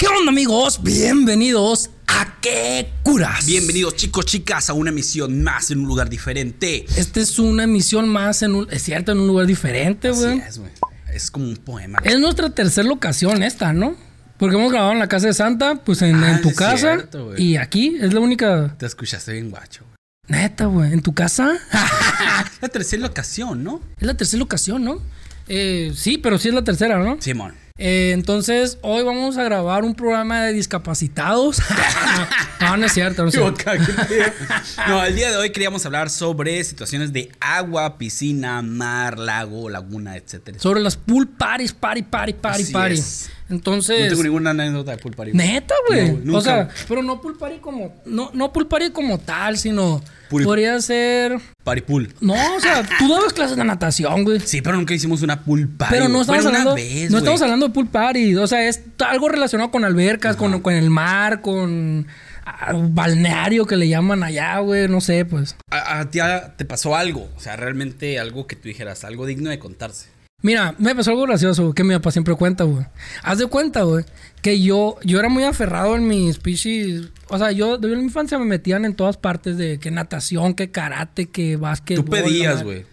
¿Qué 0.00 0.06
onda 0.06 0.30
amigos? 0.30 0.82
Bienvenidos 0.82 1.90
a 2.06 2.38
¿Qué 2.40 2.90
curas? 3.02 3.44
Bienvenidos 3.44 3.96
chicos, 3.96 4.24
chicas, 4.24 4.70
a 4.70 4.72
una 4.72 4.88
emisión 4.88 5.42
más 5.42 5.70
en 5.70 5.80
un 5.80 5.88
lugar 5.88 6.08
diferente. 6.08 6.86
Esta 6.96 7.20
es 7.20 7.38
una 7.38 7.64
emisión 7.64 8.08
más 8.08 8.42
en 8.42 8.54
un, 8.54 8.66
es 8.70 8.82
cierto, 8.82 9.12
en 9.12 9.18
un 9.18 9.26
lugar 9.26 9.46
diferente, 9.46 10.08
Así 10.08 10.22
güey. 10.22 10.38
es, 10.38 10.58
güey. 10.58 10.70
Es 11.12 11.30
como 11.30 11.44
un 11.46 11.56
poema. 11.58 11.98
Es 12.02 12.18
nuestra 12.18 12.48
tercera 12.48 12.88
locación 12.88 13.42
esta, 13.42 13.74
¿no? 13.74 13.94
Porque 14.38 14.56
hemos 14.56 14.72
grabado 14.72 14.92
en 14.92 15.00
la 15.00 15.06
casa 15.08 15.26
de 15.26 15.34
Santa, 15.34 15.74
pues 15.84 16.00
en, 16.00 16.16
Ah, 16.24 16.30
en 16.32 16.40
tu 16.40 16.48
sí 16.48 16.52
es 16.54 16.58
casa. 16.58 16.76
cierto, 16.94 17.36
y 17.36 17.56
aquí 17.56 17.98
es 18.00 18.14
la 18.14 18.20
única. 18.20 18.74
Te 18.78 18.86
escuchaste 18.86 19.32
bien 19.34 19.50
guacho. 19.50 19.84
güey. 19.84 20.40
Neta, 20.40 20.64
güey. 20.64 20.94
¿En 20.94 21.02
tu 21.02 21.12
casa? 21.12 21.58
La 22.62 22.68
tercera 22.70 23.06
ocasión, 23.06 23.62
¿no? 23.62 23.82
es 23.98 24.06
la 24.06 24.14
tercera 24.16 24.42
ocasión, 24.42 24.82
¿no? 24.82 25.02
Eh, 25.48 25.92
sí, 25.94 26.16
pero 26.18 26.38
sí 26.38 26.48
es 26.48 26.54
la 26.54 26.62
tercera, 26.62 26.98
¿no? 26.98 27.16
Simón. 27.20 27.54
Eh, 27.82 28.10
entonces, 28.12 28.76
hoy 28.82 29.02
vamos 29.02 29.38
a 29.38 29.42
grabar 29.42 29.84
un 29.84 29.94
programa 29.94 30.44
de 30.44 30.52
discapacitados. 30.52 31.62
no, 32.60 32.76
no 32.76 32.84
es 32.84 32.92
cierto, 32.92 33.22
no 33.22 33.30
es 33.30 33.34
cierto. 33.34 33.64
No, 34.86 35.02
el 35.02 35.16
día 35.16 35.30
de 35.30 35.38
hoy 35.38 35.50
queríamos 35.50 35.86
hablar 35.86 36.10
sobre 36.10 36.62
situaciones 36.62 37.10
de 37.14 37.32
agua, 37.40 37.96
piscina, 37.96 38.60
mar, 38.60 39.18
lago, 39.18 39.70
laguna, 39.70 40.16
etcétera. 40.16 40.58
Sobre 40.58 40.80
las 40.80 40.96
pool 40.96 41.26
parties, 41.26 41.72
party, 41.72 42.02
party, 42.02 42.34
party, 42.34 42.62
Así 42.64 42.72
party. 42.72 42.94
es. 42.96 43.30
Entonces. 43.50 44.02
No 44.04 44.08
tengo 44.10 44.22
ninguna 44.22 44.50
anécdota 44.50 44.92
de 44.92 44.98
pool 44.98 45.14
party. 45.14 45.32
Neta, 45.32 45.74
güey. 45.88 46.12
No, 46.24 46.38
o 46.38 46.40
sea, 46.40 46.68
pero 46.88 47.02
no 47.02 47.20
pool 47.20 47.36
party 47.36 47.58
como. 47.58 47.94
No, 48.04 48.30
no 48.32 48.52
pool 48.52 48.66
party 48.68 48.90
como 48.90 49.18
tal, 49.18 49.58
sino. 49.58 50.02
Pool- 50.30 50.44
Podría 50.44 50.80
ser. 50.80 51.40
Party 51.64 51.82
pool. 51.82 52.14
No, 52.20 52.34
o 52.34 52.60
sea, 52.60 52.86
tú 52.98 53.08
dabas 53.08 53.32
clases 53.32 53.56
de 53.56 53.64
natación, 53.64 54.22
güey. 54.24 54.38
Sí, 54.40 54.62
pero 54.62 54.76
nunca 54.76 54.94
hicimos 54.94 55.22
una 55.22 55.42
pool 55.44 55.68
party. 55.68 55.94
Pero 55.94 56.08
no 56.08 56.20
estamos 56.20 56.46
hablando. 56.46 56.74
Vez, 56.76 57.10
no 57.10 57.18
estamos 57.18 57.42
hablando 57.42 57.66
de 57.66 57.74
pool 57.74 57.88
party. 57.88 58.36
O 58.36 58.46
sea, 58.46 58.68
es 58.68 58.80
algo 59.04 59.28
relacionado 59.28 59.70
con 59.72 59.84
albercas, 59.84 60.36
con, 60.36 60.60
con 60.60 60.74
el 60.74 60.88
mar, 60.90 61.40
con. 61.40 62.06
ah, 62.46 62.72
balneario 62.74 63.66
que 63.66 63.74
le 63.76 63.88
llaman 63.88 64.22
allá, 64.22 64.56
güey. 64.60 64.86
No 64.86 65.00
sé, 65.00 65.24
pues. 65.24 65.56
A, 65.70 65.98
a 65.98 66.10
ti 66.10 66.20
ah, 66.20 66.54
te 66.56 66.64
pasó 66.64 66.94
algo. 66.94 67.28
O 67.36 67.40
sea, 67.40 67.56
realmente 67.56 68.20
algo 68.20 68.46
que 68.46 68.54
tú 68.54 68.68
dijeras, 68.68 69.02
algo 69.02 69.26
digno 69.26 69.50
de 69.50 69.58
contarse. 69.58 70.09
Mira, 70.42 70.74
me 70.78 70.94
pasó 70.94 71.10
algo 71.10 71.22
gracioso 71.22 71.72
que 71.74 71.84
mi 71.84 71.94
papá 71.94 72.10
siempre 72.10 72.34
cuenta, 72.34 72.64
güey. 72.64 72.86
Haz 73.22 73.38
de 73.38 73.46
cuenta, 73.46 73.82
güey, 73.82 74.04
que 74.40 74.60
yo, 74.60 74.96
yo 75.04 75.18
era 75.18 75.28
muy 75.28 75.44
aferrado 75.44 75.96
en 75.96 76.06
mi 76.08 76.32
species. 76.32 77.08
O 77.28 77.36
sea, 77.38 77.52
yo 77.52 77.76
de 77.76 77.94
mi 77.94 78.02
infancia 78.02 78.38
me 78.38 78.46
metían 78.46 78.84
en 78.86 78.94
todas 78.94 79.16
partes 79.18 79.58
de 79.58 79.78
que 79.78 79.90
natación, 79.90 80.54
que 80.54 80.70
karate, 80.70 81.26
que 81.28 81.56
básquet. 81.56 81.96
Tú 81.96 82.04
pedías, 82.06 82.62
güey. 82.62 82.86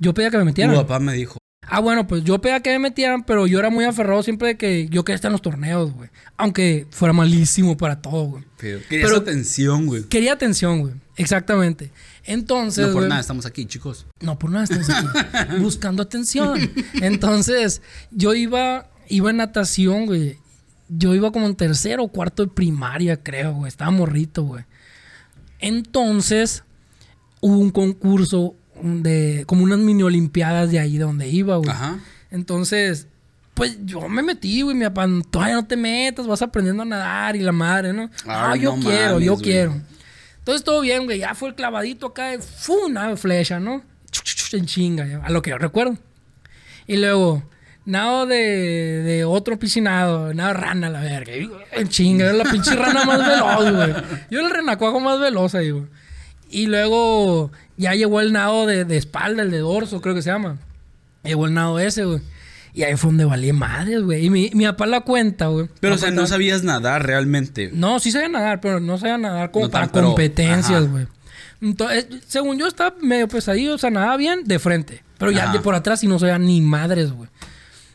Yo 0.00 0.12
pedía 0.14 0.30
que 0.30 0.38
me 0.38 0.42
Tu 0.42 0.46
metieran. 0.46 0.74
papá 0.74 0.98
me 0.98 1.12
dijo. 1.14 1.38
Ah, 1.70 1.80
bueno, 1.80 2.06
pues 2.06 2.24
yo 2.24 2.40
pedía 2.40 2.60
que 2.60 2.70
me 2.70 2.78
metieran, 2.78 3.24
pero 3.24 3.46
yo 3.46 3.58
era 3.58 3.68
muy 3.70 3.84
aferrado 3.84 4.22
siempre 4.22 4.48
de 4.48 4.56
que 4.56 4.88
yo 4.88 5.04
quería 5.04 5.16
estar 5.16 5.28
en 5.28 5.32
los 5.32 5.42
torneos, 5.42 5.92
güey. 5.92 6.08
Aunque 6.36 6.86
fuera 6.90 7.12
malísimo 7.12 7.76
para 7.76 8.00
todo, 8.00 8.24
güey. 8.24 8.44
Pero 8.56 8.80
querías 8.88 9.12
atención, 9.12 9.86
güey. 9.86 10.04
Quería 10.04 10.32
atención, 10.32 10.80
güey. 10.80 10.94
Exactamente. 11.16 11.90
Entonces. 12.24 12.86
No 12.86 12.92
por 12.92 13.02
güey, 13.02 13.08
nada, 13.08 13.20
estamos 13.20 13.44
aquí, 13.44 13.66
chicos. 13.66 14.06
no, 14.20 14.38
por 14.38 14.50
nada 14.50 14.64
estás 14.64 14.88
aquí. 14.88 15.56
buscando 15.60 16.02
atención. 16.02 16.58
Entonces, 16.94 17.82
yo 18.10 18.34
iba, 18.34 18.90
iba 19.08 19.30
en 19.30 19.36
natación, 19.36 20.06
güey. 20.06 20.38
Yo 20.88 21.14
iba 21.14 21.30
como 21.32 21.46
en 21.46 21.54
tercero 21.54 22.04
o 22.04 22.08
cuarto 22.08 22.44
de 22.44 22.50
primaria, 22.50 23.22
creo, 23.22 23.52
güey. 23.52 23.68
Estaba 23.68 23.90
morrito, 23.90 24.42
güey. 24.42 24.64
Entonces, 25.58 26.64
hubo 27.40 27.58
un 27.58 27.70
concurso 27.70 28.54
de 28.82 29.44
como 29.46 29.64
unas 29.64 29.78
mini 29.78 30.02
olimpiadas 30.02 30.70
de 30.70 30.78
ahí 30.78 30.98
de 30.98 31.04
donde 31.04 31.28
iba, 31.28 31.56
güey. 31.56 31.70
Ajá. 31.70 31.98
Entonces, 32.30 33.06
pues 33.54 33.76
yo 33.84 34.08
me 34.08 34.22
metí, 34.22 34.62
güey. 34.62 34.76
Mi 34.76 34.84
papá, 34.84 35.06
todavía 35.30 35.54
no 35.54 35.66
te 35.66 35.76
metas, 35.76 36.26
vas 36.26 36.42
aprendiendo 36.42 36.82
a 36.82 36.86
nadar 36.86 37.36
y 37.36 37.40
la 37.40 37.52
madre, 37.52 37.92
¿no? 37.92 38.10
Ah, 38.26 38.54
yo 38.56 38.76
no 38.76 38.82
quiero, 38.82 39.14
mames, 39.14 39.26
yo 39.26 39.32
güey. 39.34 39.44
quiero. 39.44 39.80
Entonces 40.38 40.64
todo 40.64 40.80
bien, 40.80 41.04
güey. 41.04 41.18
Ya 41.18 41.34
fue 41.34 41.48
el 41.50 41.54
clavadito 41.54 42.06
acá, 42.06 42.26
de. 42.28 42.40
Una 42.86 43.16
flecha, 43.16 43.58
¿no? 43.60 43.82
En 44.52 44.64
chinga, 44.64 45.22
a 45.24 45.30
lo 45.30 45.42
que 45.42 45.50
yo 45.50 45.58
recuerdo. 45.58 45.98
Y 46.86 46.96
luego, 46.96 47.42
nado 47.84 48.24
de, 48.26 48.36
de 49.04 49.24
otro 49.24 49.58
piscinado, 49.58 50.32
nado 50.32 50.54
rana, 50.54 50.88
la 50.88 51.00
verga. 51.00 51.32
En 51.72 51.88
chinga, 51.88 52.24
era 52.24 52.32
la 52.32 52.44
pinche 52.44 52.74
rana 52.74 53.04
más 53.04 53.18
veloz, 53.18 53.74
güey. 53.74 54.04
Yo 54.30 54.38
era 54.38 54.48
el 54.48 54.54
renacuajo 54.54 55.00
más 55.00 55.20
veloz 55.20 55.54
ahí, 55.54 55.70
güey. 55.70 55.84
Y 56.50 56.66
luego, 56.66 57.50
ya 57.78 57.94
llegó 57.94 58.20
el 58.20 58.32
nado 58.32 58.66
de, 58.66 58.84
de 58.84 58.96
espalda, 58.98 59.42
el 59.42 59.50
de 59.50 59.58
dorso, 59.58 60.02
creo 60.02 60.14
que 60.14 60.22
se 60.22 60.30
llama. 60.30 60.58
Llegó 61.22 61.46
el 61.46 61.54
nado 61.54 61.78
ese, 61.78 62.04
güey. 62.04 62.20
Y 62.74 62.82
ahí 62.82 62.96
fue 62.96 63.08
donde 63.08 63.24
valía 63.24 63.52
madres, 63.52 64.02
güey. 64.02 64.26
Y 64.26 64.30
mi, 64.30 64.50
mi 64.52 64.64
papá 64.66 64.86
la 64.86 65.00
cuenta, 65.00 65.46
güey. 65.46 65.68
Pero, 65.80 65.94
o 65.94 65.98
sea, 65.98 66.10
no 66.10 66.26
sabías 66.26 66.62
nadar 66.62 67.06
realmente. 67.06 67.70
no, 67.72 67.98
sí 67.98 68.12
sabía 68.12 68.28
nadar, 68.28 68.60
pero 68.60 68.78
no 68.80 68.98
sabía 68.98 69.16
nadar 69.18 69.50
como 69.50 69.66
No 69.66 69.70
para 69.70 69.88
tan, 69.88 70.04
competencias, 70.04 70.88
güey. 70.88 71.06
Entonces, 71.60 72.06
según 72.26 72.58
yo 72.58 72.66
estaba 72.66 72.94
medio 73.00 73.26
pesadillo, 73.26 73.74
o 73.74 73.78
sea, 73.78 73.90
nadaba 73.90 74.16
bien 74.16 74.44
de 74.44 74.58
frente. 74.58 75.02
Pero 75.18 75.32
ya 75.32 75.52
de 75.52 75.58
por 75.58 75.74
atrás 75.74 76.00
sí 76.00 76.06
no 76.06 76.18
sabía 76.18 76.38
ni 76.38 76.60
madres, 76.60 77.10
güey. 77.12 77.28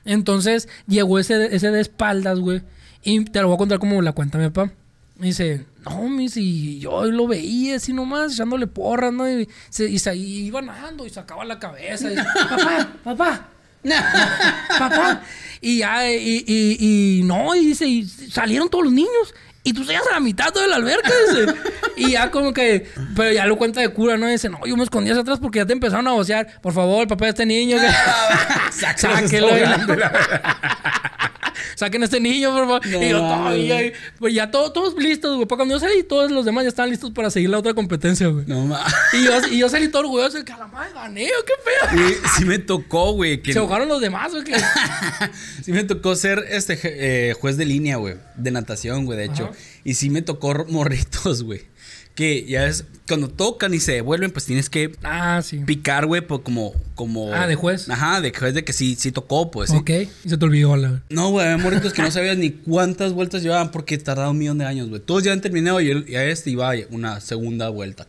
Entonces, 0.05 0.67
llegó 0.87 1.19
ese, 1.19 1.55
ese 1.55 1.71
de 1.71 1.79
espaldas, 1.79 2.39
güey. 2.39 2.61
Y 3.03 3.23
te 3.25 3.41
lo 3.41 3.47
voy 3.47 3.55
a 3.55 3.57
contar 3.57 3.79
como 3.79 4.01
la 4.01 4.11
cuenta 4.11 4.37
mi 4.37 4.49
papá. 4.49 4.73
Dice, 5.17 5.65
no, 5.85 6.09
mis, 6.09 6.35
y 6.37 6.79
yo 6.79 7.03
lo 7.05 7.27
veía 7.27 7.75
así 7.77 7.93
nomás, 7.93 8.33
echándole 8.33 8.67
porras, 8.67 9.11
¿no? 9.13 9.29
Y, 9.29 9.47
se, 9.69 9.85
y 9.89 9.99
se 9.99 10.15
iba 10.15 10.61
nadando 10.61 11.05
y 11.05 11.09
sacaba 11.09 11.43
la 11.45 11.59
cabeza. 11.59 12.07
Y 12.07 12.15
dice, 12.15 12.23
papá, 12.49 12.87
papá, 13.03 13.47
papá. 14.79 15.21
Y 15.61 15.79
ya, 15.79 16.09
y, 16.11 16.43
y, 16.47 17.19
y 17.19 17.23
no, 17.23 17.55
y 17.55 17.65
dice, 17.67 17.85
y 17.87 18.05
salieron 18.05 18.69
todos 18.69 18.85
los 18.85 18.93
niños. 18.93 19.33
Y 19.65 19.71
tú 19.71 19.85
salías 19.85 20.05
a 20.07 20.15
la 20.15 20.19
mitad 20.19 20.53
de 20.53 20.67
la 20.67 20.75
alberca, 20.75 21.09
dice. 21.29 21.53
Y 21.95 22.11
ya 22.11 22.29
como 22.31 22.51
que, 22.51 22.85
pero 23.15 23.31
ya 23.31 23.45
lo 23.45 23.55
cuenta 23.57 23.79
de 23.79 23.87
cura, 23.89 24.17
¿no? 24.17 24.27
Dice, 24.27 24.49
no, 24.49 24.59
yo 24.65 24.75
me 24.75 24.83
escondí 24.83 25.09
hacia 25.09 25.21
atrás 25.21 25.39
porque 25.39 25.59
ya 25.59 25.65
te 25.65 25.71
empezaron 25.71 26.05
a 26.09 26.11
vocear. 26.11 26.59
Por 26.61 26.73
favor, 26.73 27.07
papá 27.07 27.25
de 27.25 27.29
este 27.29 27.45
niño. 27.45 27.77
que- 27.79 27.87
Sáquelo. 28.73 29.47
Saquen 31.75 32.01
a 32.01 32.05
este 32.05 32.19
niño, 32.19 32.51
por 32.51 32.65
favor. 32.65 32.87
No 32.87 33.03
y 33.03 33.09
yo 33.09 33.17
todavía, 33.19 33.85
y- 33.87 33.93
pues 34.19 34.33
ya 34.33 34.51
todo- 34.51 34.71
todos 34.71 34.95
listos, 34.97 35.35
güey. 35.35 35.47
Para 35.47 35.57
cuando 35.57 35.75
yo 35.75 35.79
salí, 35.79 36.03
todos 36.03 36.31
los 36.31 36.45
demás 36.45 36.63
ya 36.63 36.69
estaban 36.69 36.89
listos 36.89 37.11
para 37.11 37.29
seguir 37.29 37.49
la 37.49 37.57
otra 37.59 37.73
competencia, 37.73 38.27
güey. 38.27 38.45
No 38.47 38.65
mames. 38.65 38.93
Y, 39.13 39.23
yo, 39.25 39.31
y 39.51 39.57
yo 39.59 39.69
salí 39.69 39.87
todo 39.89 40.03
orgulloso 40.03 40.37
de 40.37 40.45
que 40.45 40.51
a 40.53 40.57
la 40.57 40.67
madre 40.67 40.93
gané, 40.93 41.27
¿o 41.27 41.45
qué 41.45 41.53
pedo? 41.63 42.01
Güey, 42.03 42.15
sí 42.37 42.45
me 42.45 42.59
tocó, 42.59 43.13
güey. 43.13 43.41
Que 43.41 43.53
Se 43.53 43.59
ahogaron 43.59 43.87
los 43.87 44.01
demás, 44.01 44.31
güey. 44.31 44.43
que- 44.43 44.55
sí 45.63 45.71
me 45.71 45.83
tocó 45.83 46.15
ser 46.15 46.43
este 46.49 46.79
eh, 46.83 47.33
juez 47.33 47.57
de 47.57 47.65
línea, 47.65 47.97
güey. 47.97 48.15
De 48.35 48.51
natación, 48.51 49.05
güey, 49.05 49.17
de 49.17 49.25
hecho. 49.25 49.45
Ajá. 49.45 49.53
Y 49.83 49.95
sí 49.95 50.09
me 50.09 50.21
tocó 50.21 50.65
morritos, 50.69 51.43
güey. 51.43 51.61
Que 52.15 52.45
ya 52.45 52.67
es, 52.67 52.85
cuando 53.07 53.27
tocan 53.27 53.73
y 53.73 53.79
se 53.79 53.93
devuelven, 53.93 54.29
pues 54.29 54.45
tienes 54.45 54.69
que 54.69 54.91
Ah, 55.03 55.41
sí. 55.43 55.57
picar, 55.65 56.05
güey, 56.05 56.21
pues 56.21 56.41
como, 56.43 56.71
como. 56.93 57.33
Ah, 57.33 57.47
de 57.47 57.55
juez. 57.55 57.89
Ajá, 57.89 58.21
de 58.21 58.31
juez 58.31 58.53
de 58.53 58.63
que 58.63 58.71
sí, 58.71 58.95
sí 58.99 59.11
tocó, 59.11 59.49
pues. 59.49 59.71
sí. 59.71 59.77
Ok. 59.77 59.89
Y 60.23 60.29
se 60.29 60.37
te 60.37 60.45
olvidó, 60.45 60.75
la 60.77 61.01
No, 61.09 61.31
güey, 61.31 61.47
había 61.47 61.57
morritos 61.57 61.91
que 61.91 62.03
no 62.03 62.11
sabías 62.11 62.37
ni 62.37 62.51
cuántas 62.51 63.13
vueltas 63.13 63.41
llevaban 63.41 63.71
porque 63.71 63.97
tardaba 63.97 64.29
un 64.29 64.37
millón 64.37 64.59
de 64.59 64.65
años, 64.65 64.89
güey. 64.89 65.01
Todos 65.01 65.23
ya 65.23 65.33
han 65.33 65.41
terminado 65.41 65.81
y, 65.81 65.89
él- 65.89 66.05
y 66.07 66.13
a 66.15 66.23
este 66.25 66.51
iba 66.51 66.71
una 66.91 67.19
segunda 67.19 67.69
vuelta. 67.69 68.05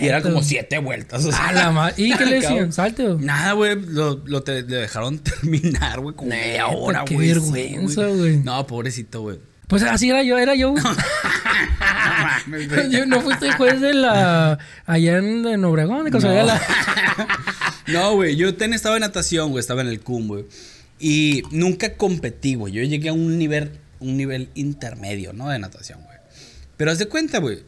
Y 0.00 0.06
era 0.06 0.22
como 0.22 0.42
siete 0.42 0.78
vueltas. 0.78 1.22
O 1.26 1.30
sea, 1.30 1.52
la 1.52 1.70
madre. 1.70 1.94
¿Y 1.98 2.16
qué 2.16 2.24
le 2.24 2.34
decían? 2.40 2.72
Salte, 2.72 3.06
güey. 3.06 3.22
Nada, 3.22 3.52
güey, 3.52 3.78
lo, 3.78 4.22
lo 4.24 4.42
te- 4.42 4.62
le 4.62 4.76
dejaron 4.78 5.18
terminar, 5.22 6.00
güey, 6.00 6.16
como 6.16 6.30
media 6.30 6.68
hora, 6.68 7.04
qué 7.04 7.16
güey. 7.16 7.28
sí, 7.28 7.34
vergüenza, 7.34 8.06
güey. 8.06 8.38
No, 8.38 8.66
pobrecito, 8.66 9.20
güey. 9.20 9.38
Pues 9.72 9.84
así 9.84 10.10
era 10.10 10.22
yo, 10.22 10.36
era 10.36 10.54
yo. 10.54 10.74
yo 12.90 13.06
no 13.06 13.22
fuiste 13.22 13.50
juez 13.52 13.80
de 13.80 13.94
la. 13.94 14.58
Allá 14.84 15.16
en, 15.16 15.46
en 15.46 15.64
Obregón, 15.64 16.04
de 16.04 16.10
casualidad. 16.10 16.44
la- 16.44 16.60
No, 17.86 18.14
güey, 18.14 18.36
yo 18.36 18.54
ten, 18.54 18.74
estaba 18.74 18.96
en 18.96 19.00
natación, 19.00 19.48
güey, 19.50 19.60
estaba 19.60 19.80
en 19.80 19.88
el 19.88 20.00
CUM, 20.00 20.28
güey. 20.28 20.44
Y 21.00 21.44
nunca 21.52 21.94
competí, 21.94 22.54
güey. 22.54 22.74
Yo 22.74 22.82
llegué 22.82 23.08
a 23.08 23.14
un 23.14 23.38
nivel, 23.38 23.70
un 23.98 24.18
nivel 24.18 24.50
intermedio, 24.52 25.32
¿no? 25.32 25.48
De 25.48 25.58
natación, 25.58 26.02
güey. 26.02 26.18
Pero 26.76 26.90
haz 26.90 26.98
de 26.98 27.06
cuenta, 27.06 27.38
güey. 27.38 27.62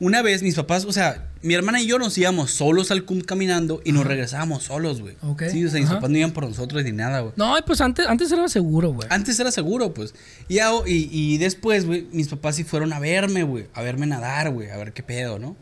Una 0.00 0.20
vez 0.20 0.42
mis 0.42 0.56
papás, 0.56 0.84
o 0.84 0.92
sea, 0.92 1.28
mi 1.44 1.54
hermana 1.54 1.80
y 1.80 1.86
yo 1.86 1.98
nos 1.98 2.16
íbamos 2.16 2.50
solos 2.50 2.90
al 2.90 3.04
CUM 3.04 3.20
caminando 3.20 3.82
y 3.84 3.92
nos 3.92 4.06
regresábamos 4.06 4.62
solos, 4.64 5.00
güey. 5.00 5.14
Ok, 5.20 5.44
Sí, 5.52 5.64
o 5.64 5.68
sea, 5.70 5.78
mis 5.80 5.90
papás 5.90 6.08
no 6.10 6.16
iban 6.18 6.32
por 6.32 6.48
nosotros 6.48 6.82
ni 6.84 6.92
nada, 6.92 7.20
güey. 7.20 7.34
No, 7.36 7.54
pues 7.66 7.80
antes, 7.82 8.06
antes 8.06 8.32
era 8.32 8.48
seguro, 8.48 8.90
güey. 8.92 9.06
Antes 9.10 9.38
era 9.38 9.50
seguro, 9.50 9.92
pues. 9.92 10.14
Y, 10.48 10.58
y, 10.60 11.08
y 11.12 11.38
después, 11.38 11.84
güey, 11.84 12.06
mis 12.12 12.28
papás 12.28 12.56
sí 12.56 12.64
fueron 12.64 12.92
a 12.92 12.98
verme, 12.98 13.42
güey. 13.42 13.66
A 13.74 13.82
verme 13.82 14.06
nadar, 14.06 14.50
güey. 14.50 14.70
A 14.70 14.76
ver 14.78 14.92
qué 14.92 15.02
pedo, 15.02 15.38
¿no? 15.38 15.56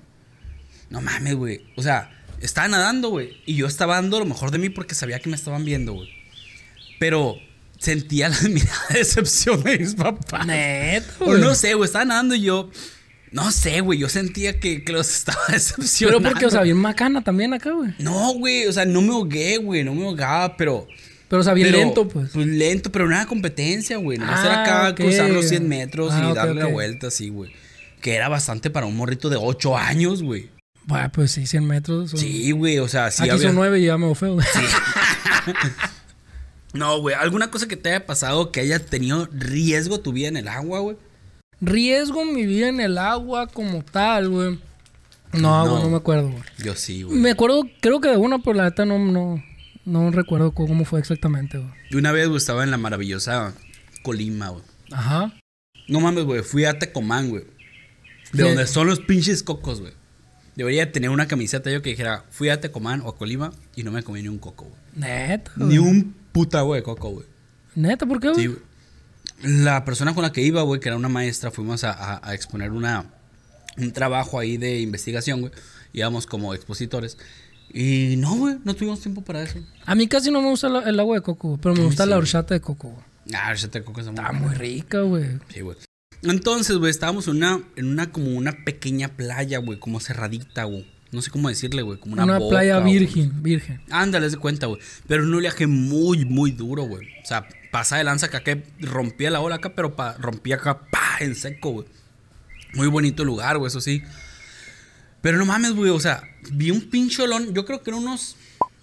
No 0.88 1.00
mames, 1.00 1.34
güey. 1.34 1.62
O 1.76 1.82
sea, 1.82 2.10
estaba 2.40 2.68
nadando, 2.68 3.08
güey. 3.10 3.30
Y 3.44 3.56
yo 3.56 3.66
estaba 3.66 3.96
dando 3.96 4.18
lo 4.20 4.24
mejor 4.26 4.50
de 4.52 4.58
mí 4.58 4.68
porque 4.68 4.94
sabía 4.94 5.18
que 5.18 5.28
me 5.30 5.36
estaban 5.36 5.64
viendo, 5.64 5.94
güey. 5.94 6.08
Pero 7.00 7.36
sentía 7.78 8.28
la 8.28 8.40
mirada 8.48 8.86
de 8.90 8.98
decepción 9.00 9.62
de 9.64 9.78
mis 9.78 9.94
papás. 9.96 10.46
Neta, 10.46 11.12
O 11.20 11.24
güey. 11.26 11.40
no 11.40 11.54
sé, 11.56 11.74
güey. 11.74 11.86
Estaba 11.86 12.04
nadando 12.04 12.34
y 12.36 12.42
yo... 12.42 12.70
No 13.32 13.50
sé, 13.50 13.80
güey. 13.80 13.98
Yo 13.98 14.08
sentía 14.08 14.60
que, 14.60 14.84
que 14.84 14.92
los 14.92 15.10
estaba 15.10 15.40
decepcionando. 15.48 16.18
Pero 16.22 16.30
porque, 16.32 16.46
o 16.46 16.50
sea, 16.50 16.62
bien 16.62 16.76
macana 16.76 17.22
también 17.24 17.54
acá, 17.54 17.72
güey. 17.72 17.94
No, 17.98 18.34
güey. 18.34 18.66
O 18.66 18.72
sea, 18.72 18.84
no 18.84 19.00
me 19.02 19.08
ahogué, 19.12 19.56
güey. 19.58 19.82
No 19.84 19.94
me 19.94 20.04
ahogaba, 20.06 20.56
pero... 20.56 20.86
Pero, 21.28 21.40
o 21.40 21.44
sea, 21.44 21.54
bien 21.54 21.72
lento, 21.72 22.06
pues. 22.08 22.30
Pues 22.34 22.46
lento, 22.46 22.92
pero 22.92 23.08
no 23.08 23.14
era 23.16 23.24
competencia, 23.24 23.96
güey. 23.96 24.18
No 24.18 24.26
Ah, 24.28 24.42
era 24.44 24.62
acá 24.62 24.88
ok. 24.90 24.96
cruzar 24.96 25.30
los 25.30 25.48
100 25.48 25.66
metros 25.66 26.12
Ah, 26.12 26.20
y 26.22 26.30
ok, 26.30 26.34
darle 26.36 26.60
la 26.60 26.66
vuelta 26.66 27.06
así, 27.06 27.30
güey. 27.30 27.50
Que 28.02 28.14
era 28.14 28.28
bastante 28.28 28.68
para 28.68 28.84
un 28.84 28.94
morrito 28.94 29.30
de 29.30 29.36
8 29.40 29.78
años, 29.78 30.22
güey. 30.22 30.50
Bueno, 30.84 31.10
pues 31.10 31.30
sí, 31.32 31.46
100 31.46 31.64
metros. 31.66 32.10
son- 32.10 32.20
Sí, 32.20 32.50
güey, 32.50 32.78
o 32.80 32.88
sea, 32.88 33.10
sí 33.10 33.22
Aquí 33.22 33.30
había... 33.30 33.46
son 33.46 33.54
9 33.54 33.80
y 33.80 33.86
ya 33.86 33.96
me 33.96 34.04
veo 34.06 34.14
feo. 34.14 34.36
No, 36.74 37.00
güey, 37.00 37.14
¿alguna 37.14 37.50
cosa 37.50 37.68
que 37.68 37.76
te 37.76 37.90
haya 37.90 38.06
pasado 38.06 38.50
que 38.50 38.60
haya 38.60 38.78
tenido 38.78 39.28
riesgo 39.32 40.00
tu 40.00 40.12
vida 40.12 40.28
en 40.28 40.38
el 40.38 40.48
agua, 40.48 40.80
güey? 40.80 40.96
Riesgo 41.62 42.24
mi 42.24 42.44
vida 42.44 42.68
en 42.68 42.80
el 42.80 42.98
agua 42.98 43.46
como 43.46 43.82
tal, 43.84 44.28
güey. 44.28 44.58
No, 45.32 45.64
No. 45.64 45.80
no 45.82 45.88
me 45.90 45.96
acuerdo, 45.96 46.28
güey. 46.30 46.42
Yo 46.62 46.74
sí, 46.74 47.02
güey. 47.04 47.16
Me 47.18 47.30
acuerdo, 47.30 47.62
creo 47.80 48.00
que 48.00 48.08
de 48.08 48.16
una, 48.16 48.40
pero 48.40 48.54
la 48.54 48.64
neta 48.64 48.84
no, 48.84 48.98
no, 48.98 49.42
no 49.84 50.10
recuerdo 50.10 50.52
cómo 50.52 50.84
fue 50.84 50.98
exactamente, 51.00 51.58
güey. 51.58 51.70
Y 51.90 51.96
una 51.96 52.10
vez, 52.12 52.26
güey, 52.26 52.36
estaba 52.38 52.64
en 52.64 52.70
la 52.72 52.76
maravillosa 52.78 53.54
Colima, 54.02 54.48
güey. 54.48 54.64
Ajá. 54.90 55.32
No 55.88 56.00
mames, 56.00 56.24
güey, 56.24 56.42
fui 56.42 56.64
a 56.64 56.78
Tecomán, 56.78 57.30
güey. 57.30 57.44
De 58.32 58.42
Sí. 58.42 58.48
donde 58.48 58.66
son 58.66 58.86
los 58.88 58.98
pinches 59.00 59.42
cocos, 59.42 59.80
güey. 59.80 59.92
Debería 60.56 60.90
tener 60.92 61.10
una 61.10 61.28
camiseta 61.28 61.70
yo 61.70 61.80
que 61.80 61.90
dijera, 61.90 62.24
fui 62.30 62.48
a 62.50 62.60
Tecomán 62.60 63.00
o 63.02 63.08
a 63.08 63.16
Colima 63.16 63.52
y 63.76 63.84
no 63.84 63.90
me 63.92 64.02
comí 64.02 64.20
ni 64.20 64.28
un 64.28 64.38
coco, 64.38 64.64
güey. 64.66 64.76
Neta. 64.96 65.52
Ni 65.56 65.78
un 65.78 66.14
puta, 66.32 66.60
güey, 66.62 66.80
de 66.80 66.84
coco, 66.84 67.08
güey. 67.10 67.26
Neta, 67.74 68.04
¿por 68.04 68.20
qué, 68.20 68.28
güey? 68.30 68.40
Sí, 68.40 68.46
güey. 68.48 68.58
La 69.42 69.84
persona 69.84 70.14
con 70.14 70.22
la 70.22 70.32
que 70.32 70.42
iba, 70.42 70.62
güey, 70.62 70.80
que 70.80 70.88
era 70.88 70.96
una 70.96 71.08
maestra, 71.08 71.50
fuimos 71.50 71.84
a, 71.84 71.92
a- 71.92 72.20
a 72.22 72.34
exponer 72.34 72.70
una, 72.70 73.06
un 73.76 73.92
trabajo 73.92 74.38
ahí 74.38 74.56
de 74.56 74.80
investigación, 74.80 75.40
güey. 75.40 75.52
Íbamos 75.92 76.26
como 76.26 76.54
expositores. 76.54 77.18
Y 77.74 78.16
no, 78.18 78.36
güey, 78.36 78.56
no 78.64 78.74
tuvimos 78.74 79.00
tiempo 79.00 79.22
para 79.22 79.42
eso. 79.42 79.58
A 79.86 79.94
mí 79.94 80.06
casi 80.06 80.30
no 80.30 80.40
me 80.42 80.48
gusta 80.48 80.68
la- 80.68 80.88
el 80.88 80.98
agua 81.00 81.16
de 81.16 81.22
coco, 81.22 81.58
pero 81.60 81.74
me 81.74 81.82
gusta 81.84 82.04
sí, 82.04 82.10
la 82.10 82.18
horchata 82.18 82.54
de 82.54 82.60
coco, 82.60 82.90
güey. 82.90 83.04
Ah, 83.34 83.52
ese 83.52 83.68
te 83.68 83.82
coco 83.82 84.00
está 84.00 84.12
muy 84.12 84.20
Está 84.20 84.32
muy 84.32 84.54
rica, 84.54 85.00
güey. 85.00 85.24
Sí, 85.48 85.60
güey. 85.60 85.76
Entonces, 86.22 86.76
güey, 86.76 86.90
estábamos 86.90 87.26
en 87.28 87.36
una, 87.36 87.60
en 87.76 87.86
una 87.86 88.12
como 88.12 88.30
una 88.36 88.52
pequeña 88.64 89.08
playa, 89.08 89.58
güey, 89.58 89.78
como 89.78 89.98
cerradita, 90.00 90.64
güey. 90.64 90.86
No 91.12 91.20
sé 91.22 91.30
cómo 91.30 91.48
decirle, 91.50 91.82
güey, 91.82 91.98
como 91.98 92.14
una, 92.14 92.24
Una, 92.24 92.38
boca, 92.38 92.50
playa 92.56 92.78
güey. 92.78 92.98
virgen, 92.98 93.42
virgen. 93.42 93.80
Ándale, 93.90 94.30
de 94.30 94.36
cuenta, 94.38 94.66
güey. 94.66 94.80
Pero 95.06 95.24
un 95.24 95.34
oleaje 95.34 95.66
muy, 95.66 96.24
muy 96.24 96.52
duro, 96.52 96.84
güey. 96.84 97.06
O 97.22 97.26
sea, 97.26 97.46
pasa 97.70 97.98
de 97.98 98.04
lanza 98.04 98.26
acá 98.26 98.42
que 98.42 98.64
rompía 98.80 99.30
la 99.30 99.40
ola 99.40 99.56
acá, 99.56 99.74
pero 99.74 99.94
pa- 99.94 100.14
rompía 100.14 100.56
acá, 100.56 100.80
pa, 100.90 101.18
en 101.20 101.34
seco, 101.34 101.70
güey. 101.70 101.86
Muy 102.74 102.86
bonito 102.86 103.24
lugar, 103.24 103.58
güey, 103.58 103.68
eso 103.68 103.80
sí. 103.82 104.02
Pero 105.20 105.38
no 105.38 105.44
mames, 105.44 105.74
güey, 105.74 105.90
o 105.90 106.00
sea, 106.00 106.22
vi 106.50 106.70
un 106.70 106.80
pinche 106.88 107.22
olón, 107.22 107.54
yo 107.54 107.64
creo 107.64 107.82
que 107.82 107.90
era 107.90 107.98
unos 107.98 108.36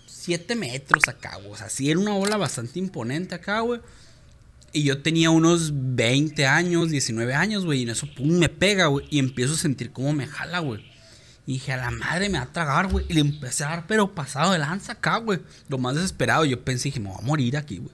7 0.05 0.55
metros 0.55 1.07
acá, 1.07 1.35
güey. 1.37 1.51
O 1.51 1.55
sea, 1.57 1.69
sí 1.69 1.89
era 1.89 1.99
una 1.99 2.13
ola 2.15 2.37
bastante 2.37 2.77
imponente 2.79 3.33
acá, 3.35 3.59
güey. 3.61 3.81
Y 4.71 4.83
yo 4.83 5.01
tenía 5.01 5.31
unos 5.31 5.71
20 5.73 6.45
años, 6.45 6.91
19 6.91 7.33
años, 7.33 7.65
güey. 7.65 7.79
Y 7.79 7.83
en 7.83 7.89
eso, 7.89 8.07
pum, 8.15 8.29
me 8.37 8.49
pega, 8.49 8.85
güey. 8.85 9.07
Y 9.09 9.17
empiezo 9.17 9.55
a 9.55 9.57
sentir 9.57 9.91
cómo 9.91 10.13
me 10.13 10.27
jala, 10.27 10.59
güey. 10.59 10.85
Y 11.49 11.53
dije, 11.53 11.73
a 11.73 11.77
la 11.77 11.89
madre 11.89 12.29
me 12.29 12.37
va 12.37 12.43
a 12.43 12.53
tragar, 12.53 12.89
güey. 12.89 13.07
Y 13.09 13.13
le 13.13 13.21
empecé 13.21 13.63
a 13.63 13.69
dar, 13.69 13.87
pero 13.87 14.11
pasado 14.13 14.51
de 14.51 14.59
lanza 14.59 14.91
acá, 14.91 15.17
güey. 15.17 15.39
Lo 15.67 15.79
más 15.79 15.95
desesperado. 15.95 16.45
Yo 16.45 16.63
pensé, 16.63 16.89
dije, 16.89 16.99
me 16.99 17.09
voy 17.09 17.17
a 17.19 17.25
morir 17.25 17.57
aquí, 17.57 17.79
güey. 17.79 17.91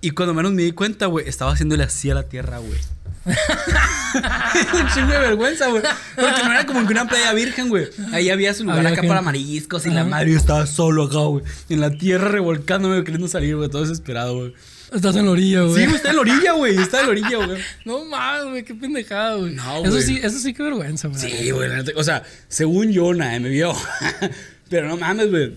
Y 0.00 0.12
cuando 0.12 0.32
menos 0.32 0.52
me 0.52 0.62
di 0.62 0.72
cuenta, 0.72 1.04
güey, 1.04 1.28
estaba 1.28 1.52
haciéndole 1.52 1.84
así 1.84 2.10
a 2.10 2.14
la 2.14 2.22
tierra, 2.22 2.56
güey. 2.56 2.80
Un 3.26 4.88
chingo 4.94 5.12
de 5.12 5.18
vergüenza, 5.18 5.66
güey. 5.66 5.82
Porque 6.16 6.42
no 6.42 6.52
era 6.52 6.64
como 6.64 6.86
que 6.86 6.92
una 6.94 7.06
playa 7.06 7.34
virgen, 7.34 7.68
güey. 7.68 7.90
Ahí 8.14 8.30
había 8.30 8.54
su 8.54 8.64
lugar 8.64 8.78
Había 8.78 8.92
acá 8.92 9.02
para 9.06 9.20
mariscos 9.20 9.84
y 9.84 9.90
la 9.90 10.06
madre 10.06 10.30
yo 10.30 10.38
estaba 10.38 10.66
solo 10.66 11.02
acá, 11.04 11.18
güey. 11.18 11.44
En 11.68 11.82
la 11.82 11.90
tierra 11.90 12.28
revolcándome, 12.28 13.04
queriendo 13.04 13.28
salir, 13.28 13.56
güey. 13.56 13.68
Todo 13.68 13.82
desesperado, 13.82 14.34
güey. 14.34 14.54
Estás 14.92 15.16
en 15.16 15.26
la 15.26 15.32
orilla, 15.32 15.62
güey. 15.62 15.74
Sí, 15.74 15.84
güey, 15.84 15.96
está 15.96 16.10
en 16.10 16.16
la 16.16 16.20
orilla, 16.22 16.52
güey. 16.52 16.76
Está 16.78 17.00
en 17.00 17.06
la 17.06 17.10
orilla, 17.12 17.36
güey. 17.46 17.60
No 17.84 18.04
mames, 18.06 18.44
güey, 18.50 18.64
qué 18.64 18.74
pendejada, 18.74 19.34
güey. 19.36 19.54
No, 19.54 19.82
Eso 19.82 19.90
güey. 19.90 20.02
sí, 20.02 20.20
eso 20.22 20.38
sí 20.38 20.54
que 20.54 20.62
vergüenza, 20.62 21.08
güey. 21.08 21.20
Sí, 21.20 21.50
güey. 21.50 21.70
O 21.94 22.04
sea, 22.04 22.22
según 22.48 22.90
yo, 22.90 23.12
nadie 23.14 23.40
me 23.40 23.48
vio. 23.50 23.74
Pero 24.70 24.88
no 24.88 24.96
mames, 24.96 25.30
güey. 25.30 25.54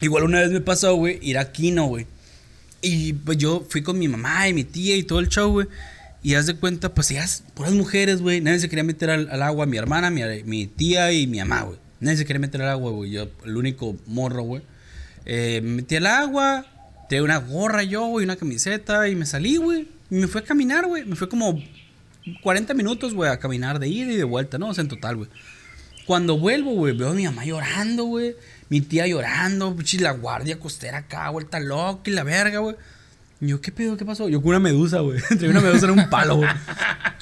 Igual 0.00 0.24
una 0.24 0.40
vez 0.40 0.50
me 0.50 0.60
pasó, 0.60 0.94
güey, 0.96 1.18
ir 1.22 1.38
a 1.38 1.52
Kino, 1.52 1.86
güey. 1.86 2.06
Y 2.80 3.14
pues 3.14 3.38
yo 3.38 3.66
fui 3.68 3.82
con 3.82 3.98
mi 3.98 4.08
mamá 4.08 4.48
y 4.48 4.52
mi 4.54 4.64
tía 4.64 4.96
y 4.96 5.02
todo 5.02 5.20
el 5.20 5.28
show, 5.28 5.50
güey. 5.50 5.66
Y 6.22 6.34
haz 6.34 6.46
de 6.46 6.54
cuenta, 6.54 6.94
pues 6.94 7.10
ellas, 7.10 7.44
puras 7.54 7.72
mujeres, 7.72 8.20
güey. 8.22 8.40
Nadie 8.40 8.58
se 8.60 8.68
quería 8.68 8.84
meter 8.84 9.10
al, 9.10 9.28
al 9.30 9.42
agua. 9.42 9.66
Mi 9.66 9.76
hermana, 9.76 10.10
mi, 10.10 10.22
mi 10.44 10.66
tía 10.66 11.12
y 11.12 11.26
mi 11.26 11.38
mamá, 11.38 11.62
güey. 11.62 11.78
Nadie 12.00 12.18
se 12.18 12.24
quería 12.24 12.40
meter 12.40 12.62
al 12.62 12.68
agua, 12.70 12.90
güey. 12.92 13.10
Yo, 13.10 13.28
el 13.44 13.56
único 13.56 13.96
morro, 14.06 14.42
güey. 14.42 14.62
Eh, 15.26 15.60
me 15.62 15.76
metí 15.76 15.96
al 15.96 16.06
agua. 16.06 16.66
Tenía 17.14 17.22
una 17.22 17.36
gorra 17.36 17.84
yo, 17.84 18.06
güey, 18.06 18.24
una 18.24 18.34
camiseta. 18.34 19.08
Y 19.08 19.14
me 19.14 19.24
salí, 19.24 19.54
güey. 19.54 19.86
Y 20.10 20.16
me 20.16 20.26
fui 20.26 20.40
a 20.40 20.44
caminar, 20.44 20.84
güey. 20.84 21.04
Me 21.04 21.14
fue 21.14 21.28
como 21.28 21.62
40 22.42 22.74
minutos, 22.74 23.14
güey, 23.14 23.30
a 23.30 23.38
caminar 23.38 23.78
de 23.78 23.86
ida 23.86 24.10
y 24.10 24.16
de 24.16 24.24
vuelta, 24.24 24.58
¿no? 24.58 24.70
O 24.70 24.74
sea, 24.74 24.82
en 24.82 24.88
total, 24.88 25.14
güey. 25.14 25.30
Cuando 26.06 26.36
vuelvo, 26.36 26.72
güey, 26.72 26.92
veo 26.92 27.10
a 27.10 27.14
mi 27.14 27.22
mamá 27.22 27.44
llorando, 27.44 28.02
güey. 28.02 28.34
Mi 28.68 28.80
tía 28.80 29.06
llorando, 29.06 29.76
puchi, 29.76 29.98
la 29.98 30.10
guardia 30.10 30.58
costera 30.58 30.98
acá, 30.98 31.30
vuelta 31.30 31.60
loca 31.60 32.10
y 32.10 32.14
la 32.14 32.24
verga, 32.24 32.58
güey. 32.58 32.74
Y 33.40 33.46
yo, 33.46 33.60
¿qué 33.60 33.70
pedo? 33.70 33.96
¿Qué 33.96 34.04
pasó? 34.04 34.28
Yo 34.28 34.42
con 34.42 34.48
una 34.48 34.58
medusa, 34.58 34.98
güey. 34.98 35.20
Traía 35.28 35.50
una 35.50 35.60
medusa 35.60 35.86
en 35.86 35.92
un 35.92 36.10
palo, 36.10 36.38
güey. 36.38 36.50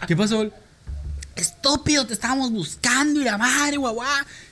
¿Qué 0.08 0.16
pasó? 0.16 0.50
Estúpido, 1.36 2.06
te 2.06 2.12
estábamos 2.12 2.50
buscando 2.50 3.20
y 3.20 3.24
la 3.24 3.38
madre, 3.38 3.78
guau. 3.78 3.96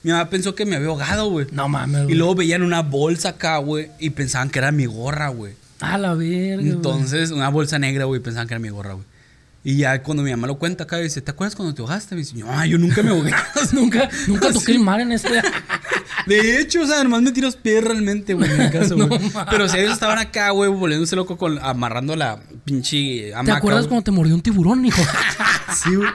Mi 0.02 0.12
mamá 0.12 0.30
pensó 0.30 0.54
que 0.54 0.64
me 0.64 0.76
había 0.76 0.88
ahogado, 0.88 1.28
güey. 1.28 1.46
No 1.52 1.68
mames, 1.68 2.08
Y 2.08 2.14
luego 2.14 2.34
veían 2.34 2.62
una 2.62 2.82
bolsa 2.82 3.30
acá, 3.30 3.58
güey, 3.58 3.90
y 3.98 4.10
pensaban 4.10 4.50
que 4.50 4.58
era 4.58 4.72
mi 4.72 4.86
gorra, 4.86 5.28
güey. 5.28 5.54
A 5.80 5.98
la 5.98 6.14
verga, 6.14 6.62
güey. 6.62 6.70
Entonces, 6.70 7.30
una 7.30 7.48
bolsa 7.48 7.78
negra, 7.78 8.04
güey, 8.04 8.20
pensaban 8.20 8.48
que 8.48 8.54
era 8.54 8.60
mi 8.60 8.70
gorra, 8.70 8.94
güey. 8.94 9.04
Y 9.62 9.76
ya 9.76 10.02
cuando 10.02 10.22
mi 10.22 10.30
mamá 10.30 10.46
lo 10.46 10.58
cuenta 10.58 10.84
acá, 10.84 10.96
dice, 10.96 11.20
¿te 11.20 11.30
acuerdas 11.32 11.54
cuando 11.54 11.74
te 11.74 11.82
ahogaste? 11.82 12.14
Me 12.14 12.22
dice, 12.22 12.34
no, 12.36 12.64
yo 12.64 12.78
nunca 12.78 13.02
me 13.02 13.10
ahogué. 13.10 13.30
nunca, 13.72 14.08
nunca 14.26 14.52
toqué 14.52 14.72
el 14.72 14.80
mar 14.80 15.00
en 15.00 15.12
este. 15.12 15.28
De 16.26 16.60
hecho, 16.60 16.82
o 16.82 16.86
sea, 16.86 17.02
nomás 17.02 17.22
me 17.22 17.32
tiro 17.32 17.46
los 17.46 17.56
pies 17.56 17.82
realmente, 17.84 18.34
güey, 18.34 18.50
en 18.50 18.58
mi 18.58 18.70
caso, 18.70 18.96
No 18.96 19.08
güey. 19.08 19.20
Pero 19.50 19.68
si 19.68 19.78
ellos 19.78 19.92
estaban 19.92 20.18
acá, 20.18 20.50
güey, 20.50 20.70
volviéndose 20.70 21.14
loco 21.16 21.36
con, 21.36 21.58
amarrando 21.62 22.16
la 22.16 22.40
pinche 22.64 23.34
hamaca. 23.34 23.52
¿Te 23.52 23.58
acuerdas 23.58 23.82
güey. 23.82 23.88
cuando 23.88 24.04
te 24.04 24.10
mordió 24.10 24.34
un 24.34 24.40
tiburón, 24.40 24.84
hijo? 24.84 25.02
Sí, 25.82 25.94
güey. 25.94 26.08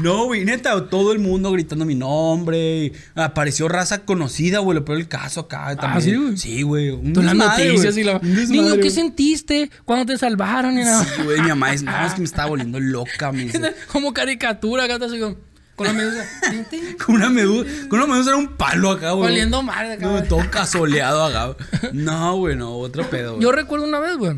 No, 0.00 0.24
güey, 0.24 0.44
neta, 0.44 0.88
todo 0.88 1.12
el 1.12 1.18
mundo 1.18 1.50
gritando 1.52 1.84
mi 1.84 1.94
nombre. 1.94 2.86
y 2.86 2.92
Apareció 3.14 3.68
raza 3.68 4.04
conocida, 4.04 4.60
güey, 4.60 4.76
lo 4.78 4.84
peor 4.84 4.98
del 4.98 5.08
caso 5.08 5.40
acá 5.40 5.76
también. 5.76 5.92
Ah, 5.96 6.00
¿sí, 6.00 6.14
güey? 6.14 6.36
Sí, 6.36 6.62
güey. 6.62 6.88
en 6.88 7.26
las 7.26 7.34
noticias 7.34 7.96
y 7.96 8.04
la. 8.04 8.18
Niño, 8.20 8.76
¿qué 8.78 8.90
sentiste 8.90 9.70
cuando 9.84 10.06
te 10.06 10.18
salvaron? 10.18 10.78
Y 10.78 10.82
nada? 10.84 11.04
Sí, 11.04 11.22
güey, 11.22 11.40
mi 11.42 11.48
mamá 11.48 11.72
dice, 11.72 11.84
no, 11.84 12.06
es 12.06 12.12
que 12.14 12.20
me 12.20 12.24
estaba 12.26 12.48
volviendo 12.48 12.80
loca, 12.80 13.32
me 13.32 13.44
dice. 13.44 13.74
Como 13.92 14.12
caricatura, 14.14 14.84
acá 14.84 14.94
estás 14.94 15.10
así 15.10 15.20
con, 15.20 15.36
con 15.76 15.86
la 15.86 15.92
medusa. 15.92 16.24
Con 17.04 17.14
una 17.16 17.28
medusa, 17.30 17.68
con 17.88 17.98
una 18.00 18.12
medusa 18.14 18.30
era 18.30 18.36
un 18.38 18.56
palo 18.56 18.90
acá, 18.90 19.12
güey. 19.12 19.32
Oliendo 19.32 19.62
mal 19.62 19.90
acá, 19.90 20.06
No, 20.06 20.22
todo 20.22 20.48
casoleado 20.50 21.24
acá. 21.26 21.56
No, 21.92 22.36
güey, 22.36 22.56
no, 22.56 22.76
otro 22.76 23.08
pedo, 23.10 23.32
güey. 23.32 23.42
Yo 23.42 23.52
recuerdo 23.52 23.84
una 23.86 23.98
vez, 23.98 24.16
güey. 24.16 24.36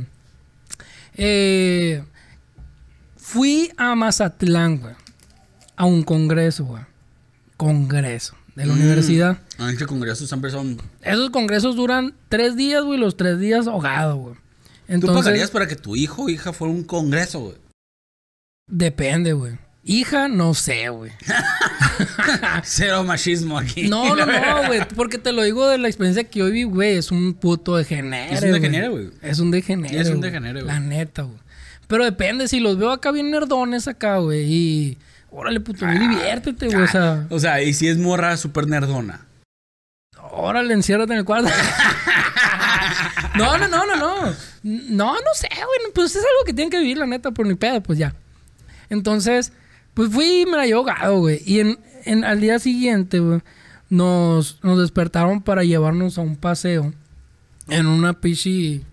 Eh, 1.16 2.02
fui 3.16 3.70
a 3.76 3.94
Mazatlán, 3.94 4.78
güey. 4.78 4.94
A 5.76 5.84
un 5.84 6.02
congreso, 6.02 6.64
güey. 6.64 6.82
Congreso 7.56 8.34
de 8.54 8.66
la 8.66 8.74
Mm. 8.74 8.76
universidad. 8.80 9.38
Ah, 9.58 9.70
es 9.70 9.78
que 9.78 9.86
congresos 9.86 10.28
siempre 10.28 10.50
son. 10.50 10.80
Esos 11.02 11.30
congresos 11.30 11.76
duran 11.76 12.14
tres 12.28 12.56
días, 12.56 12.82
güey. 12.84 12.98
Los 12.98 13.16
tres 13.16 13.38
días 13.38 13.66
ahogado, 13.66 14.16
güey. 14.16 14.34
¿Tú 15.00 15.06
pagarías 15.06 15.50
para 15.50 15.66
que 15.66 15.76
tu 15.76 15.96
hijo 15.96 16.24
o 16.24 16.28
hija 16.28 16.52
fuera 16.52 16.72
un 16.72 16.84
congreso, 16.84 17.40
güey? 17.40 17.56
depende, 18.66 19.32
güey. 19.34 19.58
Hija, 19.86 20.28
no 20.28 20.54
sé, 20.54 20.88
güey. 20.88 21.12
Cero 22.64 23.04
machismo 23.04 23.58
aquí. 23.58 23.88
No, 23.88 24.16
no, 24.16 24.24
no, 24.24 24.66
güey. 24.66 24.80
Porque 24.96 25.18
te 25.18 25.32
lo 25.32 25.42
digo 25.42 25.68
de 25.68 25.76
la 25.78 25.88
experiencia 25.88 26.24
que 26.24 26.38
yo 26.38 26.46
viví, 26.46 26.64
güey. 26.64 26.96
Es 26.96 27.10
un 27.10 27.34
puto 27.34 27.76
degenere. 27.76 28.34
Es 28.34 28.42
un 28.42 28.52
degenere, 28.52 28.88
güey. 28.88 29.10
Es 29.22 29.38
un 29.40 29.50
degenere. 29.50 30.00
Es 30.00 30.08
un 30.08 30.20
degenere, 30.20 30.62
güey. 30.62 30.66
La 30.72 30.80
neta, 30.80 31.22
güey. 31.22 31.38
Pero 31.86 32.04
depende, 32.04 32.48
si 32.48 32.60
los 32.60 32.78
veo 32.78 32.90
acá 32.92 33.10
bien 33.10 33.30
nerdones 33.30 33.86
acá, 33.88 34.18
güey. 34.18 34.44
Y. 34.50 34.98
Órale, 35.36 35.58
puto, 35.60 35.84
güey, 35.84 35.98
diviértete, 35.98 36.66
güey. 36.66 36.82
O 36.82 36.86
sea, 36.86 37.26
O 37.28 37.38
sea, 37.40 37.60
y 37.62 37.72
si 37.74 37.88
es 37.88 37.98
morra 37.98 38.36
súper 38.36 38.68
nerdona. 38.68 39.26
órale, 40.30 40.72
enciérrate 40.74 41.12
en 41.12 41.18
el 41.20 41.24
cuarto. 41.24 41.48
no, 43.36 43.58
no, 43.58 43.68
no, 43.68 43.84
no, 43.86 43.96
no. 43.96 44.14
No, 44.62 45.12
no 45.14 45.34
sé, 45.34 45.48
güey. 45.54 45.92
Pues 45.94 46.10
es 46.12 46.18
algo 46.22 46.44
que 46.46 46.52
tienen 46.54 46.70
que 46.70 46.78
vivir, 46.78 46.98
la 46.98 47.06
neta, 47.06 47.30
por 47.32 47.46
ni 47.46 47.54
pedo, 47.54 47.82
pues 47.82 47.98
ya. 47.98 48.14
Entonces, 48.90 49.52
pues 49.94 50.10
fui 50.12 50.42
y 50.42 50.46
me 50.46 50.56
la 50.56 50.66
llevo 50.66 50.80
ahogado, 50.80 51.18
güey. 51.18 51.42
Y 51.44 51.60
en, 51.60 51.78
en- 52.04 52.24
al 52.24 52.40
día 52.40 52.58
siguiente, 52.58 53.18
güey, 53.18 53.40
nos, 53.90 54.58
nos 54.62 54.78
despertaron 54.78 55.42
para 55.42 55.64
llevarnos 55.64 56.16
a 56.18 56.20
un 56.22 56.36
paseo 56.36 56.92
en 57.68 57.86
una 57.86 58.12
pichi. 58.20 58.84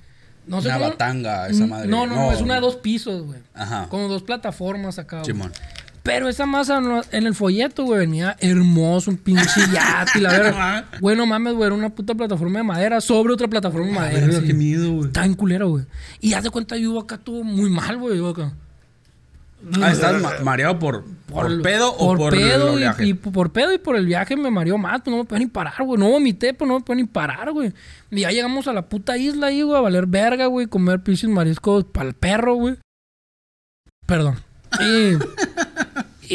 No 0.47 0.61
sé 0.61 0.69
Una 0.69 0.77
cómo- 0.79 0.89
batanga, 0.89 1.47
esa 1.49 1.67
madre. 1.67 1.87
No, 1.87 2.07
no, 2.07 2.15
no, 2.15 2.31
es 2.31 2.41
una 2.41 2.55
de 2.55 2.61
dos 2.61 2.77
pisos, 2.77 3.23
güey. 3.27 3.39
Ajá. 3.53 3.87
Como 3.89 4.07
dos 4.07 4.23
plataformas 4.23 4.97
acá, 4.97 5.21
güey. 5.21 5.49
Pero 6.03 6.27
esa 6.27 6.47
masa 6.47 6.81
no- 6.81 7.01
en 7.11 7.27
el 7.27 7.35
folleto, 7.35 7.83
güey, 7.83 7.99
venía 7.99 8.35
hermoso, 8.39 9.11
un 9.11 9.17
pinche 9.17 9.61
yate 9.71 10.17
y 10.17 10.21
la 10.21 10.31
verga. 10.31 10.85
Güey, 10.99 11.15
no 11.15 11.25
mames, 11.27 11.53
güey, 11.53 11.67
era 11.67 11.75
una 11.75 11.89
puta 11.89 12.15
plataforma 12.15 12.57
de 12.59 12.63
madera 12.63 12.99
sobre 13.01 13.33
otra 13.33 13.47
plataforma 13.47 13.87
de 13.87 13.93
madera. 13.93 14.27
Verga, 14.27 14.47
qué 14.47 14.53
miedo, 14.55 14.91
güey. 14.93 15.07
Está 15.07 15.25
en 15.25 15.35
culero, 15.35 15.69
güey. 15.69 15.85
Y 16.19 16.33
haz 16.33 16.43
de 16.43 16.49
cuenta, 16.49 16.75
yo 16.77 16.91
iba 16.91 17.01
acá 17.01 17.17
todo 17.19 17.43
muy 17.43 17.69
mal, 17.69 17.97
güey. 17.97 18.17
Yo 18.17 18.29
acá. 18.29 18.51
Ah, 19.79 19.91
¿estás 19.91 20.19
ma- 20.19 20.39
mareado 20.43 20.79
por, 20.79 21.05
por, 21.31 21.61
pedo 21.61 21.93
o 21.95 22.17
por 22.17 22.33
pedo 22.33 22.69
el 22.69 22.73
y- 22.73 22.77
viaje? 22.79 23.05
y, 23.05 23.13
por 23.13 23.51
pedo 23.51 23.71
y 23.71 23.77
por 23.77 23.95
el 23.95 24.07
viaje 24.07 24.35
me 24.35 24.49
mareó 24.49 24.79
más, 24.79 25.01
pues 25.03 25.11
no 25.15 25.21
me 25.21 25.25
podía 25.25 25.45
ni 25.45 25.51
parar, 25.51 25.83
güey. 25.85 25.99
No 25.99 26.09
vomité, 26.09 26.55
pues 26.55 26.67
no 26.67 26.79
me 26.79 26.83
podía 26.83 27.03
ni 27.03 27.07
parar, 27.07 27.51
güey. 27.51 27.71
Y 28.09 28.21
ya 28.21 28.31
llegamos 28.31 28.67
a 28.67 28.73
la 28.73 28.89
puta 28.89 29.17
isla 29.19 29.47
ahí, 29.47 29.61
güey, 29.61 29.77
a 29.77 29.81
valer 29.81 30.07
verga, 30.07 30.47
güey, 30.47 30.65
comer 30.65 31.03
pinches 31.03 31.29
mariscos 31.29 31.83
para 31.85 32.09
el 32.09 32.15
perro, 32.15 32.55
güey. 32.55 32.77
Perdón. 34.07 34.37
Y, 34.79 35.13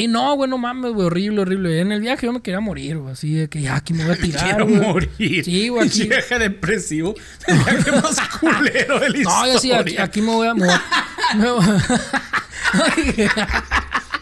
y 0.02 0.08
no, 0.08 0.34
güey, 0.36 0.48
no 0.50 0.58
mames, 0.58 0.92
güey, 0.92 1.06
horrible, 1.06 1.40
horrible. 1.40 1.80
En 1.80 1.90
el 1.92 2.00
viaje 2.00 2.26
yo 2.26 2.32
me 2.32 2.40
quería 2.42 2.60
morir, 2.60 2.98
güey, 2.98 3.12
así 3.12 3.32
de 3.34 3.48
que 3.48 3.62
ya 3.62 3.76
aquí 3.76 3.92
me 3.94 4.04
voy 4.04 4.14
a 4.14 4.16
tirar, 4.20 4.44
Quiero 4.44 4.66
güey. 4.66 4.80
morir. 4.80 5.44
Sí, 5.44 5.68
güey, 5.68 5.88
aquí- 5.88 6.04
Viaje 6.08 6.38
depresivo. 6.38 7.14
El 7.46 7.58
viaje 7.58 7.92
más 7.92 8.20
culero 8.40 8.98
de 9.00 9.08
la 9.10 9.22
No, 9.22 9.46
yo 9.52 9.58
sí, 9.58 9.72
aquí, 9.72 10.20
me 10.20 10.32
voy 10.32 10.46
a... 10.48 10.52
A- 10.52 10.82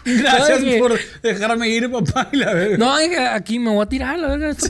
Gracias 0.05 0.59
por 0.79 0.99
dejarme 1.23 1.67
ir, 1.69 1.89
papá. 1.91 2.29
Y 2.31 2.37
la 2.37 2.53
verga. 2.53 2.77
No, 2.77 2.97
dije, 2.99 3.27
aquí 3.27 3.57
me 3.57 3.71
voy 3.71 3.83
a 3.83 3.89
tirar, 3.89 4.19
la 4.19 4.27
verga, 4.27 4.49
esta. 4.51 4.69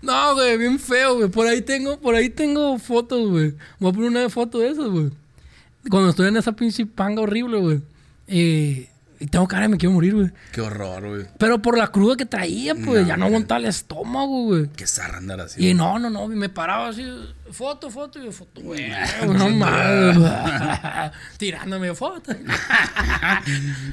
No, 0.00 0.34
güey, 0.34 0.56
bien 0.56 0.78
feo, 0.78 1.16
güey. 1.16 1.28
Por 1.28 1.46
ahí 1.46 1.60
tengo, 1.60 1.98
por 2.00 2.14
ahí 2.14 2.30
tengo 2.30 2.78
fotos, 2.78 3.28
güey. 3.28 3.54
Voy 3.78 3.90
a 3.90 3.92
poner 3.94 4.10
una 4.10 4.30
foto 4.30 4.58
de 4.60 4.70
esas, 4.70 4.86
güey. 4.86 5.10
Cuando 5.90 6.10
estoy 6.10 6.28
en 6.28 6.36
esa 6.38 6.52
pinche 6.52 6.86
panga 6.86 7.20
horrible, 7.22 7.58
güey. 7.58 7.80
Eh, 8.28 8.88
y 9.20 9.26
tengo 9.26 9.48
cara 9.48 9.62
de 9.62 9.68
me 9.70 9.78
quiero 9.78 9.94
morir, 9.94 10.14
güey. 10.14 10.30
Qué 10.52 10.60
horror, 10.60 11.08
güey. 11.08 11.26
Pero 11.38 11.60
por 11.60 11.76
la 11.76 11.88
cruda 11.88 12.14
que 12.16 12.24
traía, 12.24 12.74
pues, 12.76 13.02
No, 13.02 13.08
ya 13.08 13.16
no 13.16 13.24
güey. 13.24 13.34
aguantaba 13.34 13.58
el 13.58 13.66
estómago, 13.66 14.44
güey. 14.44 14.68
Qué 14.76 14.86
zarra 14.86 15.18
andar 15.18 15.40
así. 15.40 15.66
Y 15.70 15.74
no, 15.74 15.98
no, 15.98 16.08
no, 16.08 16.32
y 16.32 16.36
me 16.36 16.48
paraba 16.48 16.86
así, 16.88 17.04
foto, 17.50 17.90
foto, 17.90 18.20
y 18.20 18.26
yo, 18.26 18.30
foto, 18.32 18.60
güey. 18.60 18.92
No 19.26 19.48
mames, 19.50 20.18
tirándome 21.38 21.92
fotos. 21.96 22.36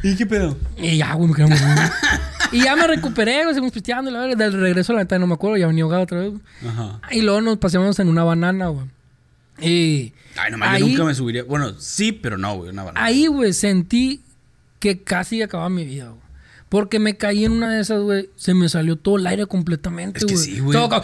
¿Y 0.04 0.16
qué 0.16 0.26
pedo? 0.26 0.58
Y 0.78 0.98
ya, 0.98 1.14
güey, 1.14 1.30
me 1.30 1.36
quería 1.36 1.56
morir. 1.56 1.92
y 2.52 2.62
ya 2.64 2.76
me 2.76 2.86
recuperé, 2.88 3.42
güey, 3.44 3.56
seguimos 3.56 3.74
pisteando, 3.74 4.12
y 4.12 4.14
la 4.14 4.20
verga. 4.20 4.36
Del 4.36 4.54
regreso 4.54 4.94
a 4.94 4.98
la 4.98 5.02
neta 5.04 5.18
no 5.18 5.28
me 5.28 5.34
acuerdo, 5.34 5.58
ya 5.58 5.68
venía 5.68 5.84
ahogado 5.84 6.04
otra 6.04 6.20
vez. 6.20 6.30
güey. 6.32 6.42
Ajá. 6.68 7.00
Y 7.12 7.22
luego 7.22 7.42
nos 7.42 7.58
paseamos 7.58 7.98
en 8.00 8.10
una 8.10 8.24
banana, 8.24 8.68
güey. 8.68 8.86
Y 9.60 10.14
Ay, 10.38 10.52
nomás 10.52 10.70
Ahí- 10.70 10.82
yo 10.82 10.88
nunca 10.90 11.04
me 11.06 11.16
subiría. 11.16 11.44
Bueno, 11.46 11.74
sí, 11.80 12.12
pero 12.12 12.38
no, 12.38 12.56
güey. 12.58 12.70
Una 12.72 12.84
banana. 12.84 13.06
ahí, 13.06 13.28
güey, 13.28 13.54
sentí 13.54 14.22
que 14.86 15.04
casi 15.04 15.42
acababa 15.42 15.68
mi 15.70 15.84
vida, 15.84 16.10
güey. 16.10 16.22
Porque 16.70 17.00
me 17.00 17.18
caí 17.18 17.44
en 17.46 17.54
una 17.54 17.72
de 17.72 17.82
esas, 17.82 18.02
güey. 18.02 18.30
Se 18.36 18.54
me 18.54 18.70
salió 18.70 18.98
todo 18.98 19.18
el 19.18 19.26
aire 19.26 19.48
completamente, 19.48 20.20
Es 20.20 20.26
que 20.26 20.34
güey. 20.36 20.46
sí, 20.46 20.60
güey. 20.60 20.74
Todo 20.78 20.86
acá, 20.86 21.04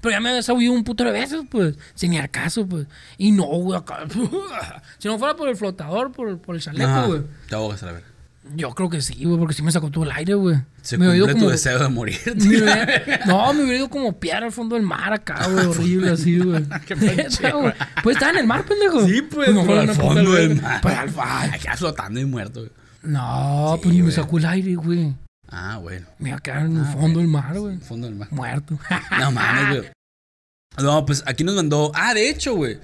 Pero 0.00 0.12
ya 0.12 0.20
me 0.20 0.30
había 0.30 0.42
sabido 0.42 0.72
un 0.72 0.82
puto 0.82 1.04
de 1.04 1.10
veces, 1.12 1.42
pues. 1.50 1.76
Sin 1.94 2.12
ni 2.12 2.18
al 2.18 2.30
caso, 2.30 2.66
pues. 2.66 2.86
Y 3.18 3.32
no, 3.32 3.44
güey, 3.44 3.78
acá. 3.78 4.06
Si 4.98 5.08
no 5.08 5.18
fuera 5.18 5.36
por 5.36 5.48
el 5.48 5.56
flotador, 5.56 6.12
por, 6.12 6.38
por 6.38 6.54
el 6.54 6.62
chaleco, 6.62 7.06
güey. 7.06 7.22
Te 7.48 7.54
ahogas 7.54 7.82
a 7.82 7.86
la 7.86 7.92
verga. 7.92 8.08
Yo 8.54 8.70
creo 8.74 8.90
que 8.90 9.00
sí, 9.00 9.24
güey, 9.24 9.38
porque 9.38 9.54
sí 9.54 9.62
me 9.62 9.72
sacó 9.72 9.90
todo 9.90 10.04
el 10.04 10.10
aire, 10.12 10.34
güey. 10.34 10.56
Se 10.82 10.98
me 10.98 11.06
cumple 11.18 11.34
tu 11.34 11.48
deseo 11.48 11.78
de 11.78 11.88
morirte. 11.88 12.34
me 12.34 12.46
hubiera- 12.46 13.20
no, 13.26 13.52
me 13.54 13.62
hubiera 13.62 13.78
ido 13.78 13.88
como 13.88 14.18
piedra 14.20 14.44
al 14.46 14.52
fondo 14.52 14.74
del 14.76 14.84
mar 14.84 15.12
acá, 15.14 15.48
güey. 15.48 15.64
Horrible 15.66 16.10
así, 16.10 16.38
güey. 16.40 16.62
Pues 18.02 18.16
estaba 18.16 18.32
en 18.32 18.38
el 18.38 18.46
mar, 18.46 18.64
pendejo. 18.64 19.06
Sí, 19.06 19.22
pues, 19.22 19.48
no 19.54 19.62
pero 19.62 19.66
fuera 19.66 19.80
al 19.82 19.86
puta 19.88 20.00
fondo 20.00 20.32
del 20.32 20.60
mar. 20.60 20.80
Pues 20.82 20.94
ay, 20.94 21.50
Ay, 21.52 21.60
quedas 21.60 21.78
flotando 21.78 22.20
y 22.20 22.24
muerto, 22.26 22.60
güey. 22.60 22.72
No, 23.02 23.74
Sí, 23.76 23.80
pues 23.82 23.94
ni 23.94 24.02
me 24.02 24.10
sacó 24.12 24.38
el 24.38 24.46
aire, 24.46 24.74
güey. 24.76 25.14
Ah, 25.48 25.78
bueno. 25.80 26.06
Me 26.18 26.30
iba 26.30 26.38
a 26.38 26.40
quedar 26.40 26.66
en 26.66 26.76
el 26.78 26.84
fondo 26.86 27.20
del 27.20 27.28
mar, 27.28 27.58
güey. 27.58 27.78
Fondo 27.78 28.06
del 28.06 28.16
mar. 28.16 28.28
Muerto. 28.30 28.78
No 29.18 29.30
mames, 29.32 29.78
güey. 29.78 29.90
No, 30.82 31.04
pues 31.06 31.22
aquí 31.26 31.44
nos 31.44 31.54
mandó. 31.54 31.92
Ah, 31.94 32.12
de 32.14 32.28
hecho, 32.28 32.54
güey. 32.54 32.78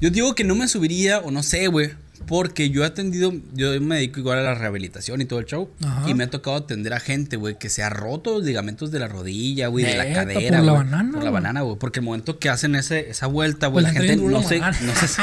Yo 0.00 0.10
digo 0.10 0.34
que 0.34 0.44
no 0.44 0.54
me 0.54 0.68
subiría, 0.68 1.18
o 1.20 1.30
no 1.30 1.42
sé, 1.42 1.66
güey. 1.68 1.94
Porque 2.26 2.70
yo 2.70 2.82
he 2.82 2.86
atendido, 2.86 3.32
yo 3.54 3.78
me 3.80 3.96
dedico 3.96 4.20
igual 4.20 4.38
a 4.38 4.42
la 4.42 4.54
rehabilitación 4.54 5.20
y 5.20 5.24
todo 5.26 5.38
el 5.38 5.46
show. 5.46 5.70
Ajá. 5.84 6.08
Y 6.08 6.14
me 6.14 6.24
ha 6.24 6.30
tocado 6.30 6.56
atender 6.56 6.92
a 6.94 7.00
gente, 7.00 7.36
güey, 7.36 7.58
que 7.58 7.68
se 7.68 7.82
ha 7.82 7.90
roto 7.90 8.34
los 8.34 8.44
ligamentos 8.44 8.90
de 8.90 8.98
la 8.98 9.08
rodilla, 9.08 9.68
güey, 9.68 9.84
de 9.84 9.96
la 9.96 10.12
cadera. 10.12 10.58
por 10.58 10.66
la 10.66 10.72
güey. 10.72 10.84
banana, 10.84 11.12
Por 11.12 11.24
la 11.24 11.30
banana, 11.30 11.60
güey. 11.62 11.76
Porque 11.78 12.00
el 12.00 12.04
momento 12.04 12.38
que 12.38 12.48
hacen 12.48 12.74
ese, 12.74 13.10
esa 13.10 13.26
vuelta, 13.26 13.66
güey, 13.68 13.84
Pues 13.84 13.94
la 13.94 14.00
gente 14.00 14.16
no 14.16 14.42
se, 14.42 14.58
no, 14.60 14.72
se, 14.94 15.22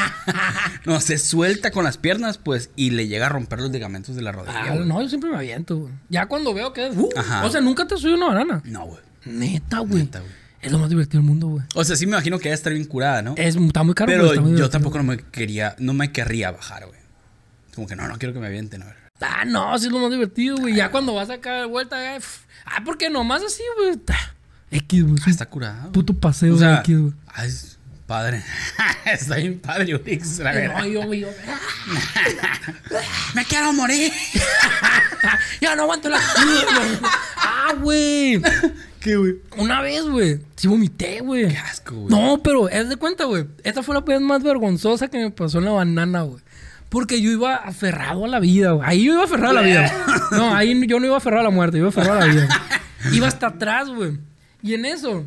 no 0.85 0.99
se 1.01 1.17
suelta 1.17 1.71
con 1.71 1.83
las 1.83 1.97
piernas, 1.97 2.37
pues, 2.37 2.69
y 2.75 2.91
le 2.91 3.07
llega 3.07 3.25
a 3.25 3.29
romper 3.29 3.59
los 3.59 3.71
ligamentos 3.71 4.15
de 4.15 4.21
la 4.21 4.31
rodilla. 4.31 4.63
Ah, 4.71 4.75
no, 4.75 5.01
yo 5.01 5.09
siempre 5.09 5.29
me 5.29 5.37
aviento, 5.37 5.77
güey. 5.77 5.93
Ya 6.09 6.27
cuando 6.27 6.53
veo 6.53 6.73
que 6.73 6.87
es. 6.87 6.95
uh, 6.95 7.09
Ajá. 7.17 7.45
o 7.45 7.49
sea, 7.49 7.61
nunca 7.61 7.87
te 7.87 7.97
subí 7.97 8.13
una 8.13 8.27
banana. 8.27 8.61
No, 8.65 8.85
güey. 8.85 9.01
Neta, 9.25 9.79
güey. 9.79 10.03
Neta, 10.03 10.19
güey. 10.19 10.42
Es 10.63 10.71
lo 10.71 10.79
más 10.79 10.89
divertido 10.89 11.21
del 11.21 11.27
mundo, 11.29 11.47
güey. 11.47 11.63
O 11.75 11.83
sea, 11.83 11.95
sí 11.95 12.05
me 12.05 12.13
imagino 12.13 12.37
que 12.39 12.45
debe 12.45 12.55
estar 12.55 12.73
bien 12.73 12.85
curada, 12.85 13.21
¿no? 13.21 13.35
Es, 13.37 13.55
está 13.55 13.83
muy 13.83 13.93
caro, 13.93 14.11
Pero 14.11 14.23
muy 14.25 14.35
yo 14.35 14.41
divertido. 14.43 14.69
tampoco 14.69 14.97
no 14.97 15.03
me 15.03 15.17
quería, 15.17 15.75
no 15.79 15.93
me 15.93 16.11
querría 16.11 16.51
bajar, 16.51 16.85
güey. 16.85 16.99
Como 17.75 17.87
que 17.87 17.95
no, 17.95 18.07
no 18.07 18.17
quiero 18.17 18.33
que 18.33 18.39
me 18.39 18.47
avienten, 18.47 18.83
a 18.83 18.85
ver. 18.85 18.95
Ah, 19.21 19.45
no, 19.45 19.77
sí 19.77 19.87
es 19.87 19.91
lo 19.91 19.99
más 19.99 20.11
divertido, 20.11 20.57
güey. 20.57 20.75
Ya 20.75 20.89
cuando 20.91 21.13
vas 21.13 21.29
a 21.29 21.35
sacar 21.35 21.61
de 21.61 21.67
vuelta, 21.67 21.97
pf, 22.15 22.39
ah, 22.65 22.81
porque 22.85 23.09
nomás 23.09 23.41
así, 23.43 23.61
güey. 23.77 23.97
X, 24.71 25.03
güey. 25.03 25.15
Ah, 25.25 25.29
está 25.29 25.45
curado. 25.45 25.91
puto 25.91 26.13
paseo 26.13 26.55
O 26.55 26.57
sea, 26.57 26.69
de 26.69 26.75
X, 26.79 26.99
güey. 26.99 27.13
ay, 27.27 27.47
es 27.49 27.77
padre. 28.07 28.43
está 29.05 29.35
bien 29.37 29.59
padre, 29.59 29.95
Urix, 29.95 30.39
la 30.39 30.53
Eh, 30.53 30.67
verdad. 30.67 30.79
No, 30.79 30.87
yo, 30.87 31.03
güey, 31.03 31.19
yo. 31.21 31.27
Me 33.35 33.45
quiero 33.45 33.73
morir. 33.73 34.11
Ya 35.61 35.73
no 35.77 35.83
aguanto 35.83 36.09
la. 36.09 36.19
ah, 37.37 37.73
güey. 37.79 38.41
¿Qué, 39.03 39.17
güey? 39.17 39.35
Una 39.57 39.81
vez, 39.81 40.05
güey. 40.07 40.39
Sí 40.55 40.69
vomité, 40.69 41.19
güey. 41.19 41.49
Qué 41.49 41.57
asco, 41.57 41.93
güey. 41.93 42.07
No, 42.07 42.41
pero 42.41 42.69
es 42.69 42.87
de 42.87 42.95
cuenta, 42.95 43.25
güey. 43.25 43.45
Esta 43.65 43.83
fue 43.83 43.93
la 43.93 44.01
vez 44.01 44.21
más 44.21 44.41
vergonzosa 44.41 45.09
que 45.09 45.17
me 45.17 45.29
pasó 45.29 45.57
en 45.57 45.65
la 45.65 45.71
banana, 45.71 46.21
güey. 46.21 46.41
Porque 46.87 47.21
yo 47.21 47.29
iba 47.29 47.55
aferrado 47.55 48.23
a 48.23 48.27
la 48.29 48.39
vida, 48.39 48.71
güey. 48.71 48.87
Ahí 48.87 49.03
yo 49.03 49.13
iba 49.15 49.25
aferrado 49.25 49.57
a 49.57 49.61
la 49.61 49.67
vida. 49.67 49.91
No, 50.31 50.55
ahí 50.55 50.87
yo 50.87 51.01
no 51.01 51.05
iba 51.05 51.17
aferrado 51.17 51.41
a 51.41 51.43
la 51.43 51.49
muerte, 51.49 51.77
yo 51.77 51.81
iba 51.81 51.89
aferrado 51.89 52.21
a 52.21 52.25
la 52.27 52.33
vida. 52.33 52.47
Iba 53.11 53.27
hasta 53.27 53.47
atrás, 53.47 53.89
güey. 53.89 54.17
Y 54.61 54.75
en 54.75 54.85
eso, 54.85 55.25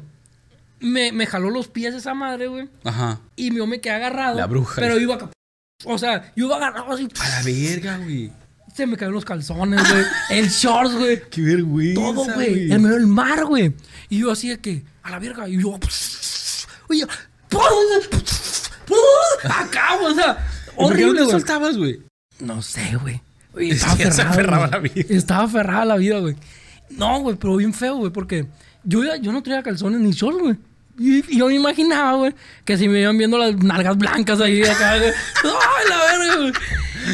me, 0.80 1.12
me 1.12 1.26
jaló 1.26 1.50
los 1.50 1.68
pies 1.68 1.94
esa 1.94 2.14
madre, 2.14 2.46
güey. 2.46 2.70
Ajá. 2.84 3.20
Y 3.36 3.54
yo 3.54 3.66
me 3.66 3.82
quedé 3.82 3.92
agarrado. 3.92 4.38
La 4.38 4.46
bruja. 4.46 4.80
Pero 4.80 4.98
iba. 4.98 5.30
O 5.84 5.98
sea, 5.98 6.32
yo 6.34 6.46
iba 6.46 6.56
agarrado 6.56 6.90
así. 6.94 7.06
A 7.20 7.28
la 7.28 7.42
verga, 7.42 7.98
güey. 7.98 8.32
Se 8.76 8.86
me 8.86 8.96
cayeron 8.96 9.14
los 9.14 9.24
calzones, 9.24 9.80
güey. 9.90 10.04
El 10.30 10.48
shorts, 10.50 10.94
güey. 10.94 11.22
Qué 11.30 11.40
vergüenza, 11.40 12.00
Todo, 12.00 12.24
güey. 12.34 12.70
En 12.70 12.82
medio 12.82 12.96
del 12.96 13.06
mar, 13.06 13.44
güey. 13.46 13.72
Y 14.10 14.18
yo 14.18 14.30
así 14.30 14.48
de 14.50 14.58
que, 14.58 14.82
a 15.02 15.10
la 15.10 15.18
verga. 15.18 15.48
Y 15.48 15.62
yo, 15.62 15.78
oye, 16.88 17.04
acá, 19.44 19.96
güey, 20.00 20.12
o 20.12 20.14
sea, 20.14 20.46
¿Y 20.72 20.76
¿Por 20.76 20.94
qué 20.94 21.02
no 21.02 21.08
horrible, 21.08 21.20
güey. 21.22 21.30
soltabas, 21.30 21.76
güey? 21.78 22.00
No 22.40 22.60
sé, 22.60 22.96
güey. 23.00 23.20
Estaba 23.70 23.96
que 23.96 24.12
se 24.12 24.20
aferrado. 24.22 24.30
aferraba 24.30 24.64
a 24.66 24.68
güey. 24.68 24.70
la 24.70 24.94
vida. 24.94 25.06
Estaba 25.16 25.44
aferrada 25.44 25.84
la 25.86 25.96
vida, 25.96 26.18
güey. 26.18 26.36
No, 26.90 27.20
güey, 27.20 27.36
pero 27.36 27.56
bien 27.56 27.72
feo, 27.72 27.96
güey, 27.96 28.12
porque 28.12 28.46
yo, 28.84 29.00
yo 29.16 29.32
no 29.32 29.42
traía 29.42 29.62
calzones 29.62 30.00
ni 30.00 30.10
shorts, 30.12 30.38
güey. 30.38 30.56
Y, 30.98 31.34
y 31.34 31.38
yo 31.38 31.46
me 31.46 31.54
imaginaba, 31.54 32.12
güey, 32.14 32.34
que 32.64 32.76
si 32.76 32.88
me 32.88 33.00
iban 33.00 33.16
viendo 33.18 33.38
las 33.38 33.56
nalgas 33.56 33.96
blancas 33.96 34.40
ahí 34.40 34.62
acá, 34.62 34.98
güey. 34.98 35.10
¡Ay, 35.44 35.88
la 35.88 35.96
verga, 36.18 36.36
güey! 36.36 36.52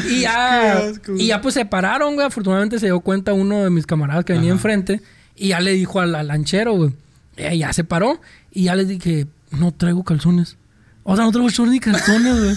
Y 0.09 0.21
ya, 0.21 0.91
y 1.17 1.27
ya 1.27 1.41
pues 1.41 1.53
se 1.55 1.65
pararon, 1.65 2.15
güey. 2.15 2.27
Afortunadamente 2.27 2.79
se 2.79 2.87
dio 2.87 2.99
cuenta 2.99 3.33
uno 3.33 3.63
de 3.63 3.69
mis 3.69 3.85
camaradas 3.85 4.25
que 4.25 4.33
venía 4.33 4.49
Ajá. 4.51 4.57
enfrente. 4.57 5.01
Y 5.35 5.49
ya 5.49 5.59
le 5.59 5.71
dijo 5.73 5.99
al, 5.99 6.15
al 6.15 6.27
lanchero, 6.27 6.73
güey. 6.73 6.91
Eh, 7.37 7.57
ya 7.57 7.73
se 7.73 7.83
paró. 7.83 8.21
Y 8.51 8.65
ya 8.65 8.75
les 8.75 8.87
dije, 8.87 9.27
no 9.51 9.71
traigo 9.71 10.03
calzones. 10.03 10.57
O 11.03 11.15
sea, 11.15 11.25
no 11.25 11.31
traigo 11.31 11.49
shorts 11.49 11.71
ni 11.71 11.79
calzones, 11.79 12.39
güey. 12.39 12.55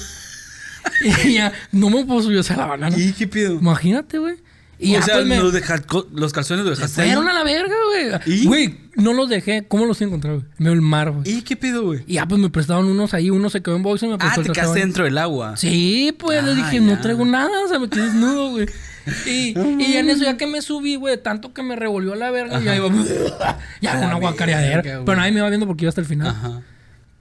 y 1.25 1.35
ya, 1.35 1.53
no 1.73 1.91
me 1.91 2.05
puedo 2.05 2.23
subir 2.23 2.41
a 2.49 2.57
la 2.57 2.67
banana. 2.67 2.97
¿Y 2.97 3.13
qué? 3.13 3.45
Imagínate, 3.45 4.19
güey. 4.19 4.37
Y 4.79 4.95
o 4.97 5.03
sea, 5.03 5.15
pues, 5.15 5.27
me- 5.27 5.39
los, 5.39 5.53
deja- 5.53 5.83
los 6.13 6.33
calzones 6.33 6.65
los 6.67 6.77
dejaste 6.79 7.01
ahí. 7.03 7.09
fueron 7.13 7.29
a 7.29 7.33
la 7.33 7.45
verga, 7.45 7.75
güey. 7.91 8.21
¿Y? 8.43 8.47
Güey, 8.47 8.79
no 8.97 9.13
los 9.15 9.29
dejé. 9.29 9.65
¿Cómo 9.67 9.87
los 9.87 10.01
encontré, 10.03 10.33
güey? 10.33 10.45
Medio 10.59 10.73
del 10.73 10.83
mar, 10.83 11.11
güey. 11.13 11.29
¿Y 11.31 11.43
qué 11.43 11.57
pedo, 11.57 11.85
güey? 11.85 12.05
Y 12.07 12.15
ya, 12.15 12.27
pues 12.27 12.41
me 12.41 12.51
prestaron 12.51 12.87
unos 12.87 13.15
ahí. 13.15 13.31
Uno 13.31 13.49
se 13.49 13.63
quedó 13.63 13.77
en 13.77 13.83
box 13.83 14.03
y 14.03 14.07
me 14.09 14.15
Ah, 14.15 14.19
prestó 14.19 14.41
el 14.43 14.47
te 14.49 14.53
quedaste 14.53 14.79
dentro 14.81 15.05
del 15.05 15.17
agua. 15.19 15.57
Sí, 15.57 16.15
pues 16.19 16.45
le 16.45 16.51
Ah, 16.51 16.55
dije, 16.55 16.75
ya. 16.75 16.81
no 16.83 17.01
traigo 17.01 17.25
nada. 17.25 17.51
O 17.65 17.69
sea, 17.69 17.79
me 17.79 17.89
quedé 17.89 18.05
desnudo, 18.05 18.51
güey. 18.51 18.67
Y, 19.25 19.55
y 19.57 19.93
ya 19.93 20.01
en 20.01 20.11
eso, 20.11 20.25
ya 20.25 20.37
que 20.37 20.49
me 20.49 20.61
subí, 20.61 20.97
güey, 20.97 21.17
tanto 21.23 21.55
que 21.55 21.63
me 21.63 21.77
revolvió 21.77 22.17
la 22.17 22.33
verga, 22.33 22.59
ya 22.61 22.75
iba. 22.75 22.89
ya 23.81 23.93
A 23.93 23.99
con 23.99 24.07
una 24.09 24.17
guacareadera. 24.17 24.83
Pero 24.83 25.15
nadie 25.17 25.31
me 25.31 25.39
iba 25.39 25.49
viendo 25.49 25.65
porque 25.67 25.85
iba 25.85 25.91
hasta 25.91 26.01
el 26.01 26.09
final. 26.09 26.27
Ajá. 26.29 26.61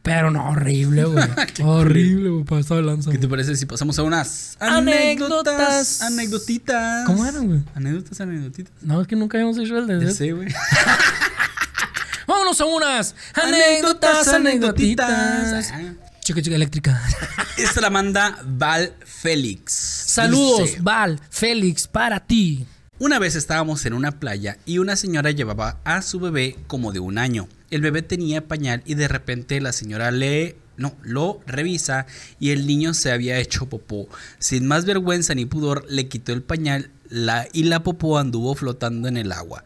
Pero 0.05 0.29
no, 0.29 0.49
horrible, 0.49 1.03
güey. 1.05 1.25
horrible, 1.63 2.29
güey. 2.29 2.43
Pasado 2.43 2.75
de 2.79 2.85
lanza. 2.85 3.09
¿Qué 3.09 3.17
te 3.17 3.27
parece 3.27 3.55
si 3.55 3.65
pasamos 3.65 3.97
a 3.97 4.03
unas 4.03 4.55
Anécdotas. 4.59 6.03
Anécdotitas. 6.03 7.07
¿Cómo 7.07 7.25
eran, 7.25 7.47
güey? 7.47 7.61
Anécdotas, 7.73 8.21
anécdotitas. 8.21 8.71
No, 8.83 9.01
es 9.01 9.07
que 9.07 9.15
nunca 9.15 9.39
habíamos 9.39 9.57
hecho 9.57 9.75
el 9.79 9.87
de. 9.87 10.05
Ya 10.05 10.11
sé, 10.11 10.31
güey. 10.31 10.47
Vámonos 12.27 12.61
a 12.61 12.65
unas 12.65 13.15
anécdotas, 13.33 14.27
anécdotitas. 14.27 15.71
Ah. 15.73 15.93
Chica, 16.19 16.41
chica 16.41 16.55
eléctrica. 16.55 17.01
Esta 17.57 17.81
la 17.81 17.89
manda 17.89 18.37
Val 18.45 18.93
Félix. 19.03 19.73
Saludos, 19.73 20.67
Dice, 20.67 20.81
Val, 20.81 21.19
Félix, 21.31 21.87
para 21.87 22.19
ti. 22.19 22.67
Una 22.99 23.17
vez 23.17 23.35
estábamos 23.35 23.85
en 23.87 23.93
una 23.93 24.19
playa 24.19 24.57
y 24.67 24.77
una 24.77 24.95
señora 24.95 25.31
llevaba 25.31 25.79
a 25.83 26.03
su 26.03 26.19
bebé 26.19 26.57
como 26.67 26.91
de 26.91 26.99
un 26.99 27.17
año. 27.17 27.47
El 27.71 27.81
bebé 27.81 28.01
tenía 28.01 28.47
pañal 28.47 28.83
y 28.85 28.95
de 28.95 29.07
repente 29.07 29.59
la 29.61 29.73
señora 29.73 30.11
le 30.11 30.57
no, 30.77 30.95
lo 31.03 31.41
revisa 31.47 32.05
y 32.39 32.51
el 32.51 32.67
niño 32.67 32.93
se 32.93 33.11
había 33.11 33.39
hecho 33.39 33.67
popó. 33.67 34.07
Sin 34.39 34.67
más 34.67 34.85
vergüenza 34.85 35.33
ni 35.35 35.45
pudor, 35.45 35.85
le 35.89 36.07
quitó 36.07 36.33
el 36.33 36.43
pañal 36.43 36.91
la, 37.09 37.47
y 37.53 37.63
la 37.63 37.83
popó 37.83 38.17
anduvo 38.17 38.55
flotando 38.55 39.07
en 39.07 39.17
el 39.17 39.31
agua. 39.31 39.63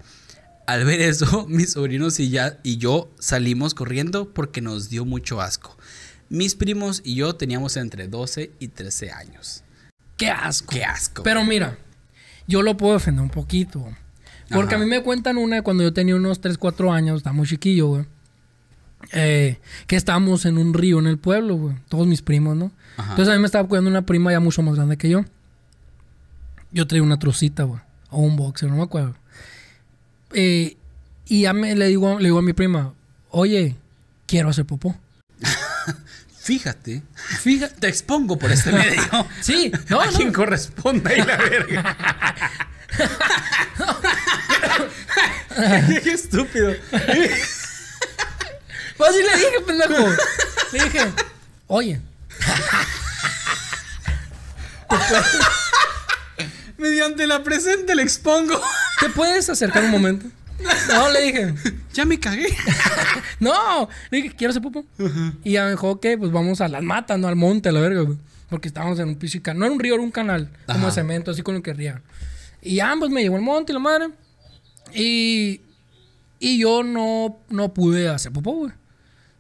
Al 0.68 0.86
ver 0.86 1.02
eso, 1.02 1.46
mis 1.50 1.74
sobrinos 1.74 2.20
y, 2.20 2.30
ya, 2.30 2.60
y 2.64 2.78
yo 2.78 3.12
salimos 3.20 3.74
corriendo 3.74 4.32
porque 4.34 4.62
nos 4.62 4.90
dio 4.90 5.06
mucho 5.06 5.42
asco. 5.42 5.78
Mis 6.30 6.54
primos 6.54 7.02
y 7.04 7.16
yo 7.16 7.36
teníamos 7.36 7.76
entre 7.76 8.08
12 8.08 8.52
y 8.60 8.68
13 8.68 9.12
años. 9.12 9.64
Qué 10.16 10.30
asco. 10.30 10.76
Qué 10.76 10.84
asco. 10.84 11.24
Pero 11.24 11.44
mira, 11.44 11.80
yo 12.48 12.62
lo 12.62 12.78
puedo 12.78 12.94
defender 12.94 13.24
un 13.24 13.32
poquito. 13.32 13.84
Porque 14.52 14.76
Ajá. 14.76 14.84
a 14.84 14.86
mí 14.86 14.90
me 14.90 15.02
cuentan 15.04 15.38
una 15.38 15.62
cuando 15.62 15.84
yo 15.84 15.94
tenía 15.94 16.16
unos 16.16 16.42
3, 16.42 16.58
4 16.58 16.92
años, 16.92 17.18
estaba 17.18 17.34
muy 17.36 17.48
chiquillo, 17.48 17.88
güey. 17.88 18.06
eh, 19.14 19.60
que 19.88 19.96
estábamos 19.96 20.46
en 20.46 20.58
un 20.58 20.74
río 20.74 21.00
en 21.00 21.08
el 21.08 21.18
pueblo, 21.18 21.56
güey. 21.56 21.76
Todos 21.88 22.08
mis 22.08 22.22
primos, 22.22 22.56
¿no? 22.58 22.72
Ajá. 22.98 23.12
Entonces 23.12 23.32
a 23.32 23.36
mí 23.36 23.40
me 23.42 23.46
estaba 23.46 23.68
cuidando 23.68 23.90
una 23.90 24.02
prima 24.06 24.32
ya 24.32 24.40
mucho 24.40 24.62
más 24.62 24.76
grande 24.76 24.98
que 24.98 25.10
yo. 25.10 25.24
Yo 26.72 26.86
traía 26.88 27.04
una 27.04 27.18
trucita, 27.20 27.64
güey. 27.64 27.80
O 28.10 28.22
un 28.22 28.36
boxer, 28.36 28.70
no 28.70 28.76
me 28.78 28.84
acuerdo. 28.84 29.16
Eh, 30.34 30.78
y 31.28 31.42
ya 31.44 31.54
me, 31.54 31.76
le, 31.76 31.88
digo, 31.88 32.18
le 32.20 32.26
digo 32.26 32.40
a 32.40 32.42
mi 32.42 32.54
prima, 32.54 32.94
oye, 33.30 33.76
quiero 34.28 34.50
hacer 34.50 34.66
popó. 34.66 34.96
Fíjate, 36.42 37.04
Fíjate. 37.42 37.76
te 37.80 37.88
expongo 37.88 38.38
por 38.40 38.52
este 38.52 38.72
medio. 38.74 39.02
Sí, 39.42 39.72
no, 39.90 40.02
a 40.02 40.08
no. 40.08 40.12
quien 40.14 40.34
corresponda 40.34 41.14
y 41.16 41.20
la 41.20 41.38
verga. 41.38 41.98
Qué 46.04 46.12
estúpido. 46.14 46.74
Pues 48.98 49.10
así 49.12 49.20
le 49.24 49.38
dije, 49.38 49.62
pendejo. 49.66 50.08
Le 50.74 50.84
dije, 50.84 51.02
oye, 51.68 52.02
Mediante 56.78 57.28
la 57.28 57.44
presente 57.44 57.94
le 57.96 58.04
expongo. 58.04 58.60
¿te 59.00 59.10
puedes 59.10 59.50
acercar 59.50 59.84
un 59.84 59.92
momento? 59.92 60.28
No, 60.90 61.10
le 61.12 61.22
dije, 61.22 61.54
Ya 61.94 62.06
me 62.06 62.20
cagué. 62.20 62.56
no, 63.40 63.88
le 64.10 64.22
dije, 64.22 64.36
quiero 64.36 64.52
hacer 64.52 64.62
popó. 64.62 64.86
Y 65.44 65.54
ya 65.54 65.64
me 65.66 65.72
dijo, 65.72 65.90
ok, 65.90 66.06
pues 66.18 66.32
vamos 66.32 66.62
a 66.62 66.68
las 66.68 66.82
matas, 66.84 67.18
no 67.20 67.28
al 67.28 67.36
monte, 67.36 67.70
a 67.70 67.72
la 67.72 67.80
verga, 67.82 68.02
güey. 68.02 68.18
Porque 68.50 68.68
estábamos 68.68 68.98
en 69.00 69.10
un 69.10 69.16
pinche 69.16 69.42
canal. 69.42 69.60
No 69.60 69.66
era 69.66 69.74
un 69.74 69.80
río, 69.80 69.94
era 69.96 70.04
un 70.04 70.12
canal. 70.12 70.50
Como 70.66 70.88
de 70.88 70.92
cemento, 70.94 71.32
así 71.32 71.42
con 71.44 71.56
lo 71.56 71.62
que 71.62 71.74
ría. 71.74 72.02
Y 72.62 72.80
ambos 72.80 73.10
me 73.10 73.22
llevó 73.22 73.36
al 73.38 73.42
monte 73.42 73.72
y 73.72 73.76
la 73.76 73.80
madre. 73.80 74.10
Y, 74.94 75.62
y 76.40 76.60
yo 76.60 76.84
no, 76.84 77.40
no 77.50 77.74
pude 77.74 78.10
hacer 78.10 78.32
popó, 78.32 78.52
güey. 78.54 78.72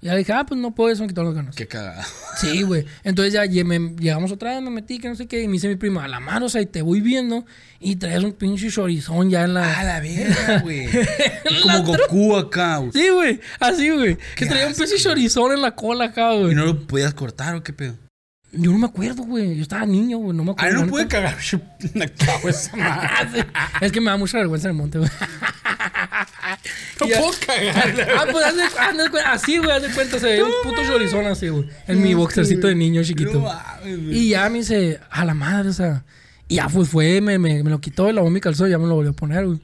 Y 0.01 0.05
ya 0.05 0.15
dije, 0.15 0.31
ah, 0.31 0.45
pues 0.45 0.57
no 0.61 0.73
puedo, 0.73 0.93
eso 0.93 1.01
me 1.01 1.09
quitó 1.09 1.23
las 1.23 1.33
ganas. 1.33 1.53
Qué 1.57 1.67
cagada. 1.67 2.05
Sí, 2.37 2.61
güey. 2.61 2.85
Entonces 3.03 3.33
ya 3.33 3.43
me- 3.65 3.95
llegamos 3.99 4.31
otra 4.31 4.53
vez, 4.53 4.61
me 4.61 4.69
metí, 4.69 4.97
que 4.97 5.09
no 5.09 5.15
sé 5.15 5.27
qué. 5.27 5.41
Y 5.43 5.47
me 5.47 5.53
dice 5.53 5.67
mi 5.67 5.75
prima, 5.75 6.05
a 6.05 6.07
la 6.07 6.21
mano, 6.21 6.45
o 6.45 6.49
sea, 6.49 6.61
y 6.61 6.65
te 6.67 6.81
voy 6.81 7.01
viendo. 7.01 7.45
Y 7.81 7.97
traes 7.97 8.23
un 8.23 8.31
pinche 8.31 8.69
chorizón 8.69 9.29
ya 9.29 9.43
en 9.43 9.55
la. 9.55 9.77
A 9.77 9.83
la 9.83 9.99
verga, 9.99 10.59
güey. 10.63 10.87
Como 11.63 11.83
Goku 11.83 12.37
acá, 12.37 12.77
güey. 12.77 12.91
Sí, 12.93 13.09
güey. 13.09 13.41
Así, 13.59 13.89
güey. 13.89 14.17
Que 14.37 14.45
traía 14.45 14.67
un 14.67 14.73
pinche 14.73 14.95
chorizón 14.97 15.51
en 15.51 15.61
la 15.61 15.75
cola 15.75 16.05
acá, 16.05 16.33
¿Y 16.35 16.43
güey. 16.43 16.55
no 16.55 16.65
lo 16.65 16.87
podías 16.87 17.13
cortar 17.13 17.55
o 17.55 17.63
qué 17.63 17.73
pedo? 17.73 17.95
Yo 18.51 18.71
no 18.71 18.77
me 18.79 18.87
acuerdo, 18.87 19.23
güey. 19.23 19.55
Yo 19.57 19.61
estaba 19.61 19.85
niño, 19.85 20.17
güey. 20.17 20.35
No 20.35 20.43
me 20.43 20.51
Ah, 20.51 20.53
acuerdo. 20.53 20.79
no 20.79 20.85
la 20.85 20.91
pude 20.91 21.07
cagar. 21.07 21.37
Me 21.93 22.09
cago 22.11 22.49
esa 22.49 22.75
madre. 22.75 23.45
Es 23.79 23.91
que 23.91 24.01
me 24.01 24.09
da 24.09 24.17
mucha 24.17 24.37
vergüenza 24.39 24.67
en 24.69 24.71
el 24.75 24.77
monte, 24.81 24.97
güey. 24.97 25.09
No 26.99 27.07
puedo 27.07 27.31
cagar. 27.45 28.07
Ah, 28.17 28.25
pues 28.31 28.45
haz 28.45 28.55
de, 28.55 28.63
haz 28.63 29.11
de 29.11 29.19
así, 29.21 29.57
güey, 29.59 29.71
haz 29.71 29.81
de 29.83 29.89
cuenta, 29.89 30.19
se 30.19 30.25
ve 30.27 30.43
un 30.43 30.51
puto 30.63 30.83
chorizón 30.85 31.25
así, 31.27 31.47
güey. 31.49 31.69
En 31.87 32.01
mi 32.01 32.13
boxercito 32.15 32.67
de 32.67 32.75
niño 32.75 33.03
chiquito. 33.03 33.39
No. 33.39 33.51
Y 34.11 34.29
ya 34.29 34.49
me 34.49 34.59
dice, 34.59 34.99
a 35.09 35.25
la 35.25 35.33
madre, 35.33 35.69
o 35.69 35.73
sea. 35.73 36.03
Y 36.47 36.55
ya 36.55 36.67
pues 36.67 36.89
fue, 36.89 37.21
me, 37.21 37.37
me, 37.37 37.63
me 37.63 37.69
lo 37.69 37.79
quitó 37.79 38.11
lavó 38.11 38.29
mi 38.31 38.41
calzón 38.41 38.67
y 38.67 38.71
ya 38.71 38.79
me 38.79 38.87
lo 38.87 38.95
volvió 38.95 39.11
a 39.11 39.15
poner, 39.15 39.45
güey. 39.45 39.59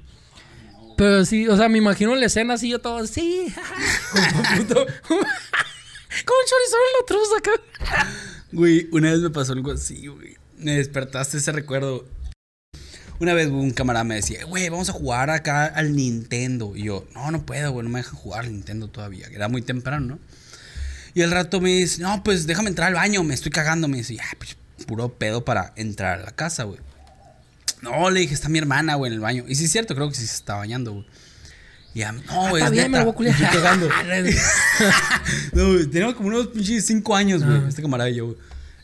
Pero 0.96 1.26
sí, 1.26 1.48
o 1.48 1.58
sea, 1.58 1.68
me 1.68 1.80
imagino 1.80 2.16
la 2.16 2.28
escena 2.28 2.54
así, 2.54 2.70
yo 2.70 2.80
todo 2.80 2.98
así. 2.98 3.48
Con 4.12 4.22
un 4.24 4.44
puto- 4.58 4.86
Con 5.08 6.38
un 6.38 6.46
chorizón 6.48 6.80
en 6.86 6.96
la 7.00 7.06
truza 7.08 7.38
acá. 7.40 8.08
Güey, 8.56 8.88
una 8.94 9.12
vez 9.12 9.20
me 9.20 9.30
pasó 9.30 9.52
algo 9.52 9.72
así, 9.74 10.08
güey. 10.08 10.38
Me 10.58 10.78
despertaste 10.78 11.38
ese 11.38 11.52
recuerdo. 11.52 12.08
Una 13.20 13.34
vez 13.34 13.48
un 13.48 13.72
camarada 13.72 14.04
me 14.06 14.16
decía, 14.16 14.46
güey, 14.46 14.70
vamos 14.70 14.88
a 14.90 14.94
jugar 14.94 15.30
acá 15.30 15.66
al 15.66 15.94
Nintendo. 15.96 16.74
Y 16.76 16.84
yo, 16.84 17.06
no, 17.14 17.32
no 17.32 17.46
puedo, 17.46 17.72
güey, 17.74 17.84
no 17.84 17.90
me 17.90 18.00
dejan 18.00 18.16
jugar 18.16 18.46
al 18.46 18.52
Nintendo 18.54 18.88
todavía. 18.88 19.28
Era 19.32 19.50
muy 19.50 19.62
temprano, 19.62 20.06
¿no? 20.06 20.20
Y 21.14 21.22
al 21.22 21.32
rato 21.32 21.60
me 21.60 21.70
dice, 21.70 22.02
no, 22.02 22.24
pues 22.24 22.46
déjame 22.48 22.70
entrar 22.70 22.88
al 22.88 22.94
baño, 22.94 23.24
me 23.24 23.34
estoy 23.34 23.52
cagando. 23.52 23.88
Me 23.90 23.98
dice, 23.98 24.18
ah, 24.22 24.36
pues 24.38 24.56
puro 24.88 25.10
pedo 25.10 25.44
para 25.46 25.74
entrar 25.76 26.20
a 26.20 26.24
la 26.24 26.32
casa, 26.32 26.64
güey. 26.64 26.80
No, 27.82 28.10
le 28.10 28.22
dije, 28.22 28.34
está 28.34 28.48
mi 28.50 28.58
hermana, 28.60 28.96
güey, 28.96 29.10
en 29.10 29.16
el 29.16 29.20
baño. 29.22 29.44
Y 29.48 29.56
sí 29.56 29.66
es 29.66 29.72
cierto, 29.72 29.96
creo 29.96 30.08
que 30.10 30.16
sí 30.16 30.26
se 30.26 30.36
está 30.36 30.56
bañando, 30.56 30.94
güey. 30.94 31.06
Y 31.94 32.00
ya, 32.00 32.12
no, 32.12 32.50
güey, 32.50 32.56
Está 32.64 32.66
es 32.66 32.72
bien, 32.72 32.92
me 32.92 32.98
lo 33.00 33.06
voy 33.06 33.14
a 33.14 33.16
culiar. 33.16 33.40
Me 33.40 33.46
estoy 33.46 33.62
cagando. 33.62 33.90
No, 35.54 35.68
güey, 35.74 35.86
teníamos 35.88 36.16
como 36.16 36.28
unos 36.30 36.48
pinches 36.48 36.86
5 36.86 37.16
años, 37.16 37.44
güey, 37.44 37.58
Ah. 37.58 37.66
este 37.70 37.82
camarada 37.82 38.10
y 38.10 38.16
yo, 38.16 38.26
güey. 38.28 38.38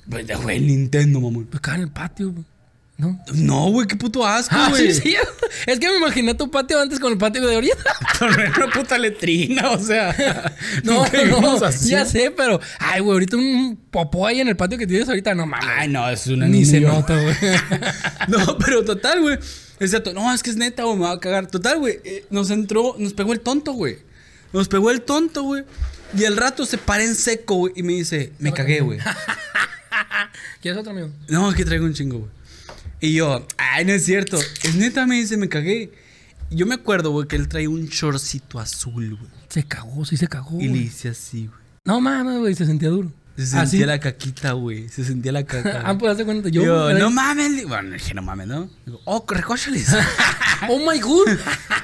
Pues 0.10 0.26
ya, 0.28 0.38
güey, 0.38 0.58
el 0.58 0.68
Nintendo, 0.68 1.20
mamón. 1.22 1.46
Pues 1.46 1.60
acá 1.60 1.76
en 1.76 1.82
el 1.82 1.90
patio, 1.92 2.32
güey. 2.32 2.46
¿No? 2.98 3.20
No, 3.34 3.72
güey, 3.72 3.88
qué 3.88 3.96
puto 3.96 4.26
asco, 4.28 4.54
Ah, 4.56 4.68
güey. 4.70 4.94
sí, 4.94 5.02
sí. 5.02 5.16
Es 5.66 5.80
que 5.80 5.90
me 5.90 5.98
imaginé 5.98 6.36
tu 6.36 6.52
patio 6.52 6.80
antes 6.80 7.00
con 7.00 7.12
el 7.12 7.18
patio 7.18 7.46
de 7.48 7.56
ahorita. 7.56 7.76
Pero 8.20 8.34
era 8.42 8.54
una 8.58 8.68
puta 8.72 8.98
letrina, 9.00 9.72
o 9.72 9.80
sea. 9.80 10.14
No, 10.84 11.06
no, 11.42 11.70
ya 11.84 12.06
sé, 12.06 12.32
pero... 12.32 12.60
Ay, 12.78 13.02
güey, 13.02 13.14
ahorita 13.14 13.38
un 13.38 13.76
popó 13.90 14.28
ahí 14.28 14.40
en 14.40 14.48
el 14.50 14.56
patio 14.56 14.78
que 14.78 14.86
tienes 14.86 15.08
ahorita, 15.10 15.34
no 15.34 15.48
mames. 15.48 15.68
Ay, 15.78 15.88
no, 15.88 16.08
es 16.10 16.28
una 16.28 16.48
Ni 16.48 16.64
se 16.66 16.80
nota, 16.80 17.20
güey. 17.20 17.36
No, 18.28 18.58
pero 18.60 18.84
total, 18.86 19.22
güey. 19.22 19.38
Exacto. 19.80 20.14
No, 20.14 20.32
es 20.32 20.44
que 20.44 20.52
es 20.52 20.56
neta, 20.58 20.84
güey, 20.84 20.96
me 20.98 21.06
va 21.06 21.12
a 21.14 21.20
cagar. 21.20 21.48
Total, 21.48 21.80
güey. 21.80 22.00
eh, 22.04 22.26
nos 22.30 22.52
entró, 22.52 22.96
nos 23.00 23.14
pegó 23.14 23.34
el 23.34 23.40
tonto, 23.40 23.72
güey. 23.74 23.98
Nos 24.54 24.68
pegó 24.68 24.92
el 24.92 25.02
tonto, 25.02 25.42
güey. 25.44 25.64
Y 26.16 26.26
al 26.26 26.38
rato 26.38 26.66
se 26.68 26.78
para 26.78 27.04
en 27.04 27.16
seco, 27.16 27.56
güey. 27.56 27.74
Y 27.76 27.82
me 27.84 27.94
dice, 27.94 28.32
me 28.38 28.54
cagué, 28.54 28.82
güey. 28.82 29.00
¿Quieres 30.62 30.80
otro 30.80 30.92
amigo? 30.92 31.10
No, 31.30 31.50
aquí 31.50 31.64
traigo 31.64 31.86
un 31.86 31.94
chingo, 31.94 32.20
güey. 32.20 32.32
Y 33.00 33.14
yo, 33.14 33.46
ay, 33.58 33.86
no 33.86 33.94
es 33.94 34.06
cierto. 34.06 34.38
Es 34.64 34.76
neta, 34.76 35.06
me 35.08 35.16
dice, 35.16 35.38
me 35.38 35.50
cagué. 35.50 35.92
Yo 36.52 36.66
me 36.66 36.76
acuerdo, 36.76 37.12
güey, 37.12 37.28
que 37.28 37.36
él 37.36 37.48
traía 37.48 37.70
un 37.70 37.88
shortcito 37.88 38.60
azul, 38.60 39.16
güey. 39.18 39.32
Se 39.50 39.64
cagó, 39.64 40.06
sí 40.06 40.18
se 40.18 40.28
cagó. 40.28 40.60
Y 40.60 40.68
le 40.68 40.78
hice 40.80 41.10
así, 41.10 41.48
güey. 41.48 41.60
No 41.86 42.00
mames, 42.00 42.38
güey, 42.40 42.54
se 42.56 42.66
sentía 42.66 42.90
duro. 42.90 43.12
Se 43.38 43.44
¿Ah, 43.58 43.62
sentía 43.66 43.80
sí? 43.80 43.86
la 43.86 44.00
caquita, 44.00 44.52
güey. 44.52 44.88
Se 44.90 45.04
sentía 45.04 45.32
la 45.32 45.44
caca. 45.46 45.82
Ah, 45.86 45.98
pues 45.98 46.12
hace 46.14 46.26
cuenta. 46.26 46.50
Yo, 46.50 46.64
Yo, 46.64 46.90
era- 46.90 47.00
no 47.00 47.10
mames. 47.10 47.66
Bueno, 47.68 47.92
dije, 47.92 48.14
no 48.14 48.22
mames, 48.22 48.48
¿no? 48.48 48.70
Digo, 48.86 49.02
oh, 49.06 49.26
recóchales. 49.28 49.88
Oh 50.70 50.78
my 50.78 51.00
god. 51.00 51.28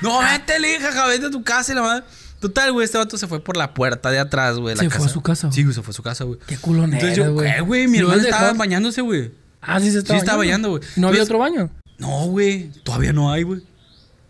no, 0.03 0.19
vete, 0.19 0.59
le 0.59 0.67
dije, 0.67 0.87
vete 1.07 1.25
a 1.25 1.31
tu 1.31 1.43
casa 1.43 1.71
y 1.71 1.75
la 1.75 1.81
madre. 1.81 2.05
Total, 2.39 2.71
güey, 2.71 2.85
este 2.85 2.97
vato 2.97 3.17
se 3.17 3.27
fue 3.27 3.43
por 3.43 3.57
la 3.57 3.73
puerta 3.73 4.11
de 4.11 4.19
atrás, 4.19 4.57
güey. 4.57 4.75
Se 4.77 4.89
fue 4.89 5.05
a 5.05 5.09
su 5.09 5.21
casa, 5.21 5.47
güey. 5.47 5.55
Sí, 5.55 5.63
güey, 5.63 5.73
se 5.73 5.81
fue 5.81 5.91
a 5.91 5.93
su 5.93 6.03
casa, 6.03 6.23
güey. 6.23 6.39
Qué 6.45 6.57
culo 6.57 6.83
Entonces 6.83 7.17
yo, 7.17 7.33
güey. 7.33 7.51
¿qué, 7.51 7.61
güey? 7.61 7.87
Mi 7.87 7.99
¿Lo 7.99 8.11
hermano 8.11 8.27
estaba 8.27 8.53
bañándose, 8.53 9.01
güey. 9.01 9.31
Ah, 9.61 9.79
sí 9.79 9.91
se 9.91 9.99
estaba 9.99 10.19
Sí, 10.19 10.23
estaba 10.23 10.37
bañando, 10.37 10.69
güey. 10.69 10.83
¿No 10.95 11.07
había 11.07 11.23
otro 11.23 11.39
baño? 11.39 11.69
No, 11.97 12.27
güey. 12.27 12.69
Todavía 12.83 13.11
no 13.11 13.31
hay, 13.31 13.43
güey. 13.43 13.61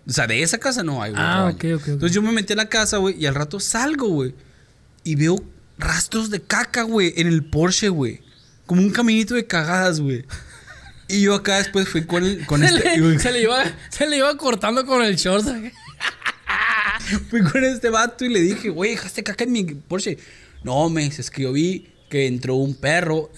O 0.08 0.12
sea, 0.12 0.26
de 0.26 0.42
esa 0.42 0.58
casa 0.58 0.84
no 0.84 1.04
hay, 1.04 1.12
güey. 1.12 1.22
Ah, 1.22 1.52
otro 1.52 1.68
baño. 1.68 1.76
ok, 1.76 1.82
ok, 1.82 1.82
ok. 1.82 1.88
Entonces 1.90 2.16
yo 2.16 2.22
me 2.22 2.32
metí 2.32 2.54
a 2.54 2.56
la 2.56 2.70
casa, 2.70 2.98
güey, 2.98 3.16
y 3.22 3.26
al 3.26 3.36
rato 3.36 3.60
salgo, 3.60 4.08
güey. 4.08 4.34
Y 5.04 5.16
veo 5.16 5.44
rastros 5.78 6.30
de 6.30 6.42
caca, 6.42 6.84
güey, 6.84 7.14
en 7.18 7.28
el 7.28 7.44
Porsche, 7.44 7.90
güey. 7.90 8.22
Como 8.66 8.82
un 8.82 8.90
caminito 8.90 9.36
de 9.36 9.46
cagadas, 9.46 10.00
güey. 10.00 10.26
Y 11.10 11.22
yo 11.22 11.36
acá 11.36 11.58
después 11.58 11.88
fui 11.88 12.06
con, 12.06 12.24
el, 12.24 12.46
con 12.46 12.60
Se, 12.68 12.68
este. 12.68 12.98
le, 13.00 13.20
se 13.20 13.32
le 13.32 13.42
iba, 13.42 13.64
se 13.90 14.08
le 14.08 14.18
iba 14.18 14.36
cortando 14.38 14.86
con 14.86 15.04
el 15.04 15.16
short. 15.16 15.46
Fui 17.30 17.42
con 17.42 17.64
este 17.64 17.90
vato 17.90 18.26
y 18.26 18.30
le 18.30 18.42
dije, 18.42 18.70
güey, 18.70 18.92
dejaste 18.92 19.24
caca 19.24 19.44
en 19.44 19.52
mi 19.52 19.64
Porsche. 19.64 20.18
No, 20.64 20.90
me 20.90 21.04
dice, 21.04 21.22
es 21.22 21.30
que 21.30 22.28
entró 22.28 22.56
un 22.56 22.76
perro 22.76 23.30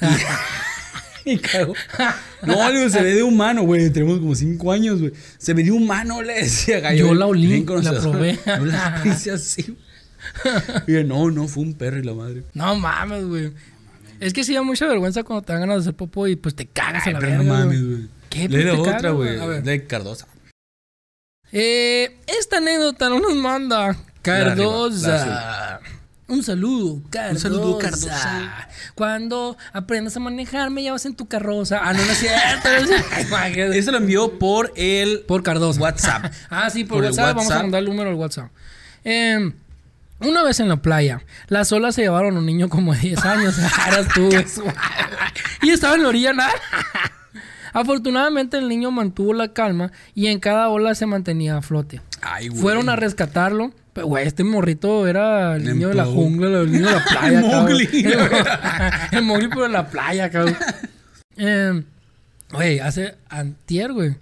y, 1.25 1.31
y 1.31 1.37
cagó. 1.37 1.73
No, 2.43 2.71
digo, 2.71 2.89
se 2.89 3.01
ve 3.01 3.15
de 3.15 3.23
humano, 3.23 3.63
güey. 3.63 3.89
Tenemos 3.89 4.19
como 4.19 4.35
cinco 4.35 4.71
años, 4.71 4.99
güey. 4.99 5.13
Se 5.37 5.53
ve 5.53 5.63
de 5.63 5.71
humano, 5.71 6.21
le 6.21 6.35
decía 6.35 6.79
gallo. 6.79 7.07
Yo 7.07 7.13
la 7.13 7.27
olí, 7.27 7.65
la 7.65 7.99
probé. 7.99 8.39
Yo 8.45 8.65
la 8.65 9.01
hice 9.05 9.31
así. 9.31 9.75
Y 10.85 10.93
yo, 10.93 11.03
no, 11.03 11.31
no, 11.31 11.47
fue 11.47 11.63
un 11.63 11.73
perro 11.73 11.97
y 11.97 12.03
la 12.03 12.13
madre. 12.13 12.43
No 12.53 12.75
mames, 12.75 13.25
güey. 13.25 13.51
Es 14.19 14.33
que 14.33 14.43
sí 14.43 14.53
da 14.53 14.61
mucha 14.61 14.85
vergüenza 14.85 15.23
cuando 15.23 15.43
te 15.43 15.53
dan 15.53 15.61
ganas 15.61 15.77
de 15.77 15.81
hacer 15.81 15.95
popó 15.95 16.27
y 16.27 16.35
pues 16.35 16.55
te 16.55 16.67
cagas 16.67 17.07
en 17.07 17.13
la 17.13 17.19
Pero 17.19 17.37
no 17.37 17.43
mames, 17.45 17.85
güey. 17.85 18.07
¿Qué? 18.29 18.49
Pues 18.49 18.65
otra, 18.77 19.11
güey. 19.11 19.39
A. 19.39 19.61
De 19.61 19.85
Cardosa. 19.85 20.27
Eh, 21.51 22.17
esta 22.27 22.57
anécdota 22.57 23.09
no 23.09 23.19
nos 23.19 23.35
manda 23.35 23.95
Cardosa, 24.21 25.79
Un 26.27 26.43
saludo, 26.43 27.01
Cardosa. 27.09 27.47
Un 27.47 27.55
saludo, 27.55 27.77
Cardoza. 27.79 28.67
Cuando 28.93 29.57
aprendas 29.73 30.15
a 30.17 30.19
manejar, 30.19 30.69
me 30.69 30.83
llevas 30.83 31.05
en 31.05 31.15
tu 31.15 31.27
carroza. 31.27 31.79
Ah, 31.81 31.93
no, 31.93 32.05
no 32.05 32.11
es 32.11 32.17
cierto. 32.19 32.69
Eso 33.73 33.91
lo 33.91 33.97
envió 33.97 34.37
por 34.37 34.71
el... 34.75 35.21
Por 35.21 35.41
WhatsApp. 35.41 36.31
ah, 36.49 36.69
sí, 36.69 36.83
por, 36.83 36.97
por 36.97 37.05
WhatsApp. 37.05 37.35
Vamos 37.35 37.51
a 37.51 37.61
mandar 37.63 37.79
el 37.79 37.85
número 37.85 38.09
al 38.09 38.15
WhatsApp. 38.15 38.51
Em, 39.03 39.53
una 40.19 40.43
vez 40.43 40.59
en 40.59 40.69
la 40.69 40.77
playa, 40.77 41.23
las 41.47 41.71
olas 41.71 41.95
se 41.95 42.01
llevaron 42.01 42.35
a 42.35 42.39
un 42.39 42.45
niño 42.45 42.69
como 42.69 42.93
de 42.93 42.99
10 42.99 43.25
años. 43.25 43.57
Eras 43.87 44.07
tú. 44.13 44.29
y 45.61 45.69
estaba 45.69 45.95
en 45.95 46.03
la 46.03 46.09
orilla, 46.09 46.33
nada. 46.33 46.53
Afortunadamente 47.73 48.57
el 48.57 48.67
niño 48.67 48.91
mantuvo 48.91 49.33
la 49.33 49.53
calma 49.53 49.91
y 50.15 50.27
en 50.27 50.39
cada 50.39 50.69
ola 50.69 50.95
se 50.95 51.05
mantenía 51.05 51.57
a 51.57 51.61
flote. 51.61 52.01
Ay, 52.21 52.47
güey. 52.49 52.61
Fueron 52.61 52.89
a 52.89 52.95
rescatarlo. 52.95 53.71
Pero, 53.93 54.07
güey, 54.07 54.27
este 54.27 54.43
morrito 54.43 55.07
era 55.07 55.55
el 55.55 55.63
niño 55.65 55.89
de 55.89 55.95
la 55.95 56.05
jungla, 56.05 56.61
el 56.61 56.71
niño 56.71 56.85
de 56.87 56.91
la 56.95 57.03
playa, 57.09 57.41
cabrón. 57.41 57.81
el, 59.11 59.17
el 59.17 59.23
mogli, 59.23 59.47
pero 59.49 59.63
de 59.63 59.69
la 59.69 59.87
playa, 59.89 60.29
cabrón. 60.29 60.55
Eh, 61.37 61.83
güey, 62.51 62.79
hace 62.79 63.15
antier, 63.29 63.91
güey. 63.93 64.15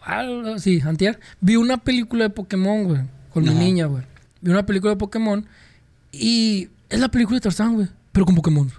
Algo, 0.00 0.58
sí, 0.58 0.80
antier. 0.84 1.20
Vi 1.40 1.56
una 1.56 1.76
película 1.78 2.24
de 2.24 2.30
Pokémon, 2.30 2.84
güey. 2.84 3.00
Con 3.32 3.44
mi 3.44 3.50
niña, 3.54 3.86
güey. 3.86 4.02
Vi 4.40 4.50
una 4.50 4.66
película 4.66 4.92
de 4.92 4.96
Pokémon. 4.96 5.46
Y 6.10 6.68
es 6.88 6.98
la 7.00 7.08
película 7.10 7.36
de 7.36 7.42
Tarzán, 7.42 7.74
güey. 7.74 7.88
Pero 8.12 8.26
con 8.26 8.34
Pokémon. 8.34 8.70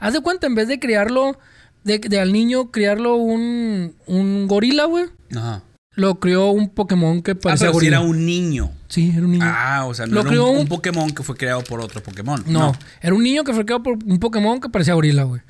Haz 0.00 0.12
de 0.12 0.20
cuenta, 0.20 0.46
en 0.46 0.54
vez 0.54 0.68
de 0.68 0.78
crearlo 0.78 1.38
de, 1.84 2.18
al 2.18 2.32
niño 2.32 2.70
criarlo 2.70 3.16
un, 3.16 3.94
un 4.06 4.48
gorila, 4.48 4.84
güey. 4.84 5.06
Ajá. 5.34 5.62
Lo 5.98 6.20
crió 6.20 6.50
un 6.50 6.68
Pokémon 6.68 7.22
que 7.22 7.34
parecía 7.34 7.68
ah, 7.68 7.70
pero 7.72 7.80
si 7.80 7.86
era 7.88 8.00
un 8.00 8.24
niño. 8.24 8.70
Sí, 8.86 9.12
era 9.12 9.24
un 9.24 9.32
niño. 9.32 9.44
Ah, 9.44 9.84
o 9.86 9.94
sea, 9.94 10.06
no 10.06 10.14
lo 10.14 10.20
era 10.20 10.30
crió 10.30 10.46
un, 10.46 10.68
Pokémon 10.68 11.10
que 11.10 11.24
fue 11.24 11.36
creado 11.36 11.64
por 11.64 11.80
otro 11.80 12.00
Pokémon. 12.02 12.44
No, 12.46 12.72
era 13.00 13.14
un 13.14 13.22
niño 13.22 13.42
que 13.42 13.52
fue 13.52 13.64
creado 13.64 13.82
por 13.82 13.98
un 14.04 14.20
Pokémon 14.20 14.60
que 14.60 14.68
parecía 14.68 14.94
gorila, 14.94 15.24
güey. 15.24 15.42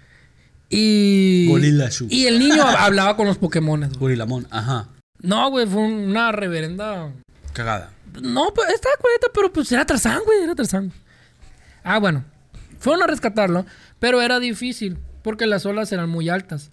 Y. 0.71 1.49
Gorila 1.49 1.91
Shu. 1.91 2.07
Y 2.09 2.27
el 2.27 2.38
niño 2.38 2.62
hablaba 2.62 3.14
con 3.17 3.27
los 3.27 3.37
Pokémon. 3.37 3.91
Gorilamon, 3.99 4.47
ajá. 4.51 4.88
No, 5.21 5.51
güey, 5.51 5.67
fue 5.67 5.83
una 5.83 6.33
reverenda. 6.33 7.12
Cagada. 7.53 7.91
No, 8.23 8.53
pues 8.55 8.71
estaba 8.71 8.95
cuarenta, 9.01 9.27
pero 9.35 9.53
pues 9.53 9.71
era 9.71 9.85
Tarzán, 9.85 10.21
güey, 10.25 10.45
era 10.45 10.55
Tarzán. 10.55 10.93
Ah, 11.85 11.99
bueno. 11.99 12.25
Fueron 12.79 13.03
a 13.03 13.07
rescatarlo, 13.07 13.67
pero 13.99 14.23
era 14.23 14.41
difícil 14.41 14.99
porque 15.23 15.47
las 15.47 15.67
olas 15.67 15.93
eran 15.93 16.09
muy 16.09 16.29
altas. 16.29 16.71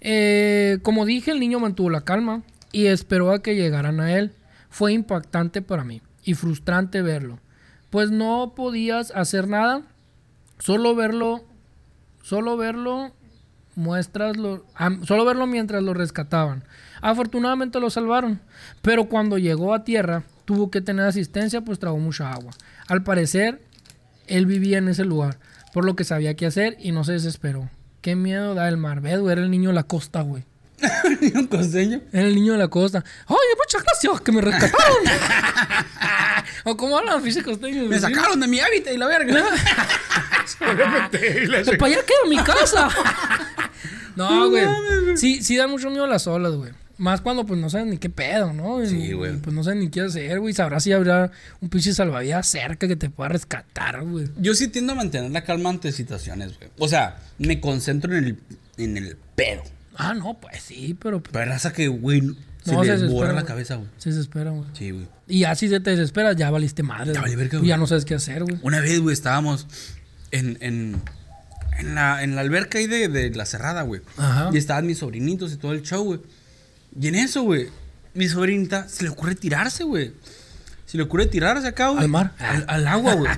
Eh, 0.00 0.78
como 0.82 1.06
dije, 1.06 1.30
el 1.30 1.40
niño 1.40 1.60
mantuvo 1.60 1.90
la 1.90 2.02
calma 2.02 2.42
y 2.72 2.86
esperó 2.86 3.30
a 3.30 3.42
que 3.42 3.54
llegaran 3.54 4.00
a 4.00 4.16
él. 4.16 4.32
Fue 4.68 4.92
impactante 4.92 5.62
para 5.62 5.84
mí 5.84 6.02
y 6.24 6.34
frustrante 6.34 7.02
verlo, 7.02 7.38
pues 7.90 8.10
no 8.10 8.54
podías 8.56 9.10
hacer 9.10 9.48
nada, 9.48 9.82
solo 10.58 10.94
verlo, 10.94 11.44
solo 12.22 12.56
verlo 12.56 13.12
muestras 13.74 14.36
lo, 14.36 14.64
solo 15.04 15.24
verlo 15.24 15.46
mientras 15.46 15.82
lo 15.82 15.94
rescataban. 15.94 16.64
Afortunadamente 17.00 17.80
lo 17.80 17.90
salvaron, 17.90 18.40
pero 18.80 19.06
cuando 19.08 19.38
llegó 19.38 19.74
a 19.74 19.84
tierra 19.84 20.24
tuvo 20.44 20.70
que 20.70 20.80
tener 20.80 21.06
asistencia 21.06 21.62
pues 21.62 21.78
tragó 21.78 21.98
mucha 21.98 22.32
agua. 22.32 22.52
Al 22.88 23.02
parecer 23.02 23.60
él 24.26 24.46
vivía 24.46 24.78
en 24.78 24.88
ese 24.88 25.04
lugar, 25.04 25.38
por 25.72 25.84
lo 25.84 25.96
que 25.96 26.04
sabía 26.04 26.34
qué 26.34 26.46
hacer 26.46 26.76
y 26.80 26.92
no 26.92 27.04
se 27.04 27.12
desesperó. 27.12 27.68
Qué 28.00 28.16
miedo 28.16 28.54
da 28.54 28.68
el 28.68 28.76
mar. 28.76 29.00
Ve, 29.00 29.16
güey, 29.16 29.32
era 29.32 29.42
el 29.42 29.50
niño 29.50 29.70
de 29.70 29.74
la 29.74 29.84
costa, 29.84 30.22
güey. 30.22 30.44
¿El 31.04 31.20
niño 31.34 31.48
costeño? 31.48 32.00
Era 32.12 32.26
el 32.26 32.34
niño 32.34 32.52
de 32.52 32.58
la 32.58 32.68
costa. 32.68 33.04
¡Ay, 33.26 33.36
muchas 33.56 33.82
gracias 33.82 34.20
que 34.20 34.32
me 34.32 34.40
rescataron! 34.40 34.96
o 36.64 36.76
como 36.76 36.98
hablan 36.98 37.14
los. 37.14 37.22
Me 37.88 37.98
sacaron 38.00 38.40
de 38.40 38.48
mi 38.48 38.60
hábitat 38.60 38.92
y 38.92 38.96
la 38.96 39.06
verga. 39.06 39.44
Pues 40.42 41.78
para 41.78 41.86
allá 41.86 42.04
quedo 42.04 42.28
mi 42.28 42.36
casa. 42.38 42.88
no, 44.16 44.50
güey. 44.50 44.66
Sí, 45.16 45.42
sí 45.42 45.56
da 45.56 45.66
mucho 45.66 45.88
miedo 45.88 46.06
las 46.06 46.26
olas, 46.26 46.52
güey. 46.52 46.72
Más 47.02 47.20
cuando 47.20 47.44
pues 47.44 47.58
no 47.58 47.68
saben 47.68 47.90
ni 47.90 47.98
qué 47.98 48.08
pedo, 48.08 48.52
¿no? 48.52 48.86
Sí, 48.86 49.10
güey. 49.10 49.36
Pues 49.38 49.52
no 49.52 49.64
saben 49.64 49.80
ni 49.80 49.90
qué 49.90 50.02
hacer, 50.02 50.38
güey. 50.38 50.54
Sabrás 50.54 50.84
si 50.84 50.92
habrá 50.92 51.32
un 51.60 51.68
pinche 51.68 51.92
salvavidas 51.92 52.46
cerca 52.46 52.86
que 52.86 52.94
te 52.94 53.10
pueda 53.10 53.30
rescatar, 53.30 54.04
güey. 54.04 54.28
Yo 54.38 54.54
sí 54.54 54.68
tiendo 54.68 54.92
a 54.92 54.94
mantener 54.94 55.32
la 55.32 55.42
calma 55.42 55.70
ante 55.70 55.90
situaciones, 55.90 56.56
güey. 56.56 56.70
O 56.78 56.86
sea, 56.86 57.18
me 57.38 57.60
concentro 57.60 58.16
en 58.16 58.24
el, 58.24 58.38
en 58.76 58.96
el 58.96 59.16
pedo. 59.34 59.64
Ah, 59.96 60.14
no, 60.14 60.38
pues 60.38 60.62
sí, 60.62 60.96
pero... 61.02 61.20
Pues, 61.20 61.32
pero 61.32 61.52
hasta 61.52 61.72
que, 61.72 61.88
güey, 61.88 62.22
se 62.64 62.70
no, 62.70 63.10
borra 63.10 63.32
la 63.32 63.44
cabeza, 63.44 63.74
güey. 63.74 63.88
Se 63.98 64.10
desespera, 64.10 64.52
güey. 64.52 64.66
Sí, 64.74 64.92
güey. 64.92 65.08
Y 65.26 65.42
así 65.42 65.68
se 65.68 65.80
te 65.80 65.90
desespera, 65.90 66.34
ya 66.34 66.52
valiste 66.52 66.84
madre. 66.84 67.14
Ya 67.14 67.22
verga, 67.22 67.58
güey. 67.58 67.68
Ya 67.68 67.78
no 67.78 67.88
sabes 67.88 68.04
qué 68.04 68.14
hacer, 68.14 68.44
güey. 68.44 68.60
Una 68.62 68.78
vez, 68.78 69.00
güey, 69.00 69.12
estábamos 69.12 69.66
en, 70.30 70.56
en, 70.60 71.02
en, 71.80 71.96
la, 71.96 72.22
en 72.22 72.36
la 72.36 72.42
alberca 72.42 72.78
ahí 72.78 72.86
de, 72.86 73.08
de 73.08 73.30
la 73.30 73.44
cerrada, 73.44 73.82
güey. 73.82 74.02
Ajá. 74.16 74.50
Y 74.52 74.56
estaban 74.56 74.86
mis 74.86 74.98
sobrinitos 74.98 75.52
y 75.52 75.56
todo 75.56 75.72
el 75.72 75.82
show, 75.82 76.04
güey. 76.04 76.20
Y 76.98 77.08
en 77.08 77.14
eso, 77.14 77.42
güey, 77.42 77.68
mi 78.14 78.28
sobrinita 78.28 78.88
se 78.88 79.04
le 79.04 79.10
ocurre 79.10 79.34
tirarse, 79.34 79.84
güey. 79.84 80.12
Se 80.86 80.96
le 80.96 81.04
ocurre 81.04 81.26
tirarse 81.26 81.66
acá, 81.66 81.88
güey. 81.88 82.02
Al 82.02 82.08
mar. 82.08 82.34
Al, 82.38 82.86
agua, 82.86 83.14
güey. 83.14 83.32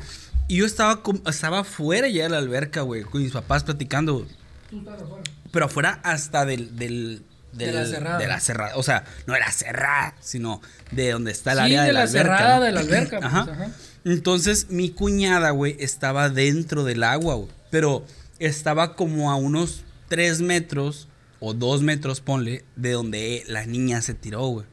y 0.49 0.57
yo 0.57 0.67
estaba, 0.67 1.03
estaba 1.27 1.61
afuera 1.61 2.09
ya 2.09 2.25
de 2.25 2.31
la 2.31 2.39
alberca, 2.39 2.81
güey, 2.83 3.03
con 3.03 3.23
mis 3.23 3.33
papás 3.33 3.65
platicando. 3.65 4.27
Tú 4.71 4.79
estabas 4.79 5.03
afuera. 5.03 5.23
Pero 5.53 5.67
afuera 5.67 6.01
hasta 6.03 6.45
del, 6.45 6.77
del 6.77 7.23
de 7.53 7.73
la 7.73 7.87
cerrada. 7.87 8.19
De 8.19 8.27
la 8.27 8.41
cerrada. 8.41 8.77
O 8.77 8.83
sea, 8.83 9.05
no 9.27 9.37
era 9.37 9.51
cerrada, 9.53 10.15
sino 10.21 10.61
de 10.91 11.13
donde 11.13 11.31
está 11.31 11.53
el 11.53 11.61
área 11.61 11.83
de, 11.83 11.89
de 11.89 11.93
la, 11.93 12.07
cerrada 12.09 12.61
de 12.61 12.73
la 12.73 12.81
alberca. 12.81 13.21
Pues, 13.21 13.33
ajá. 13.33 13.71
Entonces, 14.05 14.69
mi 14.71 14.91
cuñada, 14.91 15.51
güey, 15.51 15.77
estaba 15.79 16.29
dentro 16.29 16.85
del 16.85 17.05
agua, 17.05 17.37
güey. 17.37 17.49
Pero 17.71 18.05
estaba 18.39 18.97
como 18.97 19.31
a 19.31 19.37
unos 19.37 19.83
3 20.09 20.41
metros 20.41 21.09
o 21.41 21.55
dos 21.55 21.83
metros, 21.83 22.21
ponle, 22.21 22.65
de 22.77 22.93
donde 22.93 23.45
la 23.47 23.67
niña 23.67 24.03
se 24.03 24.15
tiró, 24.15 24.47
güey. 24.47 24.67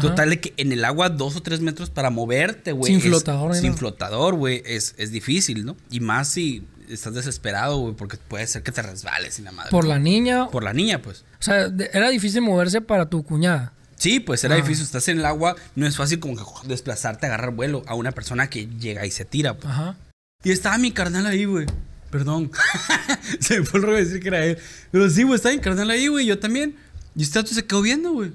Total 0.00 0.30
de 0.30 0.40
que 0.40 0.54
en 0.56 0.72
el 0.72 0.84
agua 0.86 1.10
dos 1.10 1.36
o 1.36 1.42
tres 1.42 1.60
metros 1.60 1.90
para 1.90 2.08
moverte, 2.08 2.72
güey. 2.72 2.92
Sin 2.92 3.00
es, 3.00 3.06
flotador, 3.06 3.54
Sin 3.54 3.76
flotador, 3.76 4.34
güey. 4.34 4.62
Es, 4.64 4.94
es, 4.96 5.10
difícil, 5.10 5.66
¿no? 5.66 5.76
Y 5.90 6.00
más 6.00 6.28
si 6.28 6.66
estás 6.88 7.12
desesperado, 7.12 7.78
güey, 7.78 7.94
porque 7.94 8.16
puede 8.16 8.46
ser 8.46 8.62
que 8.62 8.72
te 8.72 8.80
resbales 8.80 9.34
sin 9.34 9.44
la 9.44 9.52
madre. 9.52 9.70
¿Por 9.70 9.86
la 9.86 9.98
niña? 9.98 10.48
Por 10.48 10.64
la 10.64 10.72
niña, 10.72 11.02
pues. 11.02 11.24
O 11.38 11.42
sea, 11.42 11.70
era 11.92 12.08
difícil 12.08 12.40
moverse 12.40 12.80
para 12.80 13.10
tu 13.10 13.22
cuñada. 13.22 13.74
Sí, 13.96 14.18
pues 14.18 14.42
era 14.44 14.54
ah. 14.54 14.56
difícil. 14.56 14.84
Estás 14.84 15.08
en 15.08 15.18
el 15.18 15.26
agua, 15.26 15.56
no 15.76 15.86
es 15.86 15.96
fácil 15.96 16.20
como 16.20 16.36
que 16.36 16.68
desplazarte, 16.68 17.26
agarrar 17.26 17.50
vuelo 17.50 17.82
a 17.86 17.94
una 17.94 18.12
persona 18.12 18.48
que 18.48 18.66
llega 18.66 19.04
y 19.04 19.10
se 19.10 19.26
tira, 19.26 19.54
pues. 19.54 19.72
Ajá. 19.72 19.96
Y 20.42 20.50
estaba 20.50 20.78
mi 20.78 20.90
carnal 20.90 21.26
ahí, 21.26 21.44
güey. 21.44 21.66
Perdón. 22.12 22.50
se 23.40 23.58
me 23.58 23.66
fue 23.66 23.80
el 23.80 23.86
rollo 23.86 23.96
decir 23.96 24.20
que 24.20 24.28
era 24.28 24.44
él. 24.44 24.58
Pero 24.90 25.08
sí, 25.08 25.22
güey, 25.22 25.36
estaba 25.36 25.54
encarnal 25.54 25.88
ahí, 25.88 26.08
güey. 26.08 26.26
Yo 26.26 26.38
también. 26.38 26.76
Y 27.16 27.22
este 27.22 27.44
se 27.46 27.64
quedó 27.64 27.80
viendo, 27.80 28.12
güey. 28.12 28.32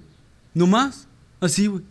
no 0.55 0.65
más 0.65 1.07
Así, 1.39 1.67
güey. 1.67 1.83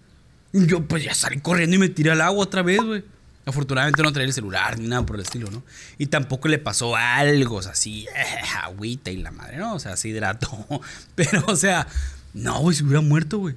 Y 0.53 0.67
yo, 0.67 0.83
pues 0.83 1.05
ya 1.05 1.15
salí 1.15 1.39
corriendo 1.41 1.77
y 1.77 1.79
me 1.79 1.89
tiré 1.89 2.11
al 2.11 2.21
agua 2.21 2.43
otra 2.43 2.63
vez, 2.63 2.83
güey. 2.83 3.05
Afortunadamente 3.45 4.03
no 4.03 4.13
traía 4.13 4.27
el 4.27 4.33
celular 4.33 4.77
ni 4.81 4.89
nada 4.89 5.07
por 5.07 5.15
el 5.15 5.23
estilo, 5.23 5.49
¿no? 5.49 5.63
Y 5.97 6.07
tampoco 6.07 6.49
le 6.49 6.59
pasó 6.59 6.97
algo, 6.97 7.57
o 7.57 7.63
sea, 7.63 7.73
así, 7.73 8.07
agüita 8.65 9.13
y 9.13 9.19
la 9.19 9.31
madre, 9.31 9.59
¿no? 9.59 9.75
O 9.75 9.79
sea, 9.79 9.93
así 9.93 10.09
hidrató. 10.09 10.67
Pero, 11.15 11.45
o 11.47 11.55
sea, 11.55 11.87
no, 12.35 12.59
güey, 12.59 12.77
se 12.77 12.83
hubiera 12.83 13.01
muerto, 13.01 13.39
güey. 13.39 13.55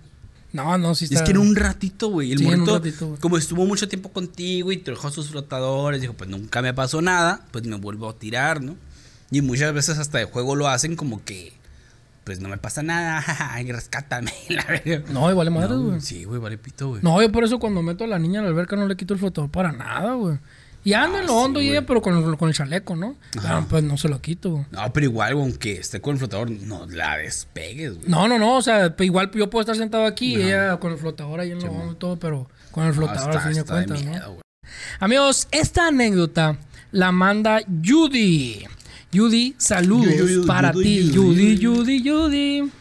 No, 0.52 0.78
no, 0.78 0.96
sí 0.96 1.06
está. 1.06 1.18
Es 1.18 1.22
que 1.24 1.32
en 1.32 1.38
un 1.38 1.56
ratito, 1.56 2.10
güey. 2.10 2.32
El 2.32 2.40
sí, 2.40 2.46
muerto, 2.46 2.82
como 3.20 3.38
estuvo 3.38 3.66
mucho 3.66 3.88
tiempo 3.88 4.10
contigo 4.10 4.72
y 4.72 4.78
dejó 4.78 5.12
sus 5.12 5.30
flotadores, 5.30 6.02
dijo, 6.02 6.14
pues 6.14 6.30
nunca 6.30 6.62
me 6.62 6.74
pasó 6.74 7.02
nada, 7.02 7.46
pues 7.52 7.66
me 7.66 7.76
vuelvo 7.76 8.10
a 8.10 8.14
tirar, 8.14 8.62
¿no? 8.62 8.76
Y 9.32 9.42
muchas 9.42 9.74
veces 9.74 10.00
hasta 10.00 10.18
de 10.18 10.26
juego 10.26 10.56
lo 10.56 10.68
hacen 10.68 10.96
como 10.96 11.24
que, 11.24 11.54
pues 12.24 12.40
no 12.40 12.50
me 12.50 12.58
pasa 12.58 12.82
nada, 12.82 13.24
y 13.62 13.72
rescátame, 13.72 14.34
la 14.50 14.66
verdad. 14.66 15.04
No, 15.10 15.30
y 15.30 15.36
vale 15.36 15.52
madres, 15.52 15.78
güey. 15.78 16.02
Sí, 16.02 16.24
güey, 16.24 16.40
vale 16.40 16.58
pito, 16.58 16.90
güey. 16.90 17.02
No, 17.04 17.22
yo 17.22 17.32
por 17.32 17.44
eso 17.44 17.60
cuando 17.60 17.84
meto 17.84 18.04
a 18.04 18.08
la 18.08 18.18
niña 18.18 18.40
a 18.40 18.44
la 18.44 18.50
alberca 18.50 18.76
no 18.76 18.88
le 18.88 18.96
quito 18.96 19.14
el 19.14 19.20
flotador 19.20 19.52
para 19.52 19.72
nada, 19.72 20.14
güey. 20.14 20.40
Y 20.84 20.94
ando 20.94 21.18
ah, 21.18 21.22
en 21.22 21.28
lo 21.28 21.34
ah, 21.34 21.44
hondo, 21.44 21.62
y 21.62 21.70
ella, 21.70 21.86
pero 21.86 22.02
con, 22.02 22.36
con, 22.38 22.50
el 22.50 22.56
chaleco, 22.56 22.96
¿no? 22.96 23.16
Claro, 23.32 23.60
ah, 23.60 23.68
pues 23.70 23.84
no 23.84 23.98
se 23.98 24.08
lo 24.08 24.22
quito. 24.22 24.66
No, 24.72 24.94
pero 24.94 25.06
igual, 25.06 25.34
aunque 25.34 25.74
esté 25.74 26.00
con 26.00 26.14
el 26.14 26.20
flotador, 26.20 26.50
no 26.50 26.86
la 26.88 27.18
despegues, 27.18 27.96
güey. 27.96 28.10
No, 28.10 28.28
no, 28.28 28.40
no. 28.40 28.58
O 28.58 28.62
sea, 28.62 28.96
pues 28.96 29.08
igual 29.08 29.30
yo 29.34 29.50
puedo 29.50 29.62
estar 29.62 29.76
sentado 29.76 30.06
aquí 30.06 30.36
ella 30.36 30.78
con 30.78 30.94
el 30.94 30.98
flotador 30.98 31.42
ahí 31.42 31.52
en 31.52 31.60
lo 31.60 31.72
hondo 31.72 31.94
y 31.94 31.96
todo, 31.96 32.18
pero 32.18 32.50
con 32.72 32.86
el 32.86 32.94
flotador 32.94 33.36
al 33.36 33.42
fin 33.42 33.54
de 33.54 33.64
cuentas, 33.64 34.04
¿no? 34.06 34.38
Amigos, 35.00 35.48
esta 35.52 35.88
anécdota 35.88 36.58
la 36.92 37.12
manda 37.12 37.62
Judy. 37.86 38.66
Judy, 39.14 39.56
saludos 39.58 40.14
Judy, 40.20 40.46
para 40.46 40.72
Judy, 40.72 40.84
ti. 40.84 41.12
Judy, 41.16 41.66
Judy, 41.66 42.10
Judy. 42.10 42.72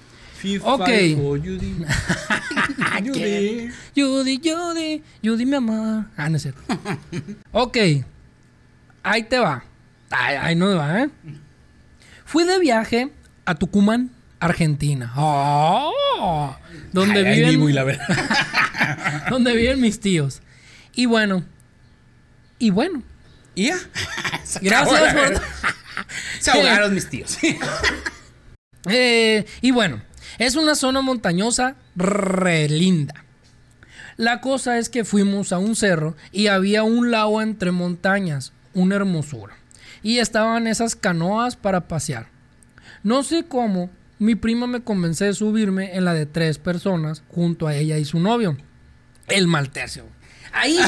Judy. 0.41 0.61
Ok. 0.63 0.89
Oh, 1.21 1.37
Judy, 3.05 3.71
Judy, 3.95 4.41
Judy, 4.43 5.03
Judy, 5.23 5.47
mi 5.47 5.57
amor. 5.57 6.05
Ah, 6.17 6.29
no 6.29 6.37
es 6.37 6.43
cierto. 6.43 6.61
ok, 7.53 7.77
ahí 9.03 9.23
te 9.25 9.39
va. 9.39 9.65
Ahí, 10.11 10.57
no 10.57 10.69
te 10.71 10.75
va, 10.75 11.03
¿eh? 11.03 11.11
Fui 12.25 12.45
de 12.45 12.59
viaje 12.59 13.11
a 13.45 13.55
Tucumán, 13.55 14.11
Argentina. 14.41 15.13
¡Oh! 15.17 16.57
Donde 16.93 17.27
ay, 17.27 17.57
viven. 17.57 17.75
La 17.75 17.85
verdad. 17.85 19.27
donde 19.31 19.55
viven 19.55 19.81
mis 19.81 20.01
tíos. 20.01 20.41
Y 20.95 21.07
bueno. 21.07 21.45
Y 22.59 22.71
bueno. 22.71 23.03
¿Y 23.55 23.69
ya? 23.69 23.79
Gracias 24.63 25.15
por. 25.15 25.43
Se 26.41 26.51
ahogaron 26.51 26.95
mis 26.95 27.09
tíos. 27.09 27.37
eh, 28.89 29.47
y 29.61 29.71
bueno 29.71 30.08
es 30.39 30.57
una 30.57 30.75
zona 30.75 31.03
montañosa 31.03 31.77
re 31.97 32.69
linda. 32.69 33.15
La 34.17 34.41
cosa 34.41 34.79
es 34.79 34.89
que 34.89 35.05
fuimos 35.05 35.53
a 35.53 35.59
un 35.59 35.77
cerro 35.77 36.17
y 36.33 36.49
había 36.49 36.83
un 36.83 37.11
lago 37.11 37.41
entre 37.43 37.71
montañas, 37.71 38.53
una 38.75 38.97
hermosura. 38.97 39.55
Y 40.03 40.19
estaban 40.19 40.67
esas 40.67 40.97
canoas 40.97 41.57
para 41.57 41.87
pasear. 41.87 42.29
No 43.03 43.23
sé 43.23 43.45
cómo, 43.45 43.91
mi 44.19 44.35
prima 44.35 44.67
me 44.67 44.83
convenció 44.83 45.27
de 45.27 45.35
subirme 45.35 45.95
en 45.97 46.05
la 46.05 46.15
de 46.15 46.27
tres 46.27 46.59
personas 46.59 47.23
junto 47.29 47.67
a 47.67 47.77
ella 47.77 47.99
y 47.99 48.05
su 48.05 48.19
novio, 48.19 48.57
el 49.29 49.47
maltercio. 49.47 50.05
Ahí, 50.59 50.79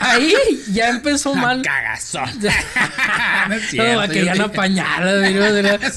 ahí 0.00 0.34
ya 0.72 0.88
empezó 0.90 1.34
mal. 1.34 1.60
Cagazón. 1.62 2.28
no 3.48 3.54
es 3.54 3.62
cierto, 3.70 4.34
No, 4.36 4.44
apañarla, 4.44 5.18
güey, 5.18 5.34
¿no? 5.34 5.44
Era- 5.44 5.78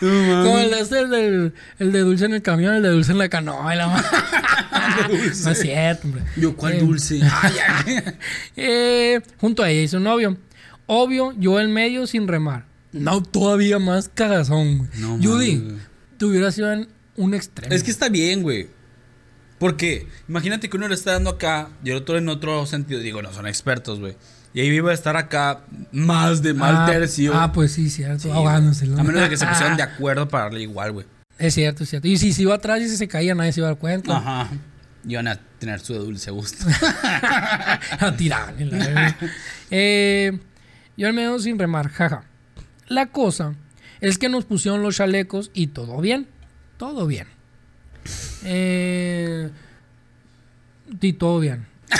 Como 0.00 0.58
el 0.58 0.70
de, 0.70 0.98
el, 1.00 1.52
el 1.78 1.92
de 1.92 1.98
dulce 2.00 2.24
en 2.24 2.34
el 2.34 2.42
camión, 2.42 2.74
el 2.74 2.82
de 2.82 2.88
dulce 2.90 3.12
en 3.12 3.18
la 3.18 3.28
canoa. 3.28 3.74
y 3.74 3.78
la 3.78 3.86
no 3.86 5.50
es 5.50 5.58
cierto, 5.60 6.06
hombre. 6.08 6.22
Yo, 6.36 6.56
¿cuál 6.56 6.74
Eh, 6.74 6.80
dulce? 6.80 7.18
Ya. 7.18 7.84
eh, 8.56 9.20
junto 9.38 9.62
a 9.62 9.70
ella 9.70 9.82
y 9.82 9.88
su 9.88 10.00
novio. 10.00 10.36
Obvio, 10.86 11.32
yo 11.38 11.60
en 11.60 11.72
medio 11.72 12.06
sin 12.06 12.28
remar. 12.28 12.66
No, 12.92 13.22
todavía 13.22 13.78
más 13.78 14.10
cagazón, 14.12 14.78
güey. 14.78 14.90
No 14.98 15.18
Judy, 15.22 15.78
tú 16.18 16.28
hubieras 16.28 16.54
sido 16.54 16.72
en 16.72 16.88
un 17.16 17.34
extremo. 17.34 17.74
Es 17.74 17.82
que 17.82 17.90
está 17.90 18.08
bien, 18.08 18.42
güey. 18.42 18.68
Porque 19.58 20.08
imagínate 20.28 20.68
que 20.68 20.76
uno 20.76 20.88
le 20.88 20.94
está 20.94 21.12
dando 21.12 21.30
acá 21.30 21.68
y 21.82 21.90
el 21.90 21.96
otro 21.96 22.18
en 22.18 22.28
otro 22.28 22.66
sentido. 22.66 23.00
Digo, 23.00 23.22
no 23.22 23.32
son 23.32 23.46
expertos, 23.46 24.00
güey. 24.00 24.16
Y 24.52 24.60
ahí 24.60 24.68
iba 24.68 24.92
a 24.92 24.94
estar 24.94 25.16
acá 25.16 25.64
más 25.90 26.42
de 26.42 26.54
mal 26.54 26.76
ah, 26.78 26.86
tercio. 26.86 27.32
Ah, 27.34 27.52
pues 27.52 27.72
sí, 27.72 27.90
cierto. 27.90 28.24
Sí, 28.24 28.30
ahogándose. 28.30 28.86
güey. 28.86 29.00
A 29.00 29.02
menos 29.02 29.22
de 29.22 29.28
que 29.28 29.36
se 29.36 29.46
pusieran 29.46 29.76
de 29.76 29.82
acuerdo 29.84 30.28
para 30.28 30.44
darle 30.44 30.62
igual, 30.62 30.92
güey. 30.92 31.06
Es 31.38 31.54
cierto, 31.54 31.82
es 31.82 31.90
cierto. 31.90 32.06
Y 32.06 32.16
si 32.18 32.32
se 32.32 32.42
iba 32.42 32.54
atrás 32.54 32.80
y 32.80 32.88
si 32.88 32.96
se 32.96 33.08
caía, 33.08 33.34
nadie 33.34 33.52
se 33.52 33.60
iba 33.60 33.68
a 33.68 33.72
dar 33.72 33.78
cuenta. 33.78 34.16
Ajá. 34.16 34.50
Iban 35.06 35.26
a 35.26 35.36
tener 35.58 35.80
su 35.80 35.94
dulce 35.94 36.30
gusto. 36.30 36.64
a 38.00 38.10
verga. 38.10 39.16
Eh, 39.70 40.38
yo 40.96 41.08
al 41.08 41.14
menos 41.14 41.42
sin 41.42 41.58
remar, 41.58 41.88
jaja. 41.88 42.24
La 42.86 43.06
cosa 43.06 43.54
es 44.00 44.18
que 44.18 44.28
nos 44.28 44.44
pusieron 44.44 44.82
los 44.82 44.96
chalecos 44.96 45.50
y 45.52 45.68
todo 45.68 46.00
bien. 46.00 46.28
Todo 46.76 47.06
bien. 47.06 47.33
Eh, 48.44 49.50
y 51.00 51.12
todo 51.14 51.40
bien. 51.40 51.66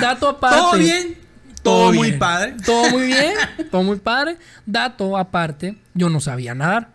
Dato 0.00 0.28
aparte. 0.28 0.56
¿Todo 0.58 0.78
bien? 0.78 1.18
Todo 1.62 1.92
muy 1.92 2.12
padre. 2.12 2.54
Todo 2.64 2.88
muy 2.90 3.06
bien. 3.06 3.34
Todo 3.70 3.82
muy 3.82 3.96
padre. 3.98 4.36
Dato 4.64 5.16
aparte, 5.18 5.76
yo 5.94 6.08
no 6.08 6.20
sabía 6.20 6.54
nadar. 6.54 6.88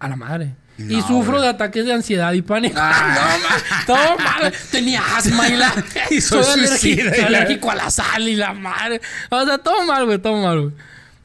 A 0.00 0.08
la 0.08 0.16
madre. 0.16 0.54
y 0.78 1.00
sufro 1.02 1.40
de 1.40 1.48
ataques 1.48 1.84
de 1.84 1.92
ansiedad 1.92 2.32
y 2.32 2.42
pánico. 2.42 2.76
Ah, 2.80 3.16
no, 3.16 3.48
ma- 3.48 3.84
todo 3.86 4.18
mal. 4.18 4.52
Tenía 4.70 5.02
asma 5.16 5.48
y 5.48 5.56
la. 5.56 5.72
Y 6.10 6.20
soy 6.20 6.44
soy 6.44 6.52
alérgico, 6.52 6.78
suicida 6.78 7.02
y 7.02 7.14
soy 7.14 7.20
la- 7.20 7.26
alérgico 7.38 7.70
a 7.70 7.74
la 7.74 7.90
sal 7.90 8.28
y 8.28 8.36
la 8.36 8.52
madre. 8.52 9.00
O 9.30 9.44
sea, 9.44 9.58
todo 9.58 9.84
mal, 9.86 10.04
güey, 10.06 10.18
todo 10.18 10.36
mal, 10.36 10.60
güey. 10.60 10.72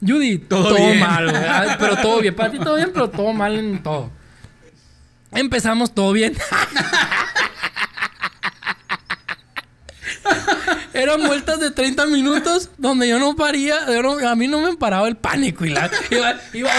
Judy, 0.06 0.38
Todo 0.38 0.74
todo, 0.76 0.94
mal, 0.96 1.30
güey. 1.30 1.42
Pero 1.78 1.96
todo 1.98 2.20
bien. 2.20 2.34
Para 2.34 2.50
ti 2.50 2.58
todo 2.58 2.76
bien, 2.76 2.90
pero 2.92 3.08
todo 3.10 3.32
mal 3.32 3.54
en 3.56 3.82
todo. 3.82 4.10
Empezamos 5.34 5.94
todo 5.94 6.12
bien. 6.12 6.34
Eran 10.92 11.26
vueltas 11.26 11.58
de 11.60 11.70
30 11.70 12.06
minutos 12.06 12.70
donde 12.78 13.08
yo 13.08 13.18
no 13.18 13.34
paría, 13.36 13.74
yo 13.86 14.02
no- 14.02 14.28
a 14.28 14.34
mí 14.36 14.46
no 14.48 14.60
me 14.60 14.76
paraba 14.76 15.08
el 15.08 15.16
pánico 15.16 15.64
y 15.64 15.70
la 15.70 15.90
iba, 16.10 16.34
iba, 16.52 16.70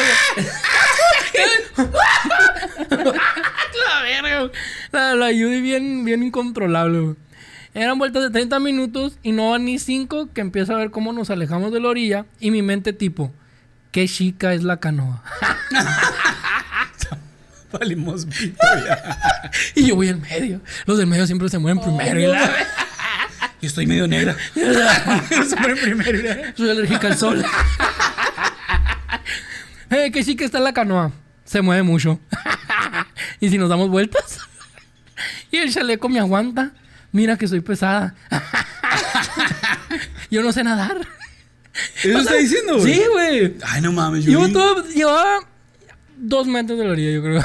la 2.98 4.02
verga, 4.04 4.52
la, 4.92 5.16
la 5.16 5.26
Judy 5.28 5.62
bien, 5.62 6.06
bien 6.06 6.24
incontrolable, 6.24 7.00
güey. 7.00 7.16
Eran 7.74 7.98
vueltas 8.00 8.24
de 8.24 8.30
30 8.30 8.60
minutos 8.62 9.18
y 9.22 9.34
no 9.34 9.50
van 9.52 9.66
ni 9.66 9.80
5 9.80 10.30
que 10.34 10.40
empiezo 10.42 10.74
a 10.74 10.78
ver 10.78 10.92
cómo 10.92 11.12
nos 11.12 11.30
alejamos 11.30 11.74
de 11.74 11.82
la 11.82 11.90
orilla 11.90 12.26
y 12.40 12.52
mi 12.52 12.62
mente 12.62 12.94
tipo, 12.94 13.34
qué 13.92 14.08
chica 14.08 14.54
es 14.54 14.64
la 14.64 14.80
canoa. 14.80 15.22
Valimos. 17.80 18.28
Y 19.76 19.88
yo 19.88 19.96
voy 19.96 20.10
en 20.10 20.22
medio. 20.22 20.62
Los 20.86 20.98
del 20.98 21.08
medio 21.08 21.26
siempre 21.26 21.48
se 21.50 21.58
mueven 21.60 21.82
primero. 21.82 22.20
y 22.20 22.26
la- 22.28 22.52
Yo 23.62 23.68
estoy 23.68 23.86
medio 23.88 24.08
negra. 24.08 24.36
Soy 24.54 25.76
primero. 25.82 26.44
Soy 26.56 26.70
alérgica 26.70 27.08
al 27.08 27.18
sol. 27.18 27.44
eh, 29.90 30.12
que 30.12 30.24
sí 30.24 30.36
que 30.36 30.46
está 30.46 30.58
en 30.58 30.64
la 30.66 30.74
canoa. 30.74 31.12
Se 31.46 31.62
mueve 31.62 31.84
mucho. 31.84 32.20
y 33.40 33.50
si 33.50 33.58
nos 33.58 33.70
damos 33.70 33.90
vueltas. 33.90 34.40
y 35.52 35.58
el 35.58 35.74
chaleco 35.74 36.10
me 36.10 36.20
aguanta. 36.20 36.72
Mira 37.12 37.38
que 37.38 37.48
soy 37.48 37.62
pesada. 37.62 38.14
Yo 40.30 40.42
no 40.44 40.52
sé 40.52 40.64
nadar. 40.64 40.98
¿Eso 42.04 42.20
está 42.20 42.34
diciendo, 42.36 42.78
güey? 42.80 42.94
Sí, 42.94 43.02
güey. 43.12 43.56
Ay, 43.66 43.82
no 43.82 43.92
mames, 43.94 44.26
yo. 44.26 44.52
todo- 44.52 44.86
Llevaba 44.90 45.40
dos 46.28 46.48
metros 46.48 46.78
de 46.80 46.86
la 46.86 46.92
orilla, 46.92 47.12
yo 47.12 47.24
creo. 47.24 47.42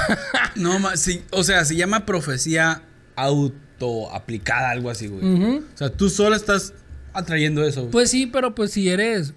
No 0.55 0.79
mames, 0.79 0.99
sí, 0.99 1.23
o 1.31 1.43
sea, 1.43 1.63
se 1.65 1.75
llama 1.75 2.05
profecía 2.05 2.83
autoaplicada, 3.15 4.71
algo 4.71 4.89
así, 4.89 5.07
güey. 5.07 5.59
O 5.59 5.77
sea, 5.77 5.89
tú 5.89 6.09
solo 6.09 6.35
estás 6.35 6.73
atrayendo 7.13 7.63
eso, 7.65 7.81
güey. 7.81 7.91
Pues 7.91 8.11
sí, 8.11 8.27
pero 8.27 8.55
pues 8.55 8.71
si 8.71 8.89
eres. 8.89 9.33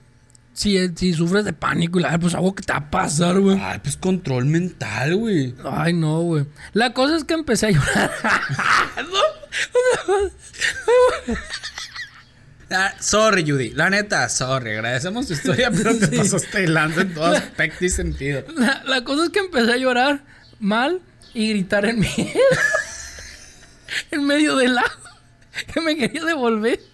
Si, 0.52 0.78
si 0.94 1.12
sufres 1.12 1.44
de 1.44 1.52
pánico 1.52 1.98
y 1.98 2.02
la 2.02 2.16
pues 2.16 2.32
algo 2.36 2.54
que 2.54 2.62
te 2.62 2.72
va 2.72 2.78
a 2.78 2.90
pasar, 2.90 3.40
güey. 3.40 3.58
Ay, 3.60 3.80
pues 3.82 3.96
control 3.96 4.44
mental, 4.44 5.16
güey. 5.16 5.52
Ay, 5.64 5.92
no, 5.92 6.20
güey. 6.20 6.46
La 6.72 6.92
cosa 6.92 7.16
es 7.16 7.24
que 7.24 7.34
empecé 7.34 7.66
a 7.66 7.70
llorar. 7.72 8.12
Ah, 12.70 12.94
sorry, 13.00 13.44
Judy. 13.48 13.70
La 13.70 13.90
neta, 13.90 14.28
sorry. 14.28 14.72
Agradecemos 14.72 15.26
tu 15.26 15.34
historia, 15.34 15.70
pero 15.70 15.96
te 15.98 16.06
Sí. 16.10 16.16
pasaste 16.16 16.64
en 16.64 17.14
todo 17.14 17.26
aspecto 17.26 17.84
y 17.84 17.90
sentido. 17.90 18.44
La, 18.56 18.82
la 18.86 19.04
cosa 19.04 19.24
es 19.24 19.30
que 19.30 19.40
empecé 19.40 19.72
a 19.72 19.76
llorar 19.76 20.22
mal 20.58 21.00
y 21.34 21.50
gritar 21.50 21.84
en 21.86 22.00
medio. 22.00 22.40
en 24.10 24.24
medio 24.26 24.56
del 24.56 24.74
lago. 24.74 24.88
Que 25.72 25.80
me 25.80 25.96
quería 25.96 26.24
devolver. 26.24 26.80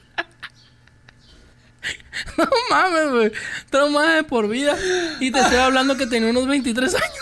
No 2.37 2.47
mames, 2.69 3.09
güey. 3.11 3.33
Trauma 3.71 4.15
de 4.17 4.25
por 4.25 4.47
vida. 4.49 4.77
Y 5.21 5.31
te 5.31 5.41
estoy 5.41 5.57
hablando 5.57 5.97
que 5.97 6.07
tenía 6.07 6.29
unos 6.29 6.47
23 6.47 6.95
años. 6.95 7.19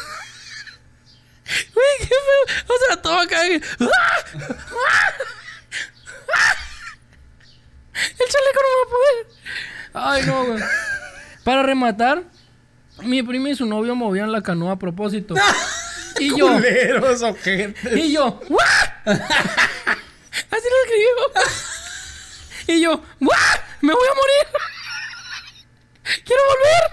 Güey, 1.72 1.86
qué 2.00 2.08
feo. 2.08 2.64
O 2.66 2.86
sea, 2.86 2.96
todo 3.02 3.18
acá. 3.20 3.40
que- 3.46 3.60
El 8.18 8.26
chaleco 8.28 8.60
no 8.62 8.68
va 8.78 8.84
a 8.84 8.90
poder. 8.90 9.26
Ay, 9.94 10.22
no, 10.26 10.44
güey. 10.46 10.62
Para 11.44 11.62
rematar, 11.62 12.24
mi 13.02 13.22
prima 13.22 13.50
y 13.50 13.54
su 13.54 13.66
novio 13.66 13.94
movían 13.94 14.30
la 14.32 14.42
canoa 14.42 14.72
a 14.72 14.78
propósito. 14.78 15.34
Y 16.20 16.36
yo, 16.36 16.48
Culeros, 16.48 17.22
ojetes. 17.22 17.96
y 17.96 18.12
yo, 18.12 18.40
¡guau! 18.48 18.58
Así 19.04 19.20
lo 20.50 20.78
escribió. 20.82 21.14
Y 22.66 22.80
yo, 22.80 23.00
¡guau! 23.20 23.38
¡Me 23.82 23.92
voy 23.92 24.02
a 24.08 24.14
morir! 24.14 24.46
¡Quiero 26.24 26.42
volver! 26.48 26.90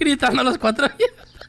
Gritando 0.00 0.40
a 0.40 0.44
los 0.44 0.58
cuatro 0.58 0.88
vientos. 0.98 1.48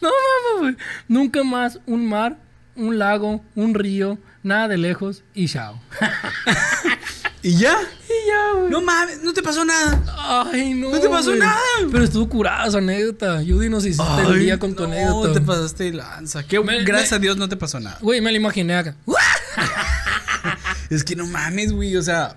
No 0.00 0.08
mames, 0.08 0.60
güey. 0.60 0.76
Nunca 1.08 1.44
más 1.44 1.78
un 1.84 2.08
mar, 2.08 2.38
un 2.76 2.98
lago, 2.98 3.44
un 3.54 3.74
río, 3.74 4.16
nada 4.42 4.68
de 4.68 4.78
lejos 4.78 5.22
y 5.34 5.46
chao. 5.48 5.80
¿Y 7.42 7.56
ya? 7.56 7.74
Y 7.80 8.28
ya, 8.28 8.58
güey. 8.58 8.70
No 8.70 8.82
mames, 8.82 9.22
no 9.22 9.32
te 9.32 9.42
pasó 9.42 9.64
nada. 9.64 10.02
Ay, 10.52 10.74
no. 10.74 10.90
No 10.90 11.00
te 11.00 11.08
pasó 11.08 11.28
güey. 11.30 11.38
nada. 11.40 11.58
Pero 11.90 12.04
estuvo 12.04 12.28
curada 12.28 12.66
esa 12.66 12.78
anécdota. 12.78 13.38
Judy 13.46 13.70
nos 13.70 13.86
hiciste 13.86 14.22
el 14.28 14.40
día 14.40 14.58
con 14.58 14.74
tu 14.74 14.82
no, 14.86 14.92
anécdota. 14.92 15.32
te 15.32 15.40
pasaste 15.40 15.84
de 15.84 15.92
lanza. 15.94 16.42
Qué- 16.46 16.60
Me- 16.60 16.84
gracias 16.84 17.12
me- 17.12 17.16
a 17.16 17.20
Dios 17.20 17.36
no 17.38 17.48
te 17.48 17.56
pasó 17.56 17.80
nada. 17.80 17.96
Güey, 18.02 18.20
me 18.20 18.30
la 18.30 18.36
imaginé 18.36 18.74
acá. 18.76 18.94
Es 20.90 21.04
que 21.04 21.14
no 21.16 21.26
mames, 21.26 21.72
güey. 21.72 21.96
O 21.96 22.02
sea, 22.02 22.36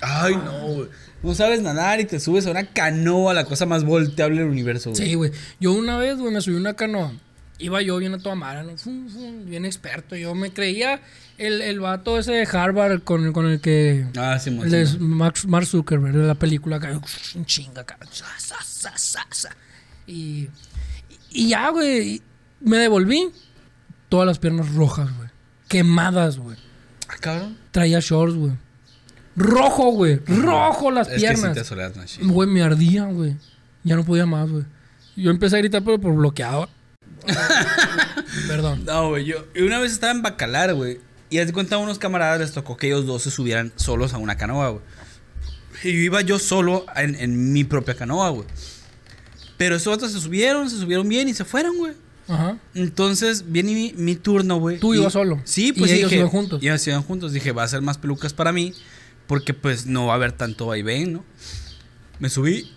ay, 0.00 0.36
no, 0.36 0.60
güey. 0.74 0.88
No 1.22 1.34
sabes 1.34 1.60
nadar 1.62 1.98
y 2.00 2.04
te 2.04 2.20
subes 2.20 2.46
a 2.46 2.50
una 2.50 2.66
canoa, 2.66 3.34
la 3.34 3.44
cosa 3.46 3.66
más 3.66 3.84
volteable 3.84 4.40
del 4.42 4.50
universo, 4.50 4.90
güey. 4.90 5.02
Sí, 5.08 5.14
güey. 5.14 5.32
Yo 5.58 5.72
una 5.72 5.96
vez, 5.98 6.18
güey, 6.18 6.32
me 6.32 6.40
subí 6.40 6.56
a 6.56 6.60
una 6.60 6.74
canoa. 6.74 7.12
Iba 7.58 7.80
yo 7.80 7.96
bien 7.96 8.12
a 8.14 8.18
toda 8.18 8.34
madre, 8.34 8.64
¿no? 8.64 8.76
Fum, 8.76 9.08
fum, 9.08 9.46
bien 9.46 9.64
experto. 9.64 10.14
Yo 10.14 10.34
me 10.34 10.52
creía 10.52 11.00
el, 11.38 11.62
el 11.62 11.80
vato 11.80 12.18
ese 12.18 12.32
de 12.32 12.46
Harvard 12.50 13.02
con, 13.02 13.32
con 13.32 13.46
el 13.46 13.60
que... 13.60 14.06
Ah, 14.16 14.38
sí, 14.38 14.50
el 14.50 14.70
de 14.70 14.86
Mark, 14.98 15.36
Mark 15.46 15.66
Zuckerberg, 15.66 16.14
de 16.14 16.26
la 16.26 16.34
película. 16.34 16.76
acá, 16.76 17.00
Un 17.34 17.46
chinga, 17.46 17.80
acá. 17.80 17.98
sa, 18.10 18.26
sa, 18.38 18.56
sa, 18.62 18.92
sa, 18.98 19.26
sa. 19.30 19.56
Y, 20.06 20.48
y 21.30 21.48
ya, 21.48 21.70
güey. 21.70 22.20
Me 22.60 22.76
devolví. 22.78 23.30
Todas 24.10 24.26
las 24.26 24.38
piernas 24.38 24.72
rojas, 24.74 25.08
güey. 25.16 25.28
Quemadas, 25.68 26.38
güey. 26.38 26.56
Ah, 27.08 27.14
cabrón. 27.20 27.56
traía 27.70 28.00
shorts, 28.00 28.34
güey. 28.34 28.52
Rojo, 29.34 29.92
güey. 29.92 30.20
Rojo 30.26 30.90
las 30.90 31.08
Es 31.08 31.14
que 31.14 31.20
sí 31.20 31.42
piernas. 31.42 31.68
te. 32.18 32.24
Güey, 32.24 32.48
me 32.48 32.62
ardían, 32.62 33.14
güey. 33.14 33.36
Ya 33.82 33.96
no 33.96 34.04
podía 34.04 34.26
más, 34.26 34.50
güey. 34.50 34.64
Yo 35.16 35.30
empecé 35.30 35.56
a 35.56 35.58
gritar, 35.60 35.82
pero 35.82 35.98
por 35.98 36.14
bloqueado. 36.14 36.68
Perdón. 38.48 38.84
No, 38.84 39.08
güey, 39.10 39.24
yo 39.24 39.44
y 39.54 39.62
una 39.62 39.78
vez 39.78 39.92
estaba 39.92 40.12
en 40.12 40.22
Bacalar, 40.22 40.74
güey. 40.74 41.00
Y 41.30 41.38
haz 41.38 41.46
de 41.48 41.52
cuenta 41.52 41.74
a 41.76 41.78
unos 41.78 41.98
camaradas 41.98 42.38
les 42.40 42.52
tocó 42.52 42.76
que 42.76 42.86
ellos 42.86 43.04
dos 43.06 43.22
se 43.22 43.30
subieran 43.30 43.72
solos 43.76 44.14
a 44.14 44.18
una 44.18 44.36
canoa, 44.36 44.68
güey. 44.70 44.82
Y 45.82 45.92
yo 45.92 45.98
iba 46.00 46.20
yo 46.22 46.38
solo 46.38 46.86
en, 46.96 47.14
en 47.16 47.52
mi 47.52 47.64
propia 47.64 47.94
canoa, 47.94 48.30
güey. 48.30 48.46
Pero 49.56 49.76
esos 49.76 49.92
otros 49.94 50.12
se 50.12 50.20
subieron, 50.20 50.70
se 50.70 50.78
subieron 50.78 51.08
bien 51.08 51.28
y 51.28 51.34
se 51.34 51.44
fueron, 51.44 51.76
güey. 51.78 51.92
Ajá. 52.28 52.58
Entonces 52.74 53.44
viene 53.50 53.72
mi, 53.72 53.92
mi 53.96 54.16
turno, 54.16 54.56
güey. 54.58 54.78
Tú 54.78 54.94
y- 54.94 54.98
ibas 54.98 55.12
solo. 55.12 55.40
Sí, 55.44 55.68
Y 55.68 55.72
pues 55.72 55.90
ellos 55.90 56.10
dije, 56.10 56.20
iban 56.20 56.30
juntos. 56.30 56.62
Ellos 56.62 56.86
iban 56.86 57.02
juntos. 57.02 57.32
Dije, 57.32 57.52
va 57.52 57.62
a 57.64 57.68
ser 57.68 57.82
más 57.82 57.98
pelucas 57.98 58.32
para 58.32 58.52
mí. 58.52 58.72
Porque 59.26 59.52
pues 59.54 59.86
no 59.86 60.06
va 60.06 60.12
a 60.12 60.16
haber 60.16 60.32
tanto 60.32 60.66
vaivén, 60.66 61.12
¿no? 61.14 61.24
Me 62.20 62.30
subí, 62.30 62.72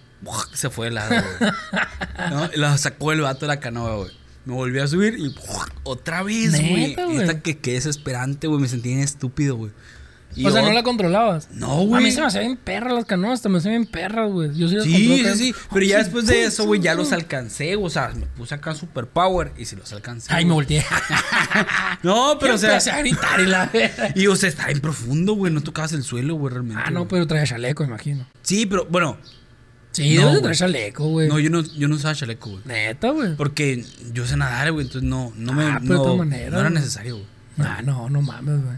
se 0.53 0.69
fue 0.69 0.87
de 0.87 0.91
lado, 0.93 1.15
güey. 1.39 1.51
¿No? 2.31 2.49
Y 2.53 2.57
La 2.57 2.77
sacó 2.77 3.11
el 3.11 3.21
vato 3.21 3.41
de 3.41 3.47
la 3.47 3.59
canoa, 3.59 3.95
güey. 3.97 4.11
Me 4.49 4.55
volví 4.55 4.79
a 4.79 4.87
subir 4.87 5.15
y 5.19 5.35
otra 5.83 6.23
vez, 6.23 6.59
güey. 6.59 6.95
Güey. 6.95 7.17
Esta 7.21 7.39
que 7.41 7.59
qué 7.59 7.73
desesperante, 7.73 8.47
güey. 8.47 8.59
Me 8.59 8.67
sentí 8.67 8.89
bien 8.89 9.01
estúpido, 9.01 9.55
güey. 9.55 9.71
Y 10.35 10.45
o 10.45 10.51
sea, 10.51 10.63
no 10.63 10.71
la 10.71 10.81
controlabas. 10.81 11.49
No, 11.51 11.73
A 11.73 11.83
mí 11.83 11.87
güey. 11.87 12.11
se 12.11 12.19
me 12.21 12.27
hacían 12.27 12.45
bien 12.45 12.57
perras 12.57 12.93
las 12.93 13.05
canoas, 13.05 13.43
me 13.47 13.57
hacían 13.59 13.73
bien 13.73 13.85
perras, 13.85 14.31
güey. 14.31 14.55
Yo 14.55 14.67
sí 14.67 14.75
las 14.75 14.85
Sí, 14.85 15.23
sí, 15.23 15.35
sí. 15.35 15.55
Pero 15.71 15.85
ya 15.85 15.97
después 15.99 16.25
de 16.25 16.45
eso, 16.45 16.65
güey, 16.65 16.81
ya 16.81 16.95
los 16.95 17.11
alcancé. 17.11 17.75
O 17.75 17.89
sea, 17.91 18.09
me 18.15 18.25
puse 18.25 18.55
acá 18.55 18.73
super 18.73 19.05
power 19.05 19.51
y 19.55 19.65
si 19.65 19.75
los 19.75 19.93
alcancé. 19.93 20.33
Ay, 20.33 20.45
me 20.45 20.53
güey. 20.53 20.65
volteé. 20.65 20.83
No, 22.03 22.37
pero 22.39 22.55
o 22.55 22.57
sea. 22.57 22.71
Empecé 22.71 22.91
a 22.91 22.99
gritar 22.99 23.39
y 23.39 23.45
la. 23.45 23.71
Y 24.15 24.25
o 24.27 24.35
sea, 24.35 24.49
está 24.49 24.69
en 24.71 24.79
profundo, 24.79 25.33
güey. 25.33 25.53
No 25.53 25.61
tocabas 25.61 25.93
el 25.93 26.01
suelo, 26.03 26.35
güey, 26.35 26.53
realmente. 26.53 26.81
Ah, 26.83 26.89
no, 26.89 27.01
güey. 27.01 27.09
pero 27.09 27.27
traía 27.27 27.45
chaleco, 27.45 27.83
imagino. 27.83 28.25
Sí, 28.41 28.65
pero 28.65 28.85
bueno. 28.89 29.17
Sí, 29.91 30.15
No, 30.15 30.21
debes 30.21 30.35
de 30.35 30.41
traer 30.41 30.55
chaleco, 30.57 31.07
güey. 31.09 31.27
No, 31.27 31.39
yo 31.39 31.49
no, 31.49 31.61
yo 31.61 31.87
no 31.87 31.95
usaba 31.95 32.13
chaleco, 32.15 32.51
güey. 32.51 32.61
Neta, 32.65 33.09
güey. 33.09 33.35
Porque 33.35 33.83
yo 34.13 34.25
sé 34.27 34.37
nadar, 34.37 34.71
güey. 34.71 34.85
Entonces 34.85 35.09
no, 35.09 35.33
no 35.35 35.53
me. 35.53 35.63
Ah, 35.65 35.79
pero 35.81 35.93
de 35.93 35.97
no, 35.97 36.03
todas 36.03 36.17
maneras, 36.19 36.51
no 36.53 36.59
era 36.59 36.69
necesario, 36.69 37.15
güey. 37.15 37.27
Ah, 37.59 37.81
no, 37.83 38.09
no 38.09 38.21
mames, 38.21 38.63
güey. 38.63 38.77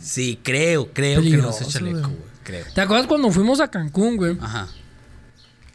Sí, 0.00 0.38
creo, 0.42 0.92
creo 0.92 1.20
que 1.22 1.36
no 1.36 1.50
usé 1.50 1.64
chaleco, 1.66 2.08
güey. 2.08 2.36
Creo. 2.44 2.64
¿Te 2.74 2.80
acuerdas 2.80 3.06
cuando 3.06 3.30
fuimos 3.30 3.60
a 3.60 3.68
Cancún, 3.68 4.16
güey? 4.16 4.36
Ajá. 4.40 4.68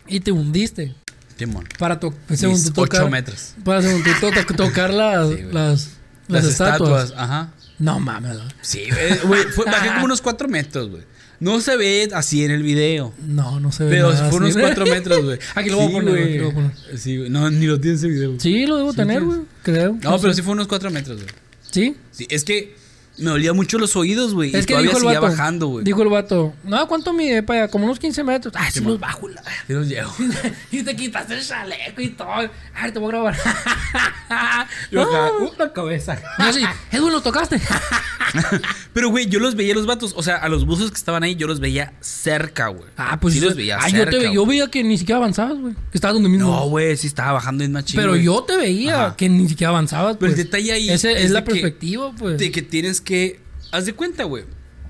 Y 0.08 0.20
te 0.22 0.32
hundiste? 0.32 0.96
Timón. 1.38 1.68
Para 1.80 2.00
según 2.34 2.56
Mis 2.56 2.66
tú 2.66 2.72
tocar. 2.74 3.02
ocho 3.02 3.10
metros. 3.10 3.56
Para 3.64 3.82
según 3.82 4.04
tú 4.04 4.10
to- 4.20 4.56
tocar 4.56 4.94
las, 4.94 5.30
Sí, 5.36 5.42
las, 5.52 5.54
Las, 5.54 5.90
las 6.28 6.46
estatuas. 6.46 7.04
estatuas. 7.06 7.14
Ajá. 7.18 7.52
No 7.80 8.00
mames, 8.00 8.38
güey. 8.38 8.50
Sí, 8.62 8.84
güey. 8.90 9.46
fue- 9.48 9.66
bajé 9.66 9.90
como 9.94 10.06
unos 10.06 10.22
cuatro 10.22 10.48
metros, 10.48 10.90
güey. 10.90 11.04
No 11.42 11.60
se 11.60 11.76
ve 11.76 12.08
así 12.14 12.46
en 12.46 12.52
el 12.52 12.62
video. 12.62 13.14
No, 13.28 13.60
no 13.60 13.72
se 13.72 13.84
ve. 13.84 13.90
Pero 13.90 14.14
nada 14.14 14.30
fue 14.30 14.38
unos 14.38 14.56
cuatro 14.56 14.86
metros, 14.86 15.24
güey. 15.24 15.40
Aquí 15.56 15.72
lo 15.72 15.78
voy 15.78 15.88
a 15.88 15.92
poner, 15.92 16.10
güey, 16.12 16.38
lo 16.38 16.54
poner. 16.54 16.72
Sí, 16.96 17.18
güey. 17.18 17.30
No, 17.32 17.50
ni 17.50 17.66
lo 17.66 17.80
tiene 17.80 17.98
ese 17.98 18.08
video. 18.10 18.30
güey. 18.30 18.40
Sí, 18.40 18.68
lo 18.68 18.78
debo 18.78 18.94
tener, 18.94 19.24
güey. 19.24 19.40
Creo. 19.64 19.98
No, 20.04 20.22
pero 20.22 20.36
sí 20.36 20.44
fue 20.44 20.54
unos 20.54 20.68
cuatro 20.68 20.92
metros, 20.92 21.18
güey. 21.18 21.34
¿Sí? 21.72 21.96
Sí, 22.12 22.28
es 22.30 22.44
que 22.44 22.76
me 23.18 23.30
dolía 23.30 23.54
mucho 23.54 23.78
los 23.78 23.96
oídos, 23.96 24.34
güey. 24.34 24.50
Es 24.56 24.64
y 24.64 24.66
que 24.68 24.74
todavía 24.74 24.90
dijo 24.90 24.98
el 24.98 25.04
seguía 25.04 25.20
vato. 25.20 25.32
bajando, 25.36 25.68
güey. 25.68 25.84
Dijo 25.86 26.02
el 26.04 26.10
vato. 26.10 26.54
No, 26.64 26.88
¿cuánto 26.88 27.14
mide 27.14 27.44
para 27.44 27.64
allá? 27.64 27.72
Como 27.72 27.86
unos 27.86 28.00
15 28.00 28.24
metros. 28.24 28.54
Ah, 28.58 28.70
sí, 28.72 28.80
Sí, 28.80 28.86
los 28.86 29.00
bajo. 29.00 29.28
la- 29.28 29.44
Sí 29.68 29.74
los 29.74 29.88
llevo. 29.88 30.12
y 30.72 30.82
te 30.84 30.96
quitaste 30.96 31.36
el 31.36 31.46
chaleco 31.46 32.02
y 32.02 32.10
todo. 32.10 32.30
A 32.30 32.42
ver, 32.42 32.94
te 32.94 33.00
voy 33.00 33.10
a 33.10 33.12
grabar. 33.12 33.38
Yo 34.92 35.02
acá, 35.02 35.28
Ah. 35.28 35.32
uh, 35.42 35.52
la 35.60 35.74
cabeza. 35.74 36.18
Así, 36.38 36.64
Edwin, 36.92 37.12
¿lo 37.12 37.22
tocaste? 37.22 37.60
Pero, 38.94 39.10
güey, 39.10 39.28
yo 39.28 39.40
los 39.40 39.56
veía 39.56 39.74
los 39.74 39.86
vatos. 39.86 40.14
O 40.16 40.24
sea, 40.24 40.38
a 40.38 40.48
los 40.50 40.66
buzos 40.66 40.90
que 40.92 40.98
estaban 40.98 41.24
ahí, 41.24 41.36
yo 41.36 41.48
los 41.48 41.60
veía 41.60 41.94
cerca, 42.00 42.68
güey. 42.68 42.86
Ah, 42.98 43.20
pues 43.20 43.34
sí 43.34 43.40
los 43.42 43.56
veía 43.56 43.78
ah, 43.78 43.90
cerca. 43.90 44.12
yo 44.12 44.20
te 44.20 44.28
ve- 44.28 44.34
yo 44.34 44.46
veía 44.46 44.68
que 44.70 44.84
ni 44.84 44.98
siquiera 44.98 45.18
avanzabas, 45.18 45.58
güey. 45.60 45.74
Que 45.74 45.98
estabas 45.98 46.14
donde 46.16 46.30
mismo. 46.30 46.50
No, 46.50 46.68
güey, 46.70 46.96
sí 46.98 47.08
estaba 47.08 47.34
bajando 47.34 47.64
en 47.64 47.72
machín. 47.74 48.00
Pero 48.00 48.16
yo 48.16 48.44
te 48.44 48.56
veía 48.58 49.08
Ajá. 49.08 49.16
que 49.18 49.28
ni 49.30 49.48
siquiera 49.50 49.70
avanzabas. 49.72 50.16
Pero 50.18 50.30
el 50.32 50.36
pues. 50.36 50.46
detalle 50.46 50.72
ahí 50.72 50.90
Ese 50.90 51.12
es, 51.14 51.26
es 51.26 51.32
la 51.32 51.44
perspectiva, 51.44 52.12
pues. 52.18 52.38
De 52.38 52.52
que 52.52 52.62
tienes 52.62 53.01
que. 53.02 53.40
Haz 53.72 53.86
de 53.86 53.94
cuenta, 53.94 54.24
güey. 54.24 54.46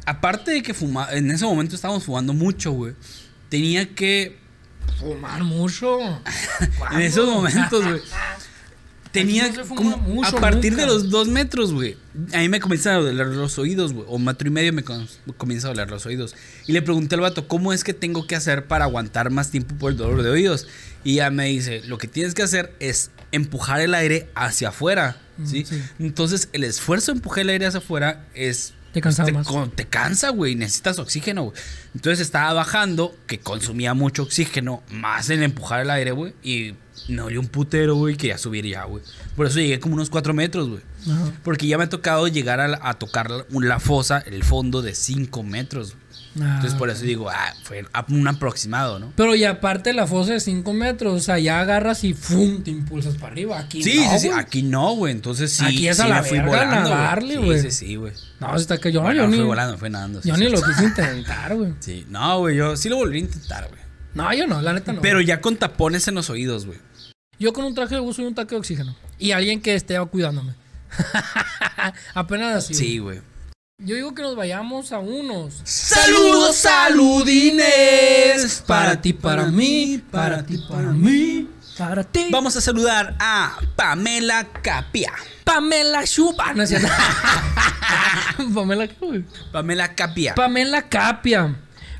Aparte 0.05 0.51
de 0.51 0.63
que 0.63 0.73
fuma, 0.73 1.07
en 1.11 1.29
ese 1.31 1.45
momento 1.45 1.75
estábamos 1.75 2.03
fumando 2.03 2.33
mucho, 2.33 2.71
güey. 2.71 2.93
Tenía 3.49 3.93
que. 3.93 4.37
Fumar 4.99 5.43
mucho. 5.43 5.99
En 6.91 7.01
esos 7.01 7.27
momentos, 7.29 7.83
güey. 7.83 8.01
Tenía 9.11 9.49
no 9.49 9.65
como 9.75 9.97
mucho 9.97 10.37
a 10.37 10.39
partir 10.39 10.71
nunca. 10.71 10.85
de 10.85 10.87
los 10.93 11.09
dos 11.09 11.27
metros, 11.27 11.73
güey. 11.73 11.97
A 12.33 12.37
mí 12.37 12.47
me 12.47 12.61
comienzan 12.61 12.93
a 12.93 12.99
doler 12.99 13.27
los 13.27 13.59
oídos, 13.59 13.91
güey. 13.91 14.05
O 14.07 14.17
metro 14.17 14.47
y 14.47 14.51
medio 14.51 14.71
me 14.71 14.85
com- 14.85 15.05
comienza 15.35 15.67
a 15.67 15.71
doler 15.71 15.89
los 15.89 16.05
oídos. 16.05 16.33
Y 16.65 16.71
le 16.71 16.81
pregunté 16.81 17.15
al 17.15 17.21
vato, 17.21 17.45
¿cómo 17.49 17.73
es 17.73 17.83
que 17.83 17.93
tengo 17.93 18.25
que 18.25 18.37
hacer 18.37 18.67
para 18.67 18.85
aguantar 18.85 19.29
más 19.29 19.51
tiempo 19.51 19.75
por 19.75 19.91
el 19.91 19.97
dolor 19.97 20.23
de 20.23 20.29
oídos? 20.29 20.65
Y 21.03 21.15
ya 21.15 21.29
me 21.29 21.47
dice, 21.47 21.81
lo 21.87 21.97
que 21.97 22.07
tienes 22.07 22.33
que 22.33 22.43
hacer 22.43 22.73
es 22.79 23.11
empujar 23.33 23.81
el 23.81 23.95
aire 23.95 24.29
hacia 24.33 24.69
afuera, 24.69 25.17
¿sí? 25.45 25.65
Sí. 25.65 25.81
Entonces, 25.99 26.49
el 26.53 26.63
esfuerzo 26.63 27.11
de 27.11 27.17
empujar 27.17 27.41
el 27.41 27.49
aire 27.49 27.65
hacia 27.65 27.79
afuera 27.79 28.27
es... 28.33 28.73
Te 28.93 28.99
cansaba 28.99 29.25
te, 29.25 29.31
más. 29.31 29.47
te 29.73 29.85
cansa, 29.85 30.29
güey. 30.31 30.55
Necesitas 30.55 30.99
oxígeno, 30.99 31.43
güey. 31.43 31.55
Entonces 31.95 32.19
estaba 32.19 32.51
bajando, 32.51 33.15
que 33.25 33.39
consumía 33.39 33.93
mucho 33.93 34.23
oxígeno, 34.23 34.83
más 34.89 35.29
en 35.29 35.43
empujar 35.43 35.81
el 35.81 35.89
aire, 35.89 36.11
güey. 36.11 36.33
Y 36.43 36.75
me 37.07 37.21
dolió 37.21 37.39
un 37.39 37.47
putero, 37.47 37.95
güey. 37.95 38.17
Quería 38.17 38.37
subir 38.37 38.65
ya, 38.65 38.83
güey. 38.83 39.01
Por 39.37 39.47
eso 39.47 39.59
llegué 39.59 39.79
como 39.79 39.95
unos 39.95 40.09
cuatro 40.09 40.33
metros, 40.33 40.67
güey. 40.67 40.81
Porque 41.43 41.67
ya 41.67 41.77
me 41.77 41.85
ha 41.85 41.89
tocado 41.89 42.27
llegar 42.27 42.59
a, 42.59 42.93
tocar 42.95 43.31
la, 43.31 43.45
la 43.49 43.79
fosa, 43.79 44.19
el 44.19 44.43
fondo 44.43 44.81
de 44.81 44.93
5 44.93 45.41
metros. 45.43 45.95
Güey. 46.35 46.47
Ah, 46.47 46.55
Entonces 46.55 46.77
por 46.77 46.89
eso 46.89 47.03
digo, 47.03 47.29
ah, 47.29 47.53
fue 47.63 47.85
un 48.09 48.27
aproximado, 48.27 48.99
¿no? 48.99 49.11
Pero 49.15 49.35
y 49.35 49.43
aparte 49.43 49.93
la 49.93 50.07
fosa 50.07 50.33
de 50.33 50.39
5 50.39 50.73
metros, 50.73 51.13
o 51.13 51.19
sea, 51.19 51.39
ya 51.39 51.59
agarras 51.59 52.03
y 52.03 52.13
¡fum! 52.13 52.63
te 52.63 52.71
impulsas 52.71 53.15
para 53.15 53.33
arriba. 53.33 53.59
Aquí 53.59 53.83
Sí, 53.83 53.99
no, 54.05 54.11
sí, 54.13 54.19
sí. 54.19 54.29
Aquí 54.33 54.63
no, 54.63 54.95
güey. 54.95 55.11
Entonces 55.11 55.51
sí. 55.51 55.65
Aquí 55.65 55.87
es 55.87 55.99
a 55.99 56.03
sí 56.03 56.09
la 56.09 56.23
fui 56.23 56.39
volando, 56.39 56.89
nadarle, 56.89 57.37
güey. 57.37 57.61
Sí, 57.61 57.71
sí, 57.71 57.85
sí, 57.87 57.95
güey. 57.95 58.13
No, 58.39 58.55
está 58.55 58.77
que 58.77 58.91
yo, 58.91 59.01
Bueno, 59.01 59.23
yo 59.23 59.29
fui 59.29 59.39
ni, 59.39 59.43
volando, 59.43 59.77
fui 59.77 59.89
nadando. 59.89 60.21
yo 60.21 60.37
ni 60.37 60.49
lo 60.49 60.61
quise 60.61 60.83
intentar, 60.83 61.55
güey. 61.55 61.73
Sí, 61.79 62.05
no, 62.09 62.39
güey. 62.39 62.55
Yo 62.55 62.77
sí 62.77 62.89
lo 62.89 62.97
volví 62.97 63.17
a 63.17 63.21
intentar, 63.21 63.67
güey. 63.67 63.81
No, 64.13 64.33
yo 64.33 64.47
no, 64.47 64.61
la 64.61 64.73
neta 64.73 64.93
no. 64.93 65.01
Pero 65.01 65.21
ya 65.21 65.41
con 65.41 65.55
tapones 65.57 66.07
en 66.07 66.15
los 66.15 66.29
oídos, 66.29 66.65
güey. 66.65 66.79
Yo 67.39 67.53
con 67.53 67.65
un 67.65 67.73
traje 67.73 67.95
de 67.95 68.01
buzo 68.01 68.21
y 68.21 68.25
un 68.25 68.35
tanque 68.35 68.55
de 68.55 68.59
oxígeno. 68.59 68.95
Y 69.17 69.31
alguien 69.31 69.61
que 69.61 69.73
esté 69.73 69.99
cuidándome. 70.05 70.53
Apenas 72.13 72.57
así. 72.57 72.73
Sí, 72.73 72.97
güey. 72.99 73.21
Yo 73.83 73.95
digo 73.95 74.13
que 74.13 74.21
nos 74.21 74.35
vayamos 74.35 74.91
a 74.91 74.99
unos. 74.99 75.59
Saludos, 75.63 76.55
saludines. 76.57 77.63
Para 78.67 79.01
ti, 79.01 79.11
para 79.11 79.45
mí, 79.45 79.99
para 80.11 80.45
ti, 80.45 80.59
para 80.69 80.91
mí, 80.91 81.49
para 81.79 82.03
ti. 82.03 82.27
Vamos 82.29 82.55
a 82.55 82.61
saludar 82.61 83.15
a 83.19 83.57
Pamela 83.75 84.47
Capia. 84.61 85.11
Pamela 85.43 86.03
Chupa. 86.03 86.53
No 86.53 86.61
es 86.61 86.69
cierto. 86.69 86.89
Pamela, 88.53 88.87
¿qué, 88.87 88.95
güey? 89.03 89.25
Pamela 89.51 89.95
Capia. 89.95 90.35
Pamela 90.35 90.83
Capia. 90.83 91.55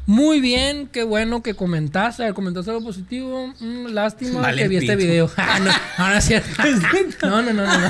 Muy 0.05 0.39
bien, 0.39 0.85
qué 0.87 1.01
bueno 1.01 1.41
que 1.41 1.55
comentaste. 1.55 2.31
Comentaste 2.35 2.69
algo 2.69 2.83
positivo. 2.83 3.55
Mm, 3.59 3.87
lástima 3.87 4.41
Vale, 4.41 4.61
que 4.61 4.67
vi 4.67 4.77
este 4.77 4.95
video. 4.95 5.31
Ah, 5.37 5.57
no, 5.57 5.71
no, 5.97 6.09
no 6.09 6.15
es 6.15 6.25
cierto. 6.25 6.61
No, 7.27 7.41
no, 7.41 7.53
no, 7.53 7.65
no. 7.65 7.79
no. 7.79 7.89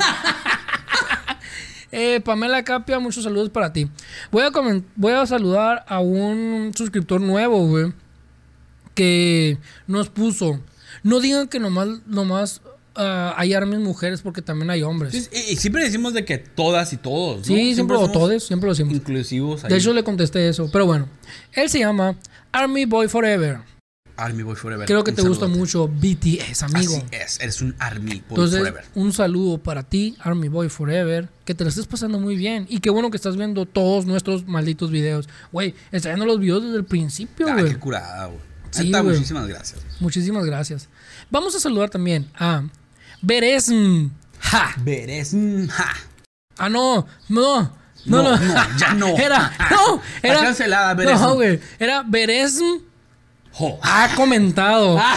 Eh, 1.91 2.21
Pamela 2.21 2.63
Capia, 2.63 2.99
muchos 2.99 3.23
saludos 3.23 3.49
para 3.49 3.73
ti. 3.73 3.89
Voy 4.31 4.43
a, 4.43 4.51
voy 4.95 5.13
a 5.13 5.25
saludar 5.25 5.85
a 5.87 5.99
un 5.99 6.71
suscriptor 6.75 7.19
nuevo, 7.21 7.67
güey. 7.67 7.93
Que 8.95 9.57
nos 9.87 10.09
puso. 10.09 10.59
No 11.03 11.19
digan 11.19 11.47
que 11.47 11.59
nomás, 11.59 11.87
nomás 12.05 12.61
ah, 12.95 13.33
hay 13.37 13.53
armas 13.53 13.79
mujeres 13.79 14.21
porque 14.21 14.41
también 14.41 14.69
hay 14.69 14.83
hombres. 14.83 15.13
Sí, 15.13 15.27
y, 15.31 15.53
y 15.53 15.55
siempre 15.57 15.83
decimos 15.83 16.13
de 16.13 16.25
que 16.25 16.37
todas 16.37 16.93
y 16.93 16.97
todos. 16.97 17.39
¿no? 17.39 17.43
Sí, 17.43 17.73
siempre, 17.75 17.97
o 17.97 18.09
todos, 18.11 18.43
siempre 18.43 18.67
lo 18.67 18.73
decimos. 18.73 18.93
Inclusivos. 18.93 19.63
De 19.63 19.77
hecho, 19.77 19.93
le 19.93 20.03
contesté 20.03 20.47
eso. 20.47 20.69
Pero 20.71 20.85
bueno, 20.85 21.07
él 21.53 21.69
se 21.69 21.79
llama 21.79 22.17
Army 22.51 22.85
Boy 22.85 23.07
Forever. 23.07 23.59
Army 24.17 24.43
Boy 24.43 24.55
Forever. 24.55 24.85
Creo 24.87 25.03
que 25.03 25.11
Un 25.11 25.15
te 25.15 25.21
gusta 25.23 25.47
mucho 25.47 25.87
BTS, 25.87 26.63
amigo. 26.63 26.95
Así 26.97 27.05
es, 27.11 27.39
eres 27.39 27.61
un 27.61 27.75
Army 27.79 28.15
Boy 28.27 28.29
Entonces, 28.29 28.59
Forever. 28.59 28.85
un 28.95 29.13
saludo 29.13 29.57
para 29.57 29.83
ti, 29.83 30.15
Army 30.19 30.47
Boy 30.47 30.69
Forever. 30.69 31.29
Que 31.45 31.53
te 31.55 31.63
lo 31.63 31.69
estés 31.69 31.87
pasando 31.87 32.19
muy 32.19 32.35
bien. 32.35 32.65
Y 32.69 32.79
qué 32.79 32.89
bueno 32.89 33.09
que 33.11 33.17
estás 33.17 33.35
viendo 33.37 33.65
todos 33.65 34.05
nuestros 34.05 34.47
malditos 34.47 34.91
videos. 34.91 35.27
Güey, 35.51 35.73
está 35.91 36.09
viendo 36.09 36.25
los 36.25 36.39
videos 36.39 36.63
desde 36.63 36.77
el 36.77 36.85
principio, 36.85 37.47
Ah, 37.49 37.53
güey. 37.53 37.69
qué 37.73 37.79
curada, 37.79 38.25
güey. 38.27 38.39
Sí, 38.71 38.89
muchísimas 38.91 39.47
gracias. 39.47 39.81
Muchísimas 39.99 40.45
gracias. 40.45 40.87
Vamos 41.29 41.53
a 41.55 41.59
saludar 41.59 41.89
también 41.89 42.29
a 42.39 42.63
Beresm. 43.21 44.09
Ja. 44.39 44.73
Veres. 44.83 45.33
mm, 45.33 45.67
ja. 45.67 45.93
Ah, 46.57 46.69
no, 46.69 47.05
no. 47.29 47.79
No, 48.05 48.23
No, 48.23 48.23
no, 48.23 48.37
no, 48.37 48.77
ya 48.77 48.93
no. 48.95 49.07
Era, 49.17 49.51
no, 49.69 50.01
Está 50.15 50.27
era. 50.27 50.39
cancelada, 50.41 50.93
Beresm. 50.95 51.21
No, 51.21 51.35
güey. 51.35 51.59
Era 51.79 52.03
Beresm. 52.07 52.63
Jo. 53.53 53.79
Ha 53.81 54.09
comentado. 54.15 54.99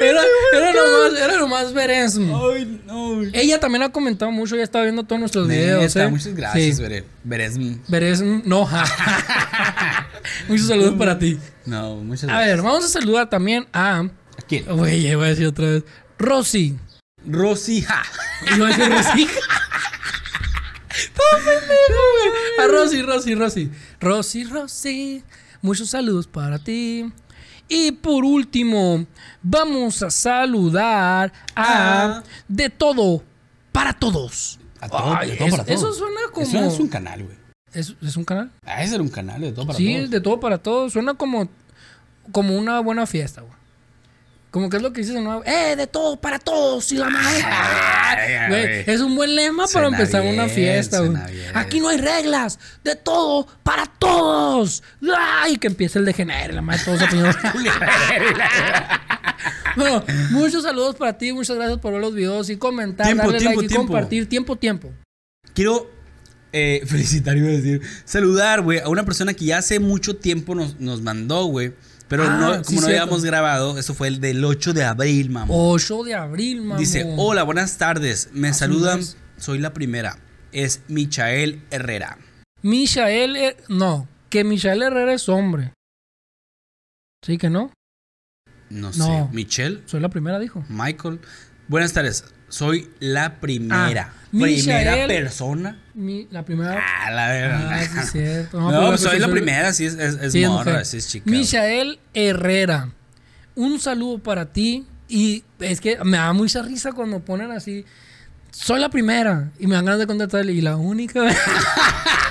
Era, 0.00 0.22
era 0.54 0.72
nomás, 0.72 1.20
era 1.20 1.36
nomás. 1.38 1.72
Ay, 1.76 2.80
no. 2.86 3.22
Ella 3.32 3.60
también 3.60 3.82
ha 3.82 3.90
comentado 3.90 4.30
mucho, 4.30 4.56
ya 4.56 4.62
está 4.62 4.80
viendo 4.82 5.02
todos 5.04 5.20
nuestros 5.20 5.46
videos. 5.48 5.94
¿eh? 5.96 6.08
muchas 6.08 6.34
gracias, 6.34 6.76
Sí. 6.76 7.02
Beresm, 7.24 8.42
no. 8.44 8.68
Muchos 10.48 10.66
saludos 10.68 10.94
para 10.98 11.18
ti. 11.18 11.38
No, 11.66 11.96
muchas 11.96 12.24
A 12.24 12.26
gracias. 12.34 12.46
ver, 12.56 12.62
vamos 12.62 12.84
a 12.84 12.88
saludar 12.88 13.28
también 13.28 13.66
a. 13.72 14.00
¿A 14.00 14.42
quién? 14.46 14.64
Güey, 14.64 15.06
iba 15.08 15.24
a 15.24 15.28
decir 15.28 15.46
otra 15.46 15.66
vez. 15.66 15.84
Rosy. 16.18 16.78
Rosy, 17.26 17.82
ja. 17.82 18.02
Iba 18.56 18.68
a 18.68 18.70
decir 18.70 18.92
Rosy. 18.92 19.28
Todo 21.30 21.40
pendejo, 21.44 22.02
güey. 22.14 22.64
A 22.64 22.66
Rosy, 22.72 23.02
Rosy, 23.02 23.34
Rosy. 23.34 23.70
Rosy, 24.00 24.44
Rosy. 24.44 25.24
Muchos 25.62 25.90
saludos 25.90 26.26
para 26.26 26.58
ti. 26.58 27.10
Y 27.68 27.92
por 27.92 28.24
último, 28.24 29.04
vamos 29.42 30.02
a 30.02 30.10
saludar 30.10 31.32
a 31.54 32.04
Ah. 32.20 32.22
De 32.48 32.70
Todo 32.70 33.22
para 33.72 33.92
Todos. 33.92 34.58
A 34.80 34.88
todo, 34.88 35.14
Ay, 35.16 35.30
de 35.32 35.36
todo 35.36 35.48
eso- 35.48 35.56
para 35.56 35.64
todo. 35.66 35.74
eso 35.74 35.92
suena 35.92 36.20
como- 36.32 36.46
Eso 36.46 36.64
es 36.64 36.78
un 36.80 36.88
canal, 36.88 37.24
güey. 37.24 37.36
¿Es, 37.72 37.94
es 38.00 38.16
un 38.16 38.24
canal? 38.24 38.50
Ah, 38.64 38.82
ese 38.82 38.94
era 38.94 39.02
un 39.02 39.10
canal 39.10 39.40
de 39.40 39.52
todo 39.52 39.66
para 39.66 39.76
sí, 39.76 39.94
todos. 39.96 40.10
de 40.10 40.20
todo 40.20 40.40
para 40.40 40.58
todos. 40.58 40.92
Suena 40.92 41.14
como, 41.14 41.50
como 42.32 42.56
una 42.56 42.80
buena 42.80 43.06
fiesta, 43.06 43.42
güey. 43.42 43.57
Como 44.50 44.70
que 44.70 44.78
es 44.78 44.82
lo 44.82 44.92
que 44.94 45.02
dices 45.02 45.14
en 45.16 45.24
nuevo. 45.24 45.42
¡Eh, 45.44 45.76
de 45.76 45.86
todo 45.86 46.18
para 46.18 46.38
todos! 46.38 46.90
¡Y 46.90 46.96
la 46.96 47.10
madre! 47.10 47.42
Ay, 47.44 48.48
Güey, 48.48 48.62
güey. 48.66 48.84
es 48.86 49.00
un 49.02 49.14
buen 49.14 49.34
lema 49.34 49.66
para 49.72 49.88
empezar 49.88 50.22
una 50.22 50.48
fiesta, 50.48 51.00
güey. 51.00 51.10
bien. 51.32 51.50
Aquí 51.54 51.80
no 51.80 51.88
hay 51.90 51.98
reglas. 51.98 52.58
De 52.82 52.96
todo 52.96 53.46
para 53.62 53.84
todos. 53.86 54.82
¡Ay! 55.18 55.58
Que 55.58 55.66
empiece 55.66 55.98
el 55.98 56.06
de. 56.06 56.14
La 56.52 56.62
madre, 56.62 56.80
todos 56.84 57.02
apellidos. 57.02 57.36
bueno, 59.76 60.04
muchos 60.30 60.62
saludos 60.62 60.96
para 60.96 61.16
ti. 61.16 61.32
Muchas 61.32 61.56
gracias 61.56 61.78
por 61.78 61.92
ver 61.92 62.00
los 62.00 62.14
videos 62.14 62.48
y 62.50 62.56
comentar, 62.56 63.06
Tiempo, 63.06 63.24
darle 63.24 63.38
tiempo, 63.38 63.54
like 63.60 63.66
y 63.66 63.68
tiempo. 63.68 63.86
compartir. 63.86 64.28
Tiempo, 64.28 64.56
tiempo. 64.56 64.92
Quiero 65.54 65.90
eh, 66.52 66.82
felicitar, 66.86 67.36
iba 67.36 67.48
a 67.48 67.52
decir, 67.52 67.80
saludar, 68.04 68.62
güey, 68.62 68.78
a 68.80 68.88
una 68.88 69.04
persona 69.04 69.34
que 69.34 69.44
ya 69.44 69.58
hace 69.58 69.78
mucho 69.78 70.16
tiempo 70.16 70.54
nos, 70.54 70.80
nos 70.80 71.02
mandó, 71.02 71.44
güey. 71.44 71.74
Pero 72.08 72.24
Ah, 72.24 72.36
no, 72.38 72.54
sí, 72.64 72.74
como 72.74 72.80
no 72.80 72.86
cierto. 72.86 73.02
habíamos 73.02 73.24
grabado, 73.24 73.78
eso 73.78 73.94
fue 73.94 74.08
el 74.08 74.20
del 74.20 74.42
8 74.44 74.72
de 74.72 74.84
abril, 74.84 75.30
mamá. 75.30 75.52
8 75.54 76.04
de 76.04 76.14
abril, 76.14 76.62
mamá. 76.62 76.80
Dice, 76.80 77.04
hola, 77.16 77.42
buenas 77.42 77.76
tardes. 77.78 78.30
Me 78.32 78.48
un 78.48 78.54
saludan, 78.54 79.00
soy 79.36 79.58
la 79.58 79.72
primera. 79.74 80.18
Es 80.52 80.80
Michael 80.88 81.62
Herrera. 81.70 82.16
Michael, 82.62 83.36
Her- 83.36 83.56
no, 83.68 84.08
que 84.30 84.42
Michael 84.44 84.82
Herrera 84.82 85.12
es 85.12 85.28
hombre. 85.28 85.74
¿Sí 87.22 87.36
que 87.36 87.50
no? 87.50 87.72
No, 88.70 88.88
No. 88.88 88.92
sé, 88.92 89.28
Michelle, 89.32 89.82
Soy 89.86 90.00
la 90.00 90.08
primera, 90.08 90.38
dijo. 90.38 90.64
Michael. 90.68 91.20
Buenas 91.68 91.92
tardes, 91.92 92.24
soy 92.48 92.90
la 93.00 93.40
primera. 93.40 94.12
Ah, 94.12 94.28
primera 94.30 94.92
Michael- 94.92 95.08
persona. 95.08 95.78
Mi- 95.94 96.28
la 96.30 96.44
primera. 96.44 96.78
Ah, 96.80 97.10
la 97.10 97.28
verdad. 97.28 97.70
Ah, 97.72 97.82
sí, 97.84 97.98
es 97.98 98.10
cierto. 98.12 98.60
No, 98.60 98.88
pues 98.88 99.00
soy 99.00 99.18
la 99.18 99.26
soy- 99.26 99.32
primera, 99.34 99.72
sí, 99.72 99.86
es, 99.86 99.94
es, 99.94 100.14
es 100.20 100.32
Sí, 100.32 100.44
morra, 100.46 100.84
sí 100.84 100.98
es 100.98 101.08
chica. 101.08 101.30
Michael 101.30 101.98
Herrera. 102.14 102.90
Un 103.54 103.78
saludo 103.80 104.18
para 104.18 104.46
ti. 104.52 104.86
Y 105.08 105.42
es 105.60 105.80
que 105.80 105.96
me 106.04 106.18
da 106.18 106.32
mucha 106.34 106.62
risa 106.62 106.92
cuando 106.92 107.20
ponen 107.20 107.50
así. 107.50 107.84
Soy 108.50 108.78
la 108.80 108.88
primera. 108.90 109.50
Y 109.58 109.66
me 109.66 109.74
dan 109.74 109.86
ganas 109.86 109.98
de 110.00 110.06
contestarle. 110.06 110.52
Y 110.52 110.60
la 110.60 110.76
única. 110.76 111.22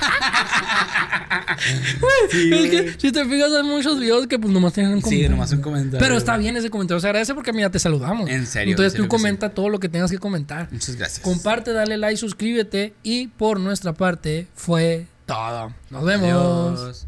Sí, 2.30 2.50
es 2.52 2.70
que 2.70 2.94
si 2.98 3.12
te 3.12 3.24
fijas, 3.24 3.52
hay 3.52 3.62
muchos 3.62 3.98
videos 3.98 4.26
que 4.26 4.38
pues 4.38 4.52
nomás 4.52 4.72
tienen 4.72 4.92
un 4.92 4.98
Sí, 4.98 5.04
comentario. 5.04 5.30
nomás 5.30 5.52
un 5.52 5.60
comentario. 5.60 5.98
Pero 5.98 6.16
está 6.16 6.36
bien 6.36 6.56
ese 6.56 6.70
comentario. 6.70 7.00
Se 7.00 7.06
agradece 7.06 7.34
porque 7.34 7.52
mira, 7.52 7.70
te 7.70 7.78
saludamos. 7.78 8.28
En 8.30 8.46
serio, 8.46 8.72
Entonces 8.72 8.92
en 8.94 8.96
serio 8.98 9.08
tú 9.08 9.16
sí. 9.16 9.22
comenta 9.22 9.48
todo 9.50 9.68
lo 9.68 9.78
que 9.80 9.88
tengas 9.88 10.10
que 10.10 10.18
comentar. 10.18 10.68
Muchas 10.70 10.96
gracias. 10.96 11.20
Comparte, 11.20 11.72
dale 11.72 11.96
like, 11.96 12.16
suscríbete. 12.16 12.94
Y 13.02 13.28
por 13.28 13.60
nuestra 13.60 13.92
parte 13.92 14.46
fue 14.54 15.06
todo. 15.26 15.72
Nos 15.90 16.04
vemos. 16.04 16.80
Adiós. 16.80 17.06